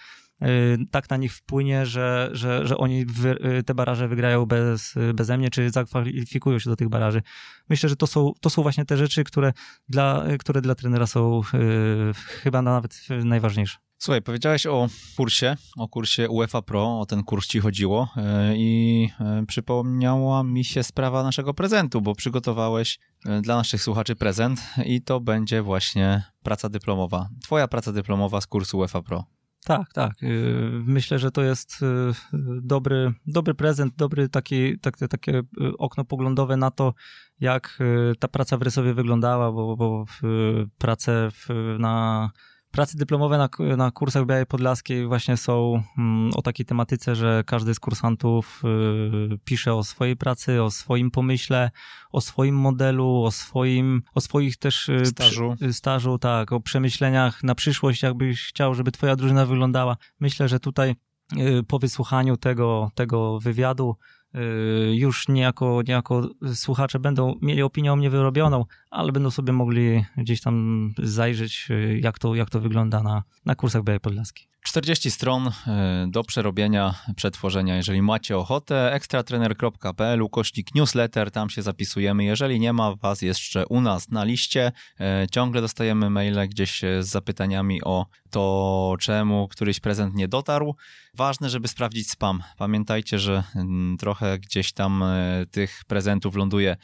[0.42, 0.48] y,
[0.92, 5.50] tak na nich wpłynie, że, że, że oni wy, te baraże wygrają bez, beze mnie,
[5.50, 7.22] czy zakwalifikują się do tych baraży.
[7.70, 9.54] Myślę, że to są, to są właśnie te rzeczy, które
[9.90, 13.85] dla, które dla trenera są y, chyba nawet najważniejsze.
[13.98, 14.88] Słuchaj, powiedziałeś o
[15.18, 20.64] kursie, o kursie UEFA Pro, o ten kurs ci chodziło e, i e, przypomniała mi
[20.64, 26.24] się sprawa naszego prezentu, bo przygotowałeś e, dla naszych słuchaczy prezent i to będzie właśnie
[26.44, 27.30] praca dyplomowa.
[27.44, 29.24] Twoja praca dyplomowa z kursu UEFA Pro.
[29.66, 30.14] Tak, tak.
[30.72, 31.80] Myślę, że to jest
[32.62, 35.42] dobry, dobry prezent, dobry taki, tak, takie
[35.78, 36.94] okno poglądowe na to,
[37.40, 37.80] jak
[38.20, 40.06] ta praca w Rysowie wyglądała, bo, bo
[40.78, 41.30] pracę
[41.80, 42.30] na
[42.76, 47.74] Prace dyplomowe na, na kursach Białej Podlaskiej właśnie są mm, o takiej tematyce, że każdy
[47.74, 48.62] z kursantów
[49.34, 51.72] y, pisze o swojej pracy, o swoim pomyśle,
[52.12, 55.56] o swoim modelu, o swoim, o swoich też y, stażu.
[55.56, 59.98] Przy, stażu, tak, o przemyśleniach na przyszłość, jakbyś chciał, żeby twoja drużyna wyglądała.
[60.20, 60.96] Myślę, że tutaj
[61.38, 63.96] y, po wysłuchaniu tego, tego wywiadu
[64.94, 70.42] już niejako, niejako słuchacze będą mieli opinię o mnie wyrobioną, ale będą sobie mogli gdzieś
[70.42, 74.55] tam zajrzeć, y, jak to, jak to wygląda na, na kursach BE Podlaskiej.
[74.66, 75.52] 40 stron y,
[76.08, 77.76] do przerobienia, przetworzenia.
[77.76, 82.24] Jeżeli macie ochotę, ekstratrener.pl, ukośnik newsletter, tam się zapisujemy.
[82.24, 84.72] Jeżeli nie ma was jeszcze u nas na liście,
[85.32, 88.06] ciągle dostajemy maile gdzieś z zapytaniami o
[88.36, 90.76] to, czemu któryś prezent nie dotarł.
[91.14, 92.44] Ważne, żeby sprawdzić spam.
[92.58, 96.78] Pamiętajcie, że mm, trochę gdzieś tam e, tych prezentów ląduje e,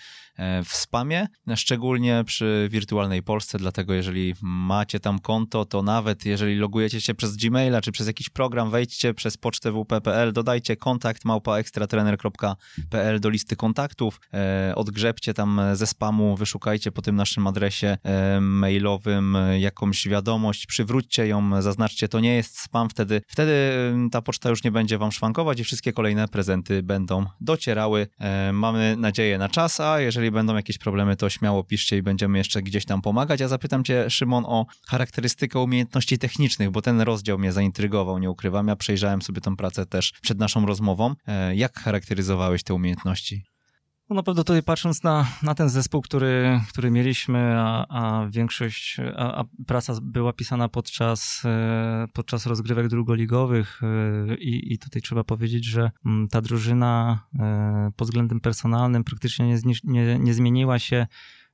[0.66, 7.02] w spamie, szczególnie przy wirtualnej Polsce, dlatego jeżeli macie tam konto, to nawet jeżeli logujecie
[7.02, 13.20] się przez Gmaila czy przez jakiś program, wejdźcie przez pocztę wp.pl, dodajcie kontakt małpa ekstratrener.pl
[13.20, 17.98] do listy kontaktów, e, odgrzebcie tam ze spamu, wyszukajcie po tym naszym adresie
[18.42, 23.72] mailowym jakąś wiadomość, przywróćcie ją, zaznaczcie, to nie jest spam, wtedy, wtedy
[24.12, 28.08] ta poczta już nie będzie wam szwankować i wszystkie kolejne prezenty będą docierały.
[28.20, 32.38] E, mamy nadzieję na czas, a jeżeli będą jakieś problemy, to śmiało piszcie i będziemy
[32.38, 33.40] jeszcze gdzieś tam pomagać.
[33.40, 38.68] Ja zapytam cię, Szymon, o charakterystykę umiejętności technicznych, bo ten rozdział mnie zaintrygował, nie ukrywam.
[38.68, 41.14] Ja przejrzałem sobie tą pracę też przed naszą rozmową.
[41.28, 43.51] E, jak charakteryzowałeś te umiejętności?
[44.12, 48.98] No na pewno tutaj patrząc na, na ten zespół, który, który mieliśmy, a, a większość,
[49.16, 55.24] a, a, praca była pisana podczas, e, podczas rozgrywek drugoligowych e, i, i tutaj trzeba
[55.24, 61.08] powiedzieć, że mm, ta drużyna e, pod względem personalnym praktycznie nie, nie, nie zmieniła się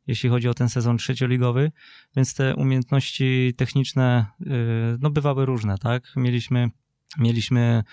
[0.08, 1.72] jeśli chodzi o ten sezon trzecioligowy,
[2.16, 4.26] więc te umiejętności techniczne
[5.00, 6.14] no, bywały różne, tak?
[6.16, 6.70] Mieliśmy,
[7.18, 7.84] mieliśmy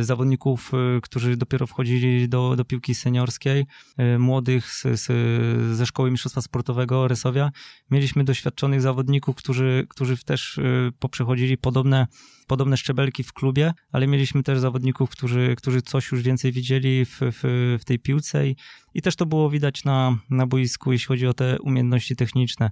[0.00, 3.66] zawodników, e, którzy dopiero wchodzili do, do piłki seniorskiej,
[3.96, 5.06] e, młodych z, z,
[5.76, 7.50] ze Szkoły Mistrzostwa Sportowego Rysowia.
[7.90, 10.60] Mieliśmy doświadczonych zawodników, którzy, którzy też
[10.98, 12.06] poprzechodzili podobne,
[12.46, 17.18] podobne szczebelki w klubie, ale mieliśmy też zawodników, którzy, którzy coś już więcej widzieli w,
[17.20, 18.56] w, w tej piłce i,
[18.94, 22.70] i też to było widać na, na boisku, jeśli chodzi o te umiejętności techniczne.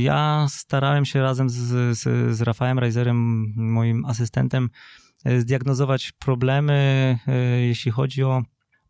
[0.00, 2.00] Ja starałem się razem z, z,
[2.36, 5.01] z Rafałem Reiserem, moim asystentem, E,
[5.38, 6.72] zdiagnozować problemy,
[7.26, 8.42] e, jeśli chodzi o,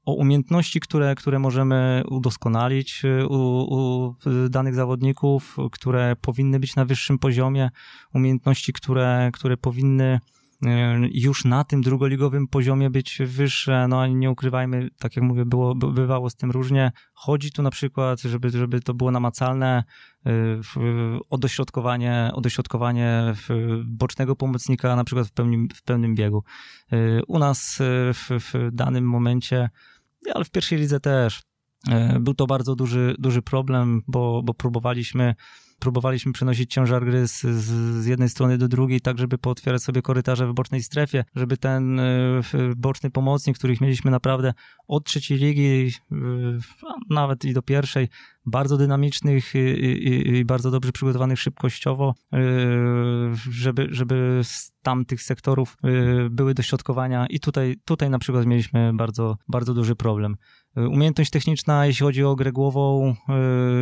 [0.05, 3.37] o umiejętności, które, które możemy udoskonalić e, u,
[3.74, 4.14] u
[4.49, 7.70] danych zawodników, które powinny być na wyższym poziomie,
[8.14, 10.20] umiejętności, które, które powinny
[11.13, 16.31] już na tym drugoligowym poziomie być wyższe, no nie ukrywajmy, tak jak mówię, było, bywało
[16.31, 16.93] z tym różnie.
[17.15, 19.85] Chodzi tu na przykład, żeby, żeby to było namacalne,
[21.39, 23.35] dośrodkowanie, o dośrodkowanie
[23.85, 26.45] bocznego pomocnika na przykład w pełnym, w pełnym biegu.
[27.29, 27.79] U nas
[28.15, 29.71] w, w danym momencie,
[30.35, 31.43] ale w pierwszej lidze też,
[32.21, 35.35] był to bardzo duży, duży problem, bo, bo próbowaliśmy
[35.83, 40.47] próbowaliśmy przenosić ciężar gry z, z, jednej strony do drugiej, tak żeby pootwierać sobie korytarze
[40.47, 42.43] w bocznej strefie, żeby ten y,
[42.76, 44.55] boczny pomocnik, których mieliśmy naprawdę
[44.89, 45.93] od trzeciej ligi,
[47.11, 48.09] nawet i do pierwszej,
[48.47, 52.38] bardzo dynamicznych i, bardzo dobrze przygotowanych szybkościowo, y,
[53.50, 55.76] żeby, żeby z tamtych sektorów
[56.30, 60.37] były dośrodkowania i tutaj, tutaj na przykład mieliśmy bardzo, bardzo duży problem.
[60.76, 63.14] Umiejętność techniczna, jeśli chodzi o grę głową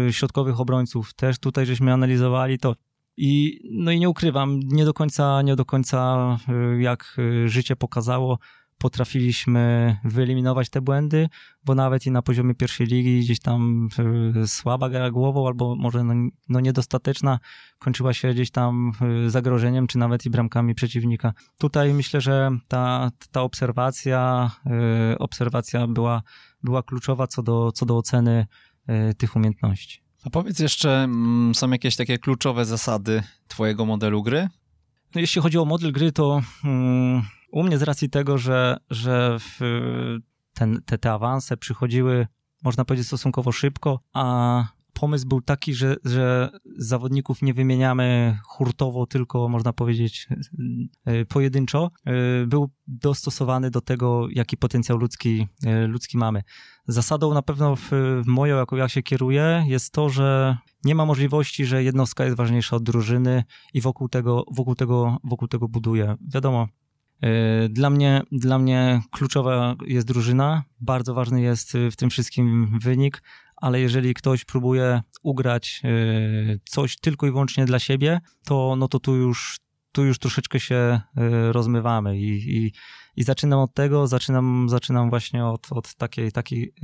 [0.07, 2.75] yy, środkowych obrońców, też tutaj żeśmy analizowali to.
[3.17, 8.39] I, no i nie ukrywam, nie do końca, nie do końca, yy, jak życie pokazało,
[8.81, 11.29] potrafiliśmy wyeliminować te błędy,
[11.65, 13.89] bo nawet i na poziomie pierwszej ligi gdzieś tam
[14.43, 16.15] y, słaba gra głową albo może no,
[16.49, 17.39] no niedostateczna
[17.79, 18.93] kończyła się gdzieś tam
[19.27, 21.33] y, zagrożeniem, czy nawet i bramkami przeciwnika.
[21.59, 24.51] Tutaj myślę, że ta, ta obserwacja,
[25.15, 26.23] y, obserwacja była,
[26.63, 28.47] była kluczowa co do, co do oceny
[29.19, 30.01] tych umiejętności.
[30.25, 34.49] A powiedz jeszcze, mm, są jakieś takie kluczowe zasady twojego modelu gry?
[35.15, 39.39] No jeśli chodzi o model gry, to um, u mnie z racji tego, że, że
[40.55, 42.27] ten, te, te awanse przychodziły,
[42.65, 44.65] można powiedzieć, stosunkowo szybko, a
[45.01, 50.29] pomysł był taki, że, że zawodników nie wymieniamy hurtowo, tylko można powiedzieć
[51.05, 51.91] e, pojedynczo.
[52.07, 52.13] E,
[52.47, 55.47] był dostosowany do tego, jaki potencjał ludzki,
[55.89, 56.43] ludzki mamy.
[56.87, 57.91] Zasadą na pewno w,
[58.25, 62.37] w moją, jaką ja się kieruję, jest to, że nie ma możliwości, że jednostka jest
[62.37, 63.45] ważniejsza od drużyny
[63.75, 66.17] i wokół tego, wokół tego, wokół tego buduję.
[66.35, 66.69] Wiadomo,
[67.69, 73.23] dla mnie, dla mnie kluczowa jest drużyna, bardzo ważny jest w tym wszystkim wynik,
[73.57, 75.89] ale jeżeli ktoś próbuje ugrać e,
[76.65, 79.57] coś tylko i wyłącznie dla siebie, to no to tu już,
[79.93, 81.01] tu już troszeczkę się e,
[81.53, 82.73] rozmywamy i, i,
[83.17, 86.75] i zaczynam od tego, zaczynam, zaczynam właśnie od, od takiej, takiej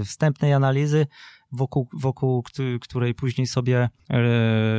[0.00, 1.06] e, wstępnej analizy,
[1.52, 2.44] wokół, wokół
[2.80, 3.88] której później sobie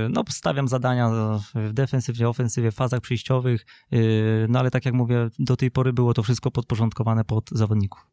[0.09, 1.09] no, stawiam zadania
[1.55, 3.65] w defensywie, ofensywie, fazach przyjściowych,
[4.49, 8.07] no ale tak jak mówię, do tej pory było to wszystko podporządkowane pod zawodników.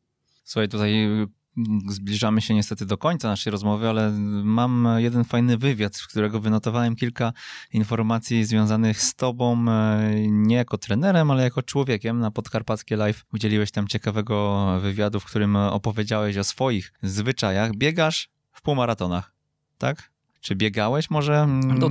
[0.44, 1.08] Słuchaj, tutaj
[1.88, 4.12] zbliżamy się niestety do końca naszej rozmowy, ale
[4.44, 7.32] mam jeden fajny wywiad, z którego wynotowałem kilka
[7.72, 12.18] informacji związanych z tobą, e, nie jako trenerem, ale jako człowiekiem.
[12.18, 17.76] Na Podkarpackie Live udzieliłeś tam ciekawego wywiadu, w którym opowiedziałeś o swoich zwyczajach.
[17.76, 19.32] Biegasz w półmaratonach,
[19.78, 20.10] tak?
[20.40, 21.46] Czy biegałeś może?
[21.46, 21.90] No,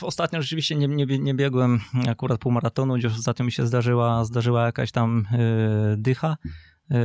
[0.00, 4.92] ostatnio rzeczywiście nie, nie, nie biegłem akurat półmaratonu, gdzieś ostatnio mi się zdarzyła, zdarzyła jakaś
[4.92, 6.36] tam yy, dycha,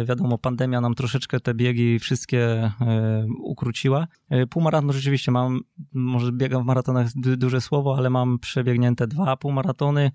[0.06, 2.72] wiadomo, pandemia nam troszeczkę te biegi wszystkie e,
[3.40, 4.08] ukróciła.
[4.30, 5.60] E, półmaraton rzeczywiście mam,
[5.94, 10.12] może biegam w maratonach duże słowo, ale mam przebiegnięte dwa półmaratony,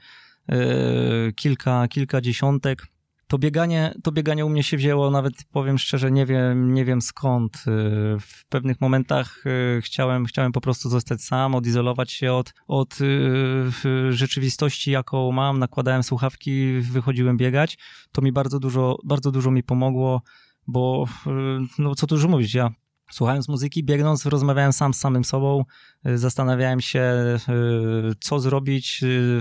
[1.36, 2.86] kilka, kilka dziesiątek
[3.32, 7.02] to bieganie, to bieganie u mnie się wzięło, nawet powiem szczerze, nie wiem, nie wiem
[7.02, 7.56] skąd.
[7.56, 7.60] Y,
[8.20, 14.12] w pewnych momentach y, chciałem, chciałem po prostu zostać sam, odizolować się od, od y,
[14.12, 15.58] rzeczywistości, jaką mam.
[15.58, 17.78] Nakładałem słuchawki, wychodziłem biegać.
[18.12, 20.22] To mi bardzo dużo, bardzo dużo mi pomogło,
[20.66, 21.04] bo
[21.78, 22.70] no co tu już mówić, ja
[23.12, 25.64] Słuchając muzyki, biegnąc, rozmawiałem sam z samym sobą,
[26.06, 29.40] y, zastanawiałem się, y, co zrobić, y,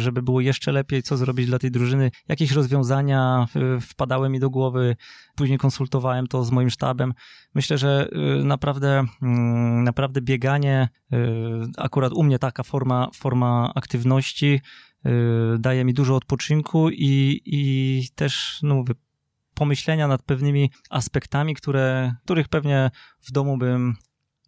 [0.00, 2.10] żeby było jeszcze lepiej, co zrobić dla tej drużyny.
[2.28, 3.46] Jakieś rozwiązania
[3.80, 4.96] wpadały mi do głowy,
[5.36, 7.14] później konsultowałem to z moim sztabem.
[7.54, 8.08] Myślę, że
[8.44, 10.88] naprawdę, mm, naprawdę bieganie,
[11.76, 14.60] akurat u mnie taka forma, forma aktywności,
[15.58, 18.94] daje mi dużo odpoczynku i, i też, no mówię,
[19.62, 22.90] pomyślenia nad pewnymi aspektami, które, których pewnie
[23.20, 23.96] w domu bym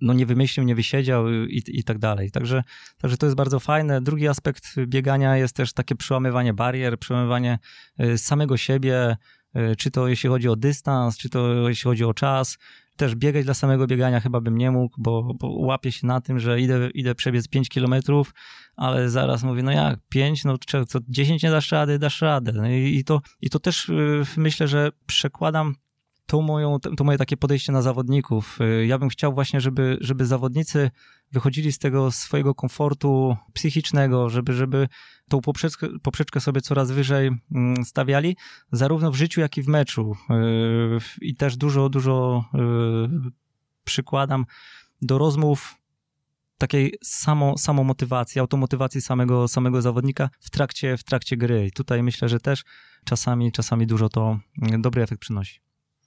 [0.01, 2.31] no nie wymyślił, nie wysiedział i, i tak dalej.
[2.31, 2.63] Także,
[2.99, 4.01] także to jest bardzo fajne.
[4.01, 7.59] Drugi aspekt biegania jest też takie przełamywanie barier, przełamywanie
[8.01, 9.17] y, samego siebie,
[9.57, 12.59] y, czy to jeśli chodzi o dystans, czy to jeśli chodzi o czas,
[12.97, 16.39] też biegać dla samego biegania chyba bym nie mógł, bo, bo łapię się na tym,
[16.39, 18.35] że idę, idę przebiec 5 kilometrów,
[18.77, 20.59] ale zaraz mówię, no jak, 5, no
[20.89, 22.53] co, 10 nie dasz rady, dasz radę.
[22.53, 25.75] No i, i, to, I to też yy, myślę, że przekładam
[26.27, 28.59] to, moją, to moje takie podejście na zawodników.
[28.61, 30.91] Y, ja bym chciał właśnie, żeby, żeby zawodnicy
[31.33, 34.89] wychodzili z tego swojego komfortu psychicznego, żeby, żeby
[35.29, 38.37] tą poprzeczkę, poprzeczkę sobie coraz wyżej mm, stawiali,
[38.73, 40.17] zarówno w życiu, jak i w meczu.
[40.31, 43.31] Y, I też dużo, dużo y,
[43.85, 44.47] przykładam
[45.03, 45.75] do rozmów
[46.59, 51.67] takiej samo, samomotywacji, automotywacji samego, samego zawodnika w trakcie, w trakcie gry.
[51.67, 52.65] I tutaj myślę, że też
[53.05, 55.61] czasami, czasami dużo to mm, dobry efekt przynosi.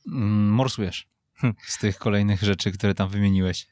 [0.07, 1.53] Mm, morsujesz hm.
[1.67, 3.67] z tych kolejnych rzeczy, które tam wymieniłeś.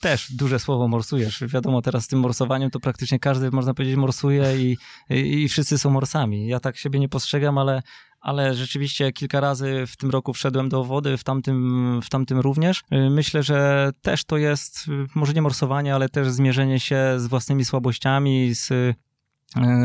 [0.00, 1.44] Też duże słowo morsujesz.
[1.46, 4.76] Wiadomo, teraz z tym morsowaniem to praktycznie każdy, można powiedzieć, morsuje i,
[5.10, 6.46] i, i wszyscy są morsami.
[6.46, 7.82] Ja tak siebie nie postrzegam, ale,
[8.20, 12.84] ale rzeczywiście kilka razy w tym roku wszedłem do wody, w tamtym, w tamtym również.
[13.10, 18.54] Myślę, że też to jest może nie morsowanie, ale też zmierzenie się z własnymi słabościami,
[18.54, 18.96] z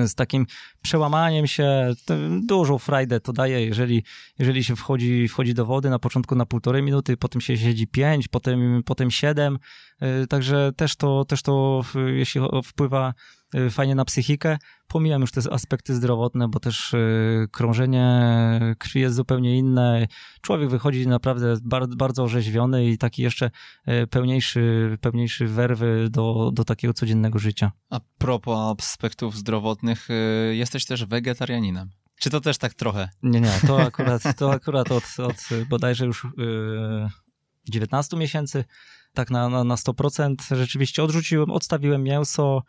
[0.06, 0.46] z takim
[0.82, 1.94] przełamaniem się,
[2.42, 4.04] dużą frajdę to daje, jeżeli,
[4.40, 8.28] jeżeli się wchodzi, wchodzi do wody na początku na półtorej minuty, potem się siedzi pięć,
[8.28, 9.60] potem, potem siedem,
[10.00, 14.58] e, także też to, też to jeśli wpływa e, fajnie na psychikę.
[14.88, 16.96] Pomijam już te aspekty zdrowotne, bo też
[17.52, 20.08] krążenie krwi jest zupełnie inne.
[20.42, 23.52] Człowiek wychodzi naprawdę bardzo, bardzo orzeźwiony i taki jeszcze
[24.10, 27.72] pełniejszy, pełniejszy werwy do, do takiego codziennego życia.
[27.90, 30.08] A propos aspektów zdrowotnych,
[30.52, 31.90] jesteś też wegetarianinem.
[32.22, 33.10] Czy to też tak trochę?
[33.24, 37.10] Nie, nie, to akurat, to akurat od, od bodajże już yy,
[37.70, 38.64] 19 miesięcy,
[39.14, 42.62] tak na, na, na 100% rzeczywiście odrzuciłem, odstawiłem mięso,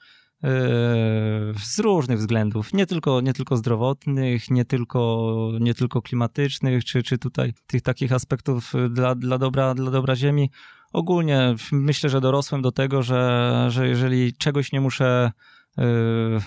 [1.64, 7.18] z różnych względów, nie tylko, nie tylko zdrowotnych, nie tylko, nie tylko klimatycznych, czy, czy
[7.18, 10.50] tutaj tych takich aspektów dla, dla, dobra, dla dobra ziemi.
[10.92, 15.32] Ogólnie myślę, że dorosłem do tego, że, że jeżeli czegoś nie muszę
[15.76, 15.84] yy,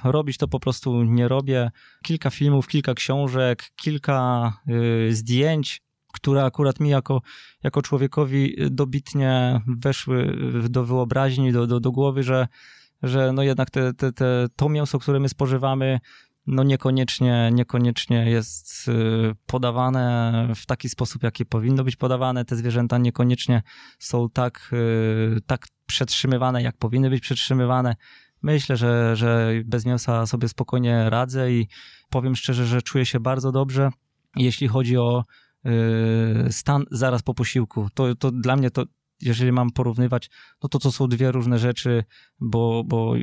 [0.03, 1.71] robić, to po prostu nie robię.
[2.03, 5.81] Kilka filmów, kilka książek, kilka yy, zdjęć,
[6.13, 7.21] które akurat mi jako,
[7.63, 10.37] jako człowiekowi dobitnie weszły
[10.69, 12.47] do wyobraźni, do, do, do głowy, że,
[13.03, 15.99] że no jednak te, te, te, to mięso, które my spożywamy,
[16.47, 22.45] no niekoniecznie, niekoniecznie jest y, podawane w taki sposób, jaki powinno być podawane.
[22.45, 23.61] Te zwierzęta niekoniecznie
[23.99, 27.95] są tak, y, tak przetrzymywane, jak powinny być przetrzymywane.
[28.41, 31.67] Myślę, że, że bez mięsa sobie spokojnie radzę i
[32.09, 33.89] powiem szczerze, że czuję się bardzo dobrze.
[34.35, 35.23] Jeśli chodzi o
[35.65, 38.83] y, stan zaraz po posiłku, to, to dla mnie to
[39.25, 40.29] jeżeli mam porównywać,
[40.63, 42.03] no to to są dwie różne rzeczy,
[42.39, 43.13] bo, bo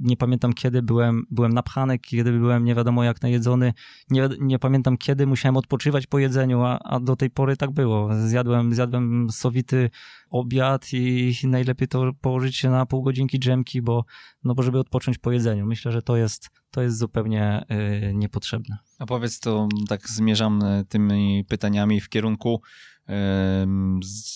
[0.00, 3.72] nie pamiętam kiedy byłem, byłem napchany, kiedy byłem nie wiadomo jak najedzony,
[4.10, 8.08] nie, nie pamiętam kiedy musiałem odpoczywać po jedzeniu, a, a do tej pory tak było.
[8.26, 9.90] Zjadłem, zjadłem sowity
[10.30, 14.04] obiad i najlepiej to położyć się na pół godzinki drzemki, bo,
[14.44, 15.66] no bo żeby odpocząć po jedzeniu.
[15.66, 17.64] Myślę, że to jest, to jest zupełnie
[18.10, 18.78] y, niepotrzebne.
[18.98, 22.62] A powiedz to, tak zmierzam y, tymi pytaniami w kierunku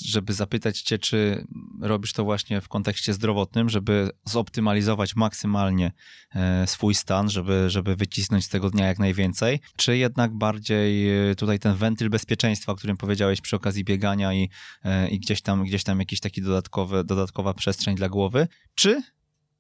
[0.05, 1.47] żeby zapytać Cię, czy
[1.81, 5.93] robisz to właśnie w kontekście zdrowotnym, żeby zoptymalizować maksymalnie
[6.35, 11.35] e, swój stan, żeby, żeby wycisnąć z tego dnia jak najwięcej, czy jednak bardziej e,
[11.35, 14.49] tutaj ten wentyl bezpieczeństwa, o którym powiedziałeś przy okazji biegania i,
[14.85, 19.03] e, i gdzieś tam, gdzieś tam jakiś taki dodatkowy, dodatkowa przestrzeń dla głowy, czy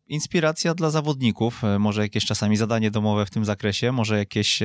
[0.07, 4.61] inspiracja dla zawodników, może jakieś czasami zadanie domowe w tym zakresie, może jakieś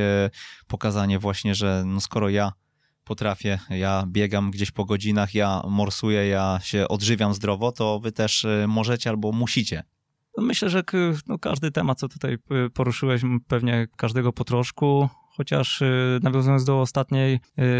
[0.67, 2.51] pokazanie właśnie, że no skoro ja
[3.03, 8.43] potrafię, ja biegam gdzieś po godzinach, ja morsuję, ja się odżywiam zdrowo, to wy też
[8.43, 9.83] y, możecie albo musicie.
[10.37, 10.83] No, myślę, że
[11.27, 16.81] no, każdy temat, co tutaj y, poruszyłeś, pewnie każdego po troszku, chociaż y, nawiązując do
[16.81, 17.39] ostatniej,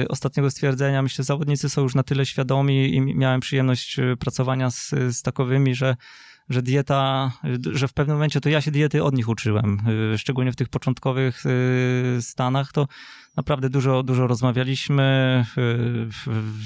[0.10, 4.90] ostatniego stwierdzenia, myślę, że zawodnicy są już na tyle świadomi i miałem przyjemność pracowania z,
[4.90, 5.96] z takowymi, że
[6.50, 7.32] że dieta,
[7.72, 9.82] że w pewnym momencie to ja się diety od nich uczyłem,
[10.18, 11.44] szczególnie w tych początkowych
[12.22, 12.88] stanach, to
[13.38, 15.46] naprawdę dużo, dużo rozmawialiśmy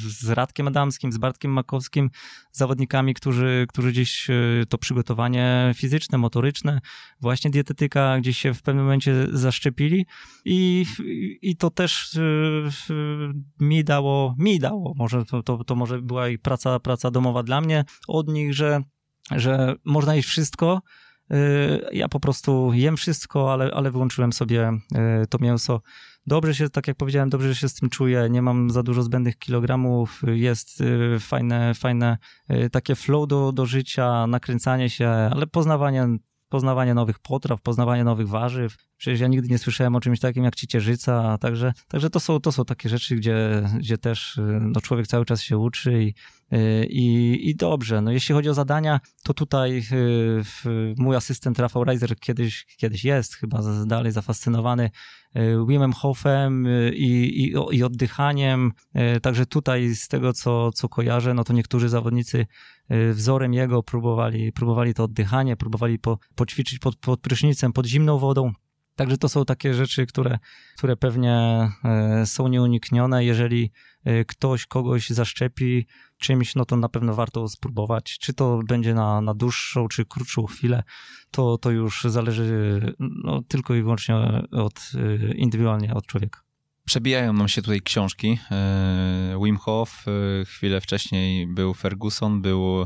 [0.07, 2.09] z Radkiem Adamskim, z Bartkiem Makowskim,
[2.51, 4.27] zawodnikami, którzy, którzy gdzieś
[4.69, 6.81] to przygotowanie fizyczne, motoryczne,
[7.21, 10.05] właśnie dietetyka gdzieś się w pewnym momencie zaszczepili
[10.45, 10.85] i,
[11.41, 12.17] i to też
[13.59, 17.61] mi dało, mi dało, może to, to, to może była i praca, praca domowa dla
[17.61, 18.81] mnie od nich, że,
[19.31, 20.81] że można jeść wszystko,
[21.31, 21.37] e,
[21.91, 24.71] ja po prostu jem wszystko, ale, ale wyłączyłem sobie
[25.29, 25.81] to mięso.
[26.27, 29.37] Dobrze się, tak jak powiedziałem, dobrze się z tym czuję, nie mam za dużo zbędnych
[29.37, 32.17] kilogramów, jest y, fajne, fajne
[32.51, 36.07] y, takie flow do, do życia, nakręcanie się, ale poznawanie
[36.49, 38.75] poznawanie nowych potraw, poznawanie nowych warzyw.
[38.97, 42.51] Przecież ja nigdy nie słyszałem o czymś takim jak ciecierzyca, także, także to, są, to
[42.51, 46.13] są takie rzeczy, gdzie, gdzie też y, no, człowiek cały czas się uczy i, y,
[46.89, 48.01] i, i dobrze.
[48.01, 53.35] No, jeśli chodzi o zadania, to tutaj y, mój asystent Rafał Reiser kiedyś, kiedyś jest
[53.35, 54.89] chyba dalej zafascynowany
[55.67, 58.71] Wimem Hofem i, i, i oddychaniem.
[59.21, 62.45] Także tutaj z tego, co, co kojarzę, no to niektórzy zawodnicy
[63.11, 68.51] wzorem jego próbowali, próbowali to oddychanie, próbowali po, poćwiczyć pod, pod prysznicem, pod zimną wodą.
[68.97, 70.39] Także to są takie rzeczy, które,
[70.77, 71.33] które pewnie
[71.83, 73.25] e, są nieuniknione.
[73.25, 73.71] Jeżeli
[74.03, 75.87] e, ktoś kogoś zaszczepi
[76.17, 78.17] czymś, no to na pewno warto spróbować.
[78.19, 80.83] Czy to będzie na, na dłuższą, czy krótszą chwilę,
[81.31, 84.15] to, to już zależy no, tylko i wyłącznie
[84.51, 86.41] od, e, indywidualnie od człowieka.
[86.85, 88.39] Przebijają nam się tutaj książki.
[89.43, 90.05] Wim Hof,
[90.45, 92.85] chwilę wcześniej był Ferguson, był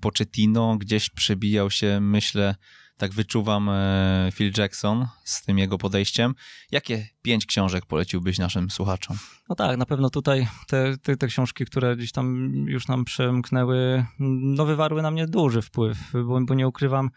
[0.00, 2.54] Pochettino, gdzieś przebijał się, myślę,
[2.98, 6.34] tak wyczuwam e, Phil Jackson z tym jego podejściem.
[6.72, 9.16] Jakie pięć książek poleciłbyś naszym słuchaczom?
[9.48, 14.04] No tak, na pewno tutaj te, te, te książki, które gdzieś tam już nam przemknęły,
[14.18, 17.10] no wywarły na mnie duży wpływ, bo, bo nie ukrywam,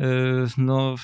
[0.00, 0.06] e,
[0.58, 0.94] no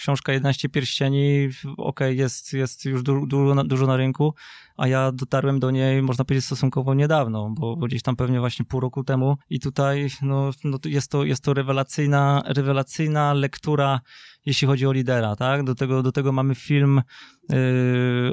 [0.00, 4.34] książka 11 pierścieni, okej, okay, jest, jest już du, du, dużo na rynku,
[4.76, 8.64] a ja dotarłem do niej, można powiedzieć, stosunkowo niedawno, bo, bo gdzieś tam pewnie właśnie
[8.64, 14.00] pół roku temu i tutaj no, no jest, to, jest to rewelacyjna, rewelacyjna lektura,
[14.46, 15.64] jeśli chodzi o lidera, tak?
[15.64, 17.02] Do tego, do tego mamy film
[17.48, 17.56] yy,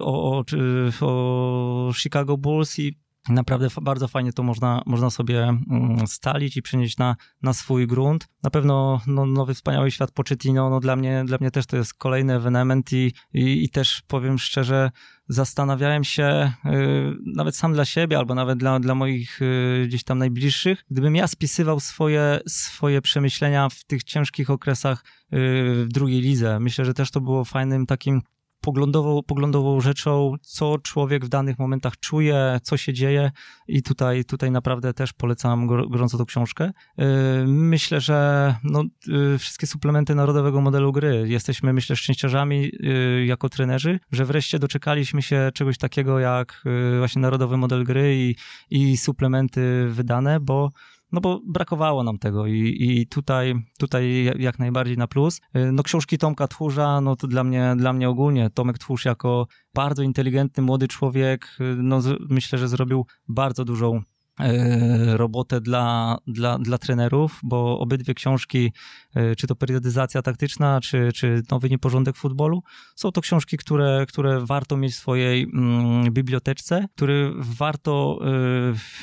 [0.01, 0.43] o, o,
[1.01, 6.97] o Chicago Bulls i Naprawdę bardzo fajnie to można, można sobie mm, stalić i przenieść
[6.97, 8.27] na, na swój grunt.
[8.43, 11.93] Na pewno no, nowy wspaniały świat Pochettino, no dla mnie, dla mnie też to jest
[11.93, 14.91] kolejny ewenement i, i, i też powiem szczerze,
[15.29, 16.69] zastanawiałem się y,
[17.35, 21.27] nawet sam dla siebie albo nawet dla, dla moich y, gdzieś tam najbliższych, gdybym ja
[21.27, 26.59] spisywał swoje, swoje przemyślenia w tych ciężkich okresach y, w drugiej lidze.
[26.59, 28.21] Myślę, że też to było fajnym takim
[28.61, 33.31] poglądową, poglądową rzeczą, co człowiek w danych momentach czuje, co się dzieje
[33.67, 36.71] i tutaj, tutaj naprawdę też polecam gorąco tą książkę.
[36.99, 37.03] Y,
[37.47, 38.83] myślę, że no,
[39.35, 45.21] y, wszystkie suplementy narodowego modelu gry, jesteśmy myślę szczęściarzami y, jako trenerzy, że wreszcie doczekaliśmy
[45.21, 46.63] się czegoś takiego jak
[46.97, 48.35] właśnie narodowy model gry i,
[48.69, 50.71] i suplementy wydane, bo
[51.11, 55.41] no bo brakowało nam tego i, i tutaj, tutaj jak najbardziej na plus.
[55.55, 59.47] Y, no książki Tomka Tchórza, no to dla mnie, dla mnie ogólnie Tomek Tchórz jako
[59.73, 64.01] bardzo inteligentny, młody człowiek, y, no myślę, że zrobił bardzo dużą
[65.15, 68.71] robotę dla, dla, dla trenerów, bo obydwie książki,
[69.15, 72.63] e, czy to periodyzacja taktyczna, czy, czy nowy nieporządek futbolu,
[72.95, 78.19] są to książki, które, które warto mieć w swojej mm, biblioteczce, które warto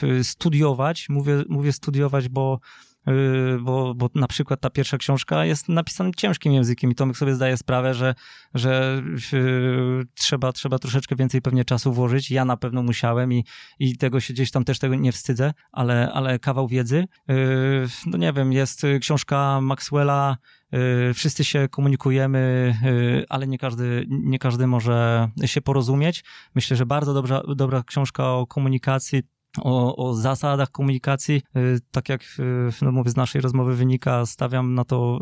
[0.02, 1.09] y, studiować.
[1.09, 2.61] Mówię, mówię studiować, bo
[3.60, 7.56] bo, bo na przykład ta pierwsza książka jest napisana ciężkim językiem i Tomek sobie zdaje
[7.56, 8.14] sprawę, że,
[8.55, 9.02] że
[9.32, 12.31] yy, trzeba, trzeba troszeczkę więcej pewnie czasu włożyć.
[12.31, 13.44] Ja na pewno musiałem i,
[13.78, 17.05] i tego się gdzieś tam też tego nie wstydzę, ale, ale kawał wiedzy.
[17.28, 17.35] Yy,
[18.06, 20.36] no nie wiem, jest książka Maxwella,
[21.14, 22.74] wszyscy się komunikujemy,
[23.28, 26.24] ale nie każdy, nie każdy może się porozumieć.
[26.55, 29.22] Myślę, że bardzo dobra, dobra książka o komunikacji,
[29.59, 31.43] o, o, zasadach komunikacji.
[31.56, 35.18] Y, tak jak y, no mówię, z naszej rozmowy wynika, stawiam na to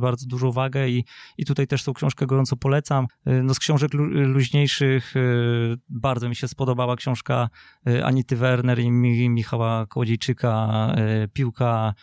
[0.00, 1.04] bardzo dużą wagę i,
[1.38, 3.06] i tutaj też tą książkę gorąco polecam.
[3.28, 5.14] Y, no z książek lu, luźniejszych
[5.88, 7.48] bardzo mi się spodobała książka
[8.04, 8.90] Anity Werner i
[9.30, 10.68] Michała Kołodziejczyka,
[11.32, 11.94] Piłka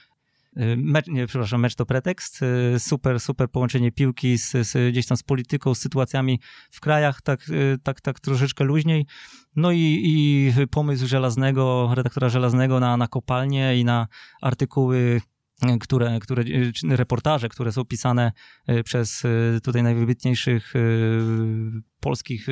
[0.78, 2.40] Mecz, nie, przepraszam, mecz to pretekst.
[2.78, 6.40] Super, super połączenie piłki z, z, gdzieś tam z polityką, z sytuacjami
[6.72, 7.40] w krajach, tak,
[7.84, 9.06] tak, tak troszeczkę luźniej.
[9.56, 14.08] No i, i pomysł żelaznego, redaktora żelaznego na, na kopalnię i na
[14.42, 15.22] artykuły
[15.80, 16.44] które, które,
[16.90, 18.32] reportaże, które są pisane
[18.68, 20.80] e, przez e, tutaj najwybitniejszych e,
[22.00, 22.48] polskich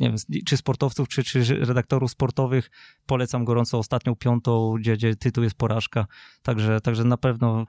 [0.00, 2.70] nie wiem, czy sportowców, czy, czy redaktorów sportowych.
[3.06, 6.06] Polecam gorąco ostatnią piątą, gdzie, gdzie tytuł jest porażka.
[6.42, 7.64] Także, także na pewno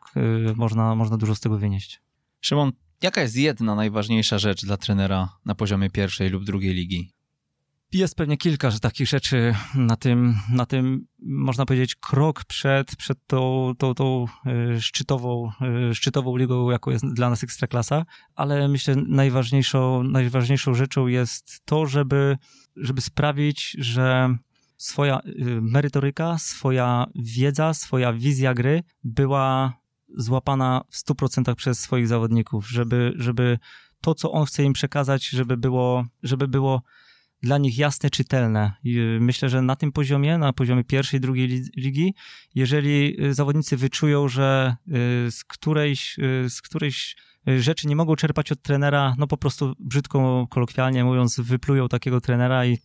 [0.55, 2.01] można, można dużo z tego wynieść.
[2.41, 2.71] Szymon,
[3.01, 7.16] jaka jest jedna najważniejsza rzecz dla trenera na poziomie pierwszej lub drugiej ligi?
[7.93, 13.17] Jest pewnie kilka że takich rzeczy na tym, na tym, można powiedzieć, krok przed, przed
[13.27, 14.25] tą, tą, tą
[14.75, 15.51] e, szczytową,
[15.89, 18.05] e, szczytową ligą, jaką jest dla nas Ekstraklasa,
[18.35, 22.37] ale myślę najważniejszą, najważniejszą rzeczą jest to, żeby,
[22.75, 24.37] żeby sprawić, że
[24.77, 25.31] swoja e,
[25.61, 29.73] merytoryka, swoja wiedza, swoja wizja gry była
[30.17, 33.59] złapana w 100% przez swoich zawodników, żeby, żeby
[34.01, 36.81] to, co on chce im przekazać, żeby było, żeby było
[37.43, 38.73] dla nich jasne, czytelne.
[38.85, 41.47] Y, myślę, że na tym poziomie, na poziomie pierwszej, drugiej
[41.77, 42.13] ligi,
[42.55, 46.17] jeżeli y, zawodnicy wyczują, że y, z którejś,
[46.49, 47.15] z którejś
[47.59, 52.65] rzeczy nie mogą czerpać od trenera, no po prostu brzydko, kolokwialnie mówiąc, wyplują takiego trenera
[52.65, 52.77] i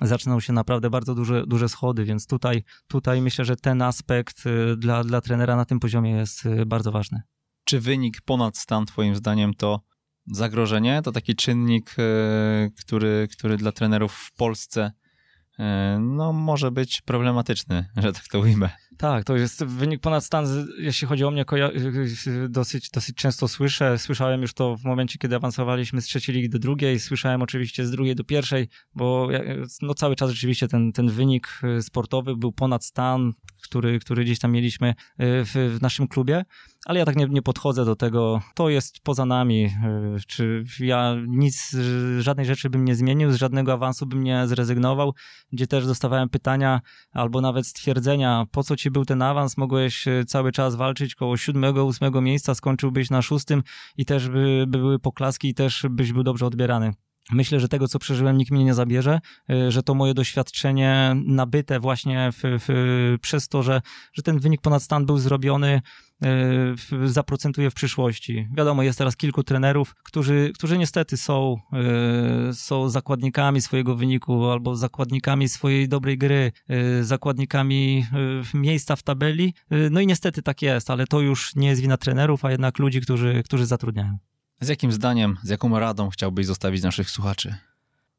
[0.00, 4.44] zaczną się naprawdę bardzo duże, duże schody, więc tutaj, tutaj myślę, że ten aspekt
[4.76, 7.22] dla, dla trenera na tym poziomie jest bardzo ważny.
[7.64, 9.80] Czy wynik ponad stan, Twoim zdaniem, to
[10.26, 14.92] zagrożenie to taki czynnik, e, który, który dla trenerów w Polsce
[15.58, 18.70] e, no, może być problematyczny, że tak to ujmę.
[18.98, 20.46] Tak, to jest wynik ponad stan,
[20.78, 21.44] jeśli chodzi o mnie,
[22.48, 23.98] dosyć, dosyć często słyszę.
[23.98, 27.90] Słyszałem już to w momencie, kiedy awansowaliśmy z trzeciej ligi do drugiej, słyszałem oczywiście z
[27.90, 29.28] drugiej do pierwszej, bo
[29.82, 33.32] no, cały czas rzeczywiście ten, ten wynik e, sportowy był ponad stan,
[33.74, 36.44] który, który gdzieś tam mieliśmy w, w naszym klubie
[36.84, 38.40] ale ja tak nie, nie podchodzę do tego.
[38.54, 39.64] To jest poza nami.
[39.64, 41.76] Y, czy ja nic,
[42.18, 45.14] żadnej rzeczy bym nie zmienił, z żadnego awansu bym nie zrezygnował,
[45.52, 46.80] gdzie też dostawałem pytania
[47.12, 51.84] albo nawet stwierdzenia, po co ci był ten awans, mogłeś cały czas walczyć koło siódmego,
[51.84, 53.62] ósmego miejsca, skończyłbyś na szóstym
[53.96, 56.94] i też by, by były poklaski i też byś był dobrze odbierany.
[57.32, 59.20] Myślę, że tego, co przeżyłem, nikt mnie nie zabierze,
[59.50, 63.80] y, że to moje doświadczenie nabyte właśnie w, w, przez to, że,
[64.12, 65.80] że ten wynik ponad stan był zrobiony,
[67.04, 68.48] y, zaprocentuje w przyszłości.
[68.56, 71.56] Wiadomo, jest teraz kilku trenerów, którzy, którzy niestety są,
[72.50, 76.52] y, są zakładnikami swojego wyniku albo zakładnikami swojej dobrej gry,
[77.00, 78.06] zakładnikami
[78.54, 79.54] miejsca w tabeli.
[79.90, 83.00] No i niestety tak jest, ale to już nie jest wina trenerów, a jednak ludzi,
[83.00, 84.18] którzy, którzy zatrudniają.
[84.60, 87.56] Z jakim zdaniem, z jaką radą chciałbyś zostawić naszych słuchaczy?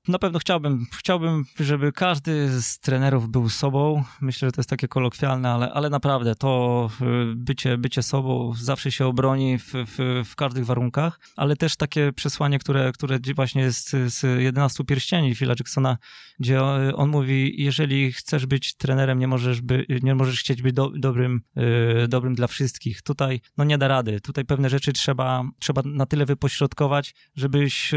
[0.08, 4.04] Na pewno chciałbym, chciałbym, żeby każdy z trenerów był sobą.
[4.22, 8.92] Myślę, że to jest takie kolokwialne, ale, ale naprawdę to y, bycie, bycie sobą zawsze
[8.92, 13.90] się obroni w, w, w każdych warunkach, ale też takie przesłanie, które, które właśnie jest
[13.90, 15.98] z 11 pierścieni Phila Jacksona,
[16.40, 16.64] gdzie
[16.96, 21.42] on mówi, jeżeli chcesz być trenerem, nie możesz, by, nie możesz chcieć być do, dobrym,
[21.56, 23.02] yy, dobrym dla wszystkich.
[23.02, 24.22] Tutaj no nie da rady.
[24.22, 27.92] Tutaj pewne rzeczy trzeba, trzeba na tyle wypośrodkować, żebyś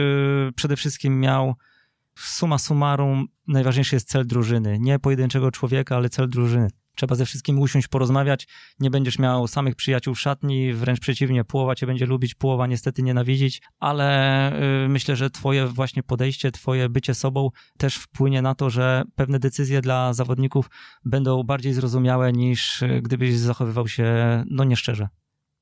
[0.55, 1.55] przede wszystkim miał
[2.19, 4.79] suma summarum najważniejszy jest cel drużyny.
[4.81, 6.69] Nie pojedynczego człowieka, ale cel drużyny.
[6.97, 8.49] Trzeba ze wszystkimi usiąść, porozmawiać.
[8.81, 13.03] Nie będziesz miał samych przyjaciół w szatni, wręcz przeciwnie, połowa cię będzie lubić, połowa niestety
[13.03, 14.53] nienawidzić, ale
[14.85, 19.39] y, myślę, że twoje właśnie podejście, twoje bycie sobą też wpłynie na to, że pewne
[19.39, 20.71] decyzje dla zawodników
[21.05, 24.05] będą bardziej zrozumiałe niż y, gdybyś zachowywał się
[24.51, 25.09] no nieszczerze.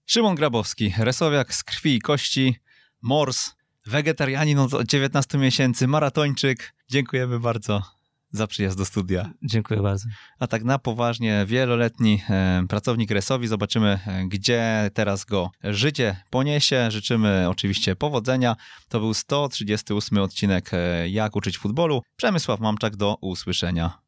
[0.07, 2.57] Szymon Grabowski, resowiak z krwi i kości,
[3.03, 3.53] mors,
[3.87, 6.75] wegetarianin od 19 miesięcy, maratończyk.
[6.91, 7.83] Dziękujemy bardzo
[8.31, 9.31] za przyjazd do studia.
[9.43, 10.09] Dziękuję bardzo.
[10.39, 13.49] A tak na poważnie, wieloletni e, pracownik Resowi.
[13.49, 16.91] Zobaczymy, e, gdzie teraz go życie poniesie.
[16.91, 18.57] Życzymy oczywiście powodzenia.
[18.89, 22.03] To był 138 odcinek e, Jak uczyć futbolu.
[22.17, 23.99] Przemysław Mamczak, do usłyszenia.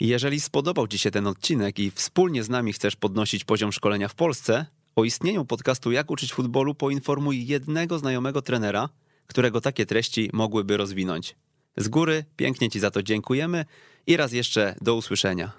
[0.00, 4.14] Jeżeli spodobał Ci się ten odcinek i wspólnie z nami chcesz podnosić poziom szkolenia w
[4.14, 4.66] Polsce,
[4.98, 8.88] o istnieniu podcastu Jak uczyć futbolu poinformuj jednego znajomego trenera,
[9.26, 11.36] którego takie treści mogłyby rozwinąć.
[11.76, 13.64] Z góry pięknie Ci za to dziękujemy
[14.06, 15.52] i raz jeszcze do usłyszenia.